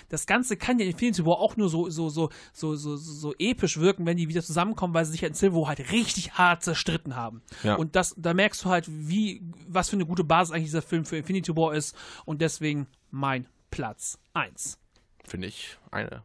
das 0.09 0.25
Ganze 0.25 0.57
kann 0.57 0.79
ja 0.79 0.85
in 0.85 0.91
Infinity 0.91 1.25
War 1.25 1.39
auch 1.39 1.57
nur 1.57 1.69
so, 1.69 1.89
so, 1.89 2.09
so, 2.09 2.29
so, 2.53 2.75
so, 2.75 2.95
so 2.95 3.33
episch 3.39 3.79
wirken, 3.79 4.05
wenn 4.05 4.17
die 4.17 4.29
wieder 4.29 4.43
zusammenkommen, 4.43 4.93
weil 4.93 5.05
sie 5.05 5.11
sich 5.13 5.21
ja 5.21 5.27
in 5.27 5.33
Civil 5.33 5.61
War 5.61 5.69
halt 5.69 5.91
richtig 5.91 6.33
hart 6.33 6.63
zerstritten 6.63 7.15
haben. 7.15 7.41
Ja. 7.63 7.75
Und 7.75 7.95
das, 7.95 8.13
da 8.17 8.33
merkst 8.33 8.63
du 8.65 8.69
halt, 8.69 8.85
wie, 8.87 9.41
was 9.67 9.89
für 9.89 9.95
eine 9.95 10.05
gute 10.05 10.23
Basis 10.23 10.53
eigentlich 10.53 10.65
dieser 10.65 10.81
Film 10.81 11.05
für 11.05 11.17
Infinity 11.17 11.55
War 11.55 11.73
ist. 11.73 11.95
Und 12.25 12.41
deswegen 12.41 12.87
mein 13.11 13.47
Platz 13.71 14.17
1. 14.33 14.77
Finde 15.25 15.47
ich 15.47 15.77
eine 15.91 16.23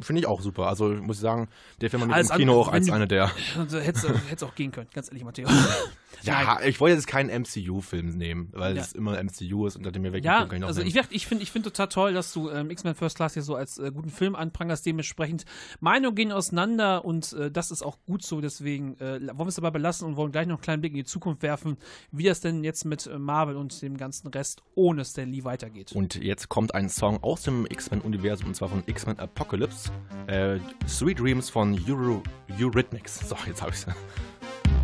finde 0.00 0.20
ich 0.20 0.26
auch 0.26 0.40
super. 0.40 0.66
Also 0.68 0.88
muss 0.88 1.16
ich 1.16 1.22
sagen, 1.22 1.48
der 1.80 1.90
Film 1.90 2.10
Alles 2.10 2.30
im 2.30 2.36
Kino 2.38 2.52
andere- 2.52 2.68
auch 2.70 2.72
als 2.72 2.90
einer 2.90 3.06
der. 3.06 3.30
Also, 3.58 3.78
du 3.78 3.84
hättest 3.84 4.44
auch 4.44 4.54
gehen 4.54 4.72
können, 4.72 4.88
ganz 4.94 5.08
ehrlich, 5.08 5.24
Matteo. 5.24 5.46
Ja, 6.24 6.60
ich 6.64 6.80
wollte 6.80 6.96
jetzt 6.96 7.06
keinen 7.06 7.28
MCU-Film 7.42 8.16
nehmen, 8.16 8.48
weil 8.52 8.76
Ja. 8.76 8.82
es 8.82 8.92
immer 8.92 9.18
MCU 9.22 9.66
ist 9.66 9.76
und 9.76 9.84
nachdem 9.84 10.02
mir 10.02 10.12
weg 10.12 10.24
Ja, 10.24 10.46
kann 10.46 10.56
ich 10.58 10.64
also 10.64 10.80
nehmen. 10.82 10.94
ich, 10.96 11.10
ich 11.10 11.26
finde 11.26 11.42
ich 11.42 11.50
find 11.50 11.64
total 11.64 11.88
toll, 11.88 12.14
dass 12.14 12.32
du 12.32 12.50
ähm, 12.50 12.70
X-Men 12.70 12.94
First 12.94 13.16
Class 13.16 13.34
hier 13.34 13.42
so 13.42 13.54
als 13.54 13.78
äh, 13.78 13.90
guten 13.92 14.10
Film 14.10 14.34
anprangerst. 14.34 14.84
Dementsprechend 14.86 15.44
Meinungen 15.80 16.14
gehen 16.14 16.32
auseinander 16.32 17.04
und 17.04 17.32
äh, 17.32 17.50
das 17.50 17.70
ist 17.70 17.82
auch 17.82 17.98
gut 18.06 18.22
so. 18.24 18.40
Deswegen 18.40 18.96
äh, 18.98 19.20
wollen 19.20 19.38
wir 19.38 19.46
es 19.46 19.56
dabei 19.56 19.70
belassen 19.70 20.06
und 20.08 20.16
wollen 20.16 20.32
gleich 20.32 20.46
noch 20.46 20.56
einen 20.56 20.62
kleinen 20.62 20.80
Blick 20.80 20.92
in 20.92 20.98
die 20.98 21.04
Zukunft 21.04 21.42
werfen, 21.42 21.76
wie 22.10 22.24
das 22.24 22.40
denn 22.40 22.64
jetzt 22.64 22.84
mit 22.84 23.06
äh, 23.06 23.18
Marvel 23.18 23.56
und 23.56 23.80
dem 23.82 23.96
ganzen 23.96 24.28
Rest 24.28 24.62
ohne 24.74 25.04
Stan 25.04 25.28
Lee 25.28 25.44
weitergeht. 25.44 25.92
Und 25.92 26.14
jetzt 26.16 26.48
kommt 26.48 26.74
ein 26.74 26.88
Song 26.88 27.22
aus 27.22 27.42
dem 27.42 27.66
X-Men-Universum 27.66 28.48
und 28.48 28.54
zwar 28.54 28.68
von 28.68 28.82
X-Men 28.86 29.18
Apocalypse. 29.18 29.90
Äh, 30.26 30.58
Sweet 30.86 31.18
Dreams 31.20 31.50
von 31.50 31.78
Euro 31.88 32.22
Eurythmics. 32.58 33.28
So, 33.28 33.36
jetzt 33.46 33.62
habe 33.62 33.72
ich's. 33.72 33.86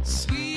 Sweet 0.05 0.47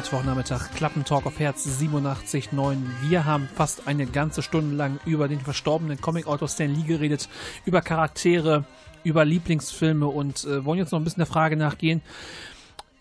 Mittwochnachmittag, 0.00 0.70
Klappentalk 0.76 1.26
auf 1.26 1.38
Herz 1.38 1.66
87.9. 1.66 2.78
Wir 3.02 3.26
haben 3.26 3.50
fast 3.54 3.86
eine 3.86 4.06
ganze 4.06 4.40
Stunde 4.40 4.74
lang 4.74 4.98
über 5.04 5.28
den 5.28 5.40
verstorbenen 5.40 6.00
Comic-Autor 6.00 6.48
Stan 6.48 6.74
Lee 6.74 6.86
geredet, 6.86 7.28
über 7.66 7.82
Charaktere, 7.82 8.64
über 9.04 9.26
Lieblingsfilme 9.26 10.06
und 10.06 10.44
äh, 10.44 10.64
wollen 10.64 10.78
jetzt 10.78 10.92
noch 10.92 11.00
ein 11.00 11.04
bisschen 11.04 11.20
der 11.20 11.26
Frage 11.26 11.58
nachgehen. 11.58 12.00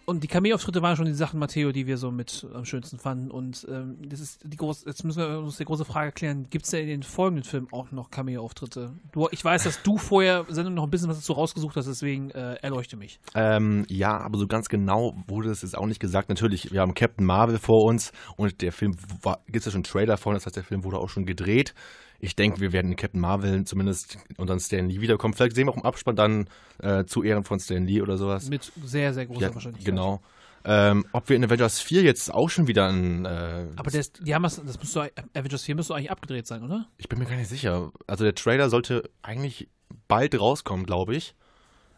Und 0.10 0.24
die 0.24 0.28
Cameo-Auftritte 0.28 0.82
waren 0.82 0.96
schon 0.96 1.06
die 1.06 1.14
Sachen, 1.14 1.40
Matteo, 1.40 1.72
die 1.72 1.86
wir 1.86 1.98
so 1.98 2.10
mit 2.10 2.48
am 2.56 2.66
schönsten 2.66 2.98
fanden. 2.98 3.30
Und 3.30 3.68
ähm, 3.70 3.98
das 4.10 4.20
ist 4.20 4.42
die 4.44 4.58
große, 4.58 4.88
jetzt 4.88 5.04
müssen 5.04 5.20
wir 5.20 5.38
uns 5.38 5.58
die 5.58 5.66
große 5.66 5.86
Frage 5.86 6.12
klären: 6.12 6.48
Gibt 6.50 6.66
es 6.66 6.72
denn 6.72 6.82
in 6.82 6.88
den 6.88 7.04
folgenden 7.04 7.44
Filmen 7.44 7.68
auch 7.72 7.92
noch 7.92 8.10
Cameo-Auftritte? 8.10 8.94
Ich 9.30 9.46
weiß, 9.46 9.66
dass 9.66 9.84
du 9.84 10.00
vorher 10.00 10.48
Sendung 10.50 10.74
noch 10.74 10.86
ein 10.86 10.90
bisschen 10.90 11.10
was 11.10 11.18
dazu 11.18 11.34
rausgesucht 11.34 11.76
hast, 11.76 11.86
deswegen 11.86 12.32
äh, 12.32 12.56
erleuchte 12.56 12.98
mich. 12.98 13.20
Ähm, 13.36 13.86
ja, 13.88 14.18
aber 14.18 14.40
so 14.40 14.48
ganz 14.48 14.68
genau 14.68 15.16
wurde 15.28 15.52
es 15.52 15.62
jetzt 15.62 15.78
auch 15.78 15.86
nicht 15.86 16.00
gesagt. 16.00 16.30
Natürlich, 16.30 16.72
wir 16.72 16.82
haben 16.82 16.96
Captain 16.96 17.24
Marvel 17.24 17.60
vor 17.60 17.84
uns 17.84 18.12
und 18.36 18.64
der 18.64 18.72
Film 18.72 18.98
gibt 19.46 19.58
es 19.58 19.66
ja 19.66 19.72
schon 19.72 19.80
einen 19.80 19.84
Trailer 19.84 20.18
von, 20.18 20.34
das 20.34 20.48
heißt, 20.48 20.56
der 20.56 20.64
Film 20.64 20.84
wurde 20.84 20.98
auch 20.98 21.10
schon 21.10 21.28
gedreht. 21.28 21.76
Ich 22.20 22.36
denke, 22.36 22.60
wir 22.60 22.74
werden 22.74 22.92
in 22.92 22.98
Captain 22.98 23.22
Marvel 23.22 23.64
zumindest 23.64 24.18
und 24.38 24.50
dann 24.50 24.60
Stan 24.60 24.88
Lee 24.90 25.02
wiederkommen. 25.02 25.34
Vielleicht 25.34 25.56
sehen 25.56 25.68
wir 25.68 25.72
auch 25.72 25.78
im 25.78 25.86
Abspann 25.86 26.16
dann 26.16 26.50
äh, 26.80 27.06
zu 27.06 27.24
Ehren 27.24 27.44
von 27.44 27.60
Stan 27.60 27.86
Lee 27.86 28.02
oder 28.02 28.18
sowas. 28.18 28.50
Mit 28.50 28.72
sehr, 28.84 29.14
sehr 29.14 29.26
großer 29.26 29.42
ja, 29.42 29.54
Wahrscheinlichkeit. 29.54 29.86
Genau. 29.86 30.22
Ähm, 30.66 31.06
ob 31.14 31.30
wir 31.30 31.38
in 31.38 31.44
Avengers 31.46 31.80
4 31.80 32.02
jetzt 32.04 32.34
auch 32.34 32.50
schon 32.50 32.68
wieder 32.68 32.90
ein. 32.90 33.26
Äh, 33.26 33.68
Aber 33.78 33.92
der 33.92 34.02
ist, 34.02 34.20
die 34.26 34.36
haben 34.36 34.44
das, 34.44 34.62
das 34.64 34.78
müsste, 34.78 35.12
Avengers 35.34 35.64
4 35.64 35.76
müsste 35.76 35.96
eigentlich 35.96 36.12
abgedreht 36.12 36.48
sein, 36.48 36.64
oder? 36.64 36.88
Ich 36.98 37.08
bin 37.08 37.18
mir 37.20 37.26
gar 37.26 37.38
nicht 37.38 37.48
sicher. 37.48 37.92
Also 38.08 38.26
der 38.26 38.36
Trailer 38.36 38.70
sollte 38.70 39.10
eigentlich 39.22 39.70
bald 40.08 40.38
rauskommen, 40.40 40.86
glaube 40.86 41.16
ich. 41.16 41.36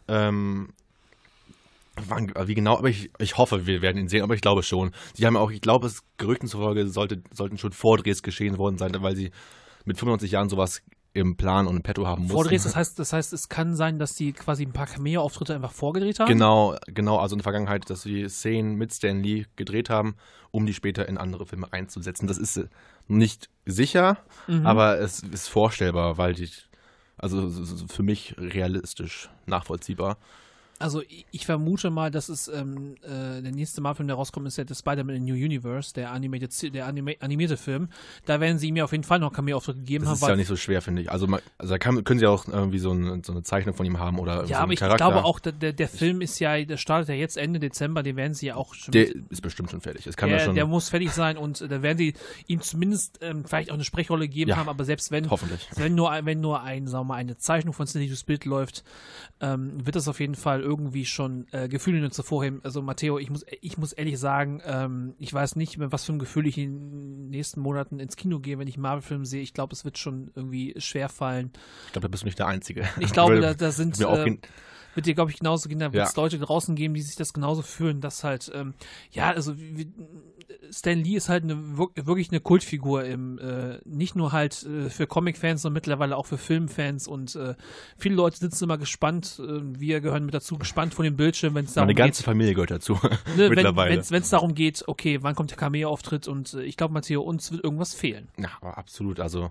Ähm, 0.06 0.68
wann, 1.96 2.32
wie 2.46 2.54
genau, 2.54 2.78
aber 2.78 2.88
ich, 2.88 3.10
ich 3.18 3.36
hoffe, 3.36 3.66
wir 3.66 3.82
werden 3.82 3.98
ihn 3.98 4.08
sehen, 4.08 4.22
aber 4.22 4.34
ich 4.34 4.40
glaube 4.40 4.62
schon. 4.62 4.92
Sie 5.14 5.26
haben 5.26 5.36
auch, 5.36 5.50
ich 5.50 5.60
glaube, 5.60 5.88
es 5.88 6.02
Gerüchten 6.16 6.48
zufolge 6.48 6.86
sollte, 6.88 7.22
sollten 7.32 7.58
schon 7.58 7.72
Vordrehs 7.72 8.22
geschehen 8.22 8.58
worden 8.58 8.78
sein, 8.78 8.94
weil 9.00 9.16
sie 9.16 9.32
mit 9.84 9.96
95 9.98 10.30
Jahren 10.32 10.48
sowas 10.48 10.82
im 11.14 11.36
Plan 11.36 11.66
und 11.66 11.76
im 11.76 11.82
Petto 11.82 12.06
haben 12.06 12.22
mussten. 12.22 12.34
Vordrehst, 12.34 12.64
das 12.64 12.74
heißt, 12.74 12.98
das 12.98 13.12
heißt, 13.12 13.32
es 13.34 13.48
kann 13.50 13.76
sein, 13.76 13.98
dass 13.98 14.14
die 14.14 14.32
quasi 14.32 14.64
ein 14.64 14.72
paar 14.72 14.86
Cameo-Auftritte 14.86 15.54
einfach 15.54 15.72
vorgedreht 15.72 16.18
haben? 16.20 16.28
Genau, 16.28 16.74
genau, 16.86 17.18
also 17.18 17.34
in 17.34 17.40
der 17.40 17.42
Vergangenheit, 17.42 17.90
dass 17.90 18.02
sie 18.02 18.28
Szenen 18.30 18.76
mit 18.76 18.94
Stan 18.94 19.22
Lee 19.22 19.44
gedreht 19.56 19.90
haben, 19.90 20.16
um 20.52 20.64
die 20.64 20.72
später 20.72 21.06
in 21.08 21.18
andere 21.18 21.44
Filme 21.44 21.70
einzusetzen. 21.70 22.26
Das 22.26 22.38
ist 22.38 22.56
äh, 22.56 22.66
nicht 23.08 23.50
sicher, 23.66 24.16
Mhm. 24.46 24.66
aber 24.66 24.98
es 25.00 25.20
ist 25.20 25.48
vorstellbar, 25.48 26.16
weil 26.16 26.32
die, 26.32 26.48
also 27.18 27.50
für 27.88 28.02
mich 28.02 28.34
realistisch 28.38 29.28
nachvollziehbar. 29.44 30.16
Also 30.82 31.02
ich- 31.30 31.46
vermute 31.46 31.90
mal, 31.90 32.10
dass 32.10 32.28
es 32.28 32.48
ähm, 32.48 32.94
äh, 33.02 33.40
der 33.42 33.52
nächste 33.52 33.80
Marvel-Film, 33.80 34.06
der 34.08 34.16
rauskommt, 34.16 34.46
ist 34.46 34.56
ja 34.58 34.64
der 34.64 34.74
Spider-Man 34.74 35.16
in 35.16 35.24
New 35.24 35.34
Universe, 35.34 35.92
der, 35.94 36.10
animated, 36.12 36.74
der 36.74 36.86
anima 36.86 37.12
animierte 37.20 37.56
Film. 37.56 37.88
Da 38.26 38.40
werden 38.40 38.58
sie 38.58 38.68
ihm 38.68 38.76
ja 38.76 38.84
auf 38.84 38.92
jeden 38.92 39.04
Fall 39.04 39.18
noch 39.18 39.32
Cameo-Auftritte 39.32 39.78
gegeben 39.78 40.04
Das 40.04 40.08
haben. 40.10 40.14
ist 40.16 40.22
weil- 40.22 40.30
ja 40.30 40.36
nicht 40.36 40.46
so 40.48 40.56
schwer, 40.56 40.82
finde 40.82 41.02
ich. 41.02 41.10
Also, 41.10 41.26
man, 41.26 41.40
also 41.58 41.72
da 41.74 41.78
kann, 41.78 42.04
können 42.04 42.20
sie 42.20 42.26
auch 42.26 42.46
irgendwie 42.48 42.78
so, 42.78 42.92
ein, 42.92 43.22
so 43.24 43.32
eine 43.32 43.42
Zeichnung 43.42 43.74
von 43.74 43.86
ihm 43.86 43.98
haben 43.98 44.18
oder 44.18 44.44
so 44.44 44.50
ja, 44.50 44.58
einen 44.58 44.64
aber 44.64 44.72
ich 44.72 44.78
Charakter. 44.80 45.06
glaube 45.10 45.24
auch, 45.24 45.38
der, 45.40 45.72
der 45.72 45.88
Film 45.88 46.20
ist 46.20 46.38
ja, 46.38 46.62
der 46.64 46.76
startet 46.76 47.08
ja 47.10 47.14
jetzt 47.14 47.36
Ende 47.36 47.60
Dezember, 47.60 48.02
den 48.02 48.16
werden 48.16 48.34
sie 48.34 48.46
ja 48.46 48.56
auch 48.56 48.74
schon. 48.74 48.92
Der 48.92 49.08
ist 49.30 49.40
bestimmt 49.42 49.70
schon 49.70 49.80
fertig. 49.80 50.06
Es 50.06 50.16
kann 50.16 50.28
der, 50.30 50.38
ja 50.38 50.44
schon. 50.44 50.54
der 50.54 50.66
muss 50.66 50.88
fertig 50.88 51.10
sein 51.12 51.36
und 51.36 51.60
äh, 51.60 51.68
da 51.68 51.82
werden 51.82 51.98
sie 51.98 52.14
ihm 52.46 52.60
zumindest 52.60 53.18
ähm, 53.22 53.44
vielleicht 53.44 53.70
auch 53.70 53.74
eine 53.74 53.84
Sprechrolle 53.84 54.26
gegeben 54.28 54.50
Ja, 54.50 54.56
haben, 54.56 54.68
aber 54.68 54.84
selbst 54.84 55.10
wenn, 55.10 55.30
hoffentlich. 55.30 55.68
wenn 55.76 55.94
nur, 55.94 56.10
ein- 56.10 56.26
wenn 56.26 56.40
nur 56.40 56.62
ein, 56.62 56.86
sagen 56.88 57.02
wir 57.04 57.08
mal, 57.08 57.16
eine 57.16 57.36
Zeichnung 57.36 57.72
von 57.74 57.86
Cindy 57.86 58.12
Bild 58.26 58.44
läuft, 58.44 58.84
ähm, 59.40 59.84
wird 59.86 59.96
das 59.96 60.06
auf 60.08 60.20
jeden 60.20 60.34
Fall 60.34 60.60
irgendwie 60.60 60.71
schon 61.06 61.46
äh, 61.52 61.68
Gefühle 61.68 62.00
nur 62.00 62.10
hervorheben. 62.10 62.60
Also 62.62 62.82
Matteo, 62.82 63.18
ich 63.18 63.30
muss, 63.30 63.44
ich 63.60 63.78
muss 63.78 63.92
ehrlich 63.92 64.18
sagen, 64.18 64.60
ähm, 64.64 65.14
ich 65.18 65.32
weiß 65.32 65.56
nicht, 65.56 65.78
mit 65.78 65.92
was 65.92 66.04
für 66.04 66.12
ein 66.12 66.18
Gefühl 66.18 66.46
ich 66.46 66.58
in 66.58 66.90
den 66.90 67.30
nächsten 67.30 67.60
Monaten 67.60 67.98
ins 67.98 68.16
Kino 68.16 68.40
gehe, 68.40 68.58
wenn 68.58 68.68
ich 68.68 68.78
Marvel-Film 68.78 69.24
sehe. 69.24 69.42
Ich 69.42 69.54
glaube, 69.54 69.72
es 69.74 69.84
wird 69.84 69.98
schon 69.98 70.30
irgendwie 70.34 70.74
schwer 70.78 71.08
fallen. 71.08 71.52
Ich 71.86 71.92
glaube, 71.92 72.08
da 72.08 72.10
bist 72.10 72.22
du 72.22 72.26
nicht 72.26 72.38
der 72.38 72.46
Einzige. 72.46 72.88
Ich 73.00 73.12
glaube, 73.12 73.40
da, 73.40 73.54
da 73.54 73.70
sind 73.70 73.98
mir 73.98 74.08
auch 74.08 74.18
äh, 74.18 74.38
wird 74.94 75.06
dir, 75.06 75.14
glaube 75.14 75.30
ich, 75.30 75.38
genauso 75.38 75.68
gehen. 75.68 75.78
Da 75.78 75.92
wird 75.92 76.06
es 76.06 76.14
Ja. 76.14 76.22
Leute 76.22 76.38
draußen 76.38 76.74
geben, 76.74 76.94
die 76.94 77.02
sich 77.02 77.16
das 77.16 77.32
genauso 77.32 77.62
fühlen, 77.62 78.00
dass 78.00 78.24
halt, 78.24 78.50
ähm, 78.54 78.74
ja, 79.10 79.30
also 79.30 79.58
wie, 79.58 79.90
Stan 80.70 80.98
Lee 80.98 81.16
ist 81.16 81.28
halt 81.28 81.44
eine, 81.44 81.56
wir- 81.78 82.06
wirklich 82.06 82.30
eine 82.30 82.40
Kultfigur 82.40 83.04
im, 83.04 83.38
äh, 83.38 83.78
nicht 83.84 84.16
nur 84.16 84.32
halt 84.32 84.62
äh, 84.64 84.88
für 84.90 85.06
Comic-Fans, 85.06 85.62
sondern 85.62 85.74
mittlerweile 85.74 86.16
auch 86.16 86.26
für 86.26 86.38
Filmfans 86.38 87.06
und 87.08 87.34
äh, 87.36 87.54
viele 87.98 88.14
Leute 88.14 88.36
sitzen 88.38 88.64
immer 88.64 88.78
gespannt, 88.78 89.40
äh, 89.42 89.60
wir 89.62 90.00
gehören 90.00 90.24
mit 90.24 90.34
dazu, 90.34 90.58
gespannt 90.58 90.94
vor 90.94 91.04
dem 91.04 91.16
Bildschirm, 91.16 91.54
wenn 91.54 91.64
es 91.66 91.74
darum 91.74 91.86
Meine 91.88 91.94
ganze 91.96 92.20
geht. 92.22 92.26
Familie 92.26 92.54
gehört 92.54 92.70
dazu. 92.70 92.98
Ne, 93.36 93.48
mittlerweile. 93.50 94.02
Wenn 94.10 94.22
es 94.22 94.30
darum 94.30 94.54
geht, 94.54 94.84
okay, 94.86 95.18
wann 95.22 95.34
kommt 95.34 95.50
der 95.50 95.58
Cameo-Auftritt 95.58 96.28
und 96.28 96.54
äh, 96.54 96.62
ich 96.62 96.76
glaube, 96.76 96.94
Matteo, 96.94 97.22
uns 97.22 97.50
wird 97.52 97.64
irgendwas 97.64 97.94
fehlen. 97.94 98.28
Ja, 98.38 98.48
aber 98.60 98.78
absolut. 98.78 99.20
Also 99.20 99.50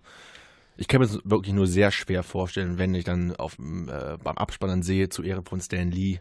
ich 0.82 0.88
kann 0.88 1.00
mir 1.00 1.06
das 1.06 1.20
wirklich 1.24 1.54
nur 1.54 1.68
sehr 1.68 1.92
schwer 1.92 2.24
vorstellen, 2.24 2.80
wenn 2.80 2.96
ich 2.96 3.04
dann 3.04 3.36
auf, 3.36 3.60
äh, 3.60 4.18
beim 4.18 4.38
Abspann 4.38 4.70
dann 4.70 4.82
sehe, 4.82 5.10
zu 5.10 5.22
Ehre 5.22 5.44
von 5.44 5.62
Stan 5.62 5.92
Lee, 5.92 6.20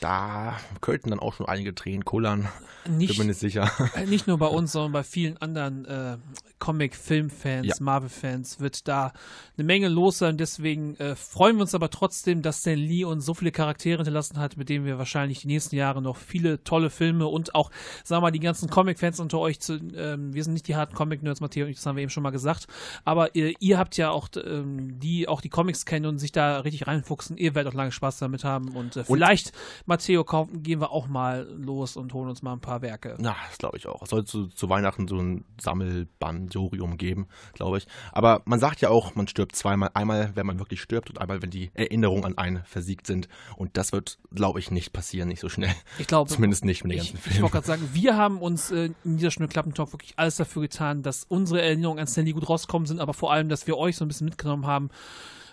da 0.00 0.56
könnten 0.80 1.10
dann 1.10 1.20
auch 1.20 1.34
schon 1.34 1.46
einige 1.46 1.74
Tränen 1.74 2.04
kullern. 2.04 2.48
Nicht- 2.88 3.10
Bin 3.10 3.18
mir 3.18 3.24
nicht 3.26 3.40
sicher. 3.40 3.70
Äh, 3.94 4.06
Nicht 4.06 4.26
nur 4.26 4.38
bei 4.38 4.46
uns, 4.46 4.72
sondern 4.72 4.92
bei 4.92 5.02
vielen 5.02 5.36
anderen 5.38 5.84
äh, 5.84 6.16
Comic-Film-Fans, 6.58 7.66
Ja. 7.66 7.74
Marvel-Fans 7.80 8.60
wird 8.60 8.88
da 8.88 9.12
eine 9.56 9.64
Menge 9.66 9.88
los 9.88 10.18
sein. 10.18 10.36
Deswegen 10.38 10.96
äh, 10.96 11.14
freuen 11.14 11.56
wir 11.56 11.62
uns 11.62 11.74
aber 11.74 11.90
trotzdem, 11.90 12.42
dass 12.42 12.60
Stan 12.60 12.78
Lee 12.78 13.04
uns 13.04 13.24
so 13.26 13.34
viele 13.34 13.52
Charaktere 13.52 13.98
hinterlassen 13.98 14.38
hat, 14.38 14.56
mit 14.56 14.68
denen 14.68 14.84
wir 14.86 14.98
wahrscheinlich 14.98 15.40
die 15.42 15.46
nächsten 15.48 15.76
Jahre 15.76 16.00
noch 16.00 16.16
viele 16.16 16.62
tolle 16.64 16.88
Filme 16.90 17.26
und 17.26 17.54
auch, 17.54 17.70
sagen 18.04 18.18
wir 18.22 18.26
mal, 18.26 18.30
die 18.30 18.40
ganzen 18.40 18.70
Comic-Fans 18.70 19.20
unter 19.20 19.38
euch 19.38 19.60
zu, 19.60 19.74
ähm, 19.94 20.32
wir 20.32 20.42
sind 20.44 20.54
nicht 20.54 20.68
die 20.68 20.76
harten 20.76 20.94
Comic-Nerds, 20.94 21.40
Matteo 21.40 21.64
und 21.66 21.70
ich, 21.70 21.76
das 21.76 21.86
haben 21.86 21.96
wir 21.96 22.02
eben 22.02 22.10
schon 22.10 22.22
mal 22.22 22.30
gesagt, 22.30 22.66
aber 23.04 23.34
ihr, 23.34 23.52
ihr 23.60 23.78
habt 23.78 23.96
ja 23.96 24.10
auch, 24.10 24.28
ähm, 24.42 24.98
die 24.98 25.28
auch 25.28 25.40
die 25.40 25.48
Comics 25.50 25.84
kennen 25.84 26.06
und 26.06 26.18
sich 26.18 26.32
da 26.32 26.60
richtig 26.60 26.86
reinfuchsen, 26.86 27.36
ihr 27.36 27.54
werdet 27.54 27.72
auch 27.72 27.76
lange 27.76 27.92
Spaß 27.92 28.18
damit 28.18 28.44
haben 28.44 28.68
und 28.68 28.96
äh, 28.96 29.00
Und- 29.00 29.06
vielleicht, 29.06 29.52
Matteo, 29.90 30.24
kaufen, 30.24 30.62
gehen 30.62 30.80
wir 30.80 30.92
auch 30.92 31.08
mal 31.08 31.46
los 31.58 31.96
und 31.96 32.14
holen 32.14 32.28
uns 32.30 32.42
mal 32.42 32.52
ein 32.52 32.60
paar 32.60 32.80
Werke. 32.80 33.16
Na, 33.18 33.36
das 33.48 33.58
glaube 33.58 33.76
ich 33.76 33.86
auch. 33.86 34.02
Es 34.02 34.10
soll 34.10 34.24
zu, 34.24 34.46
zu 34.46 34.68
Weihnachten 34.70 35.08
so 35.08 35.18
ein 35.18 35.44
Sammelbandorium 35.60 36.96
geben, 36.96 37.26
glaube 37.54 37.78
ich. 37.78 37.86
Aber 38.12 38.40
man 38.44 38.58
sagt 38.60 38.80
ja 38.80 38.88
auch, 38.88 39.14
man 39.14 39.28
stirbt 39.28 39.56
zweimal. 39.56 39.90
Einmal, 39.94 40.30
wenn 40.34 40.46
man 40.46 40.58
wirklich 40.58 40.80
stirbt 40.80 41.10
und 41.10 41.20
einmal, 41.20 41.42
wenn 41.42 41.50
die 41.50 41.70
Erinnerungen 41.74 42.24
an 42.24 42.38
einen 42.38 42.64
versiegt 42.64 43.06
sind. 43.06 43.28
Und 43.56 43.76
das 43.76 43.92
wird, 43.92 44.18
glaube 44.32 44.60
ich, 44.60 44.70
nicht 44.70 44.92
passieren, 44.92 45.28
nicht 45.28 45.40
so 45.40 45.48
schnell. 45.48 45.74
Ich 45.98 46.06
glaube. 46.06 46.30
Zumindest 46.30 46.64
nicht 46.64 46.84
mit 46.84 46.92
den 46.92 46.98
ich, 47.00 47.12
ganzen 47.12 47.16
Ich 47.16 47.22
Filmen. 47.22 47.42
wollte 47.42 47.52
gerade 47.54 47.66
sagen, 47.66 47.90
wir 47.92 48.16
haben 48.16 48.38
uns 48.40 48.70
äh, 48.70 48.90
in 49.04 49.16
dieser 49.16 49.30
Stunde 49.32 49.48
Klappentalk 49.48 49.92
wirklich 49.92 50.14
alles 50.16 50.36
dafür 50.36 50.62
getan, 50.62 51.02
dass 51.02 51.24
unsere 51.24 51.60
Erinnerungen 51.60 51.98
an 52.00 52.06
Stanley 52.06 52.32
gut 52.32 52.48
rauskommen 52.48 52.86
sind, 52.86 53.00
aber 53.00 53.12
vor 53.12 53.32
allem, 53.32 53.48
dass 53.48 53.66
wir 53.66 53.76
euch 53.76 53.96
so 53.96 54.04
ein 54.04 54.08
bisschen 54.08 54.26
mitgenommen 54.26 54.66
haben 54.66 54.90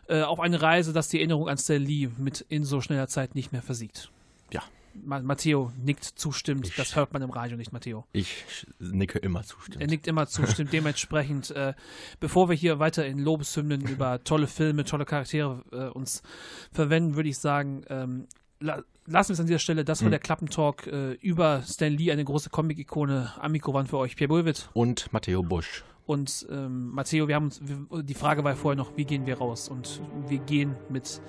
äh, 0.07 0.21
auf 0.21 0.39
eine 0.39 0.61
Reise, 0.61 0.93
dass 0.93 1.09
die 1.09 1.17
Erinnerung 1.17 1.49
an 1.49 1.57
Stanley 1.57 2.09
mit 2.17 2.45
in 2.49 2.63
so 2.63 2.81
schneller 2.81 3.07
Zeit 3.07 3.35
nicht 3.35 3.51
mehr 3.51 3.61
versiegt. 3.61 4.11
Ja. 4.51 4.61
Ma 5.05 5.19
Matteo 5.19 5.71
nickt 5.83 6.03
zustimmt. 6.03 6.71
das 6.77 6.95
hört 6.95 7.13
man 7.13 7.21
im 7.21 7.29
Radio 7.29 7.55
nicht, 7.55 7.71
Matteo. 7.71 8.05
Ich 8.13 8.45
nicke 8.79 9.19
immer 9.19 9.43
zustimmend. 9.43 9.81
Er 9.81 9.87
nickt 9.87 10.07
immer 10.07 10.25
zustimmt. 10.27 10.73
Dementsprechend, 10.73 11.51
äh, 11.51 11.73
bevor 12.19 12.49
wir 12.49 12.55
hier 12.55 12.79
weiter 12.79 13.05
in 13.05 13.19
Lobeshymnen 13.19 13.81
über 13.87 14.23
tolle 14.23 14.47
Filme, 14.47 14.85
tolle 14.85 15.05
Charaktere 15.05 15.63
äh, 15.71 15.85
uns 15.89 16.23
verwenden, 16.71 17.15
würde 17.15 17.29
ich 17.29 17.37
sagen, 17.37 17.83
ähm, 17.89 18.27
la 18.59 18.81
lassen 19.09 19.29
wir 19.29 19.33
es 19.35 19.39
an 19.39 19.45
dieser 19.45 19.59
Stelle. 19.59 19.85
Das 19.85 20.01
war 20.01 20.07
Mhm. 20.07 20.11
der 20.11 20.19
Klappentalk 20.19 20.87
äh, 20.87 21.11
über 21.21 21.61
Stan 21.61 21.93
Lee, 21.93 22.11
eine 22.11 22.25
große 22.25 22.49
Comic-Ikone. 22.49 23.31
Am 23.39 23.51
Mikro 23.53 23.73
waren 23.73 23.87
für 23.87 23.97
euch 23.99 24.15
Pierre 24.17 24.27
Bulwitt 24.29 24.67
Und 24.73 25.13
Matteo 25.13 25.43
Busch. 25.43 25.85
und 26.07 26.45
ähm, 26.49 26.89
Matteo. 26.89 27.27
Wir 27.29 27.35
haben 27.35 27.45
uns, 27.45 27.61
wir, 27.63 28.03
die 28.03 28.13
Frage 28.15 28.43
war 28.43 28.53
vorher 28.57 28.75
noch, 28.75 28.97
wie 28.97 29.05
gehen 29.05 29.25
wir 29.27 29.37
raus? 29.37 29.69
Und 29.69 30.01
wir 30.27 30.39
gehen 30.39 30.75
mit 30.89 31.21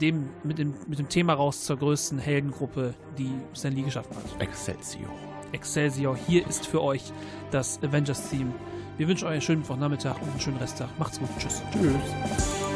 dem, 0.00 0.28
mit 0.42 0.58
dem, 0.58 0.74
mit 0.86 0.98
dem 0.98 1.08
Thema 1.08 1.34
raus 1.34 1.64
zur 1.64 1.76
größten 1.76 2.18
Heldengruppe, 2.18 2.94
die 3.18 3.30
Stan 3.54 3.72
Lee 3.72 3.82
geschaffen 3.82 4.16
hat. 4.16 4.40
Excelsior. 4.40 5.10
Excelsior. 5.52 6.16
Hier 6.16 6.46
ist 6.46 6.66
für 6.66 6.82
euch 6.82 7.12
das 7.50 7.82
Avengers-Theme. 7.82 8.52
Wir 8.96 9.08
wünschen 9.08 9.26
euch 9.26 9.32
einen 9.32 9.42
schönen 9.42 9.68
Wochnachmittag 9.68 10.20
und 10.20 10.30
einen 10.30 10.40
schönen 10.40 10.58
Resttag. 10.58 10.88
Macht's 10.98 11.18
gut. 11.18 11.28
Tschüss. 11.38 11.62
Tschüss. 11.72 12.69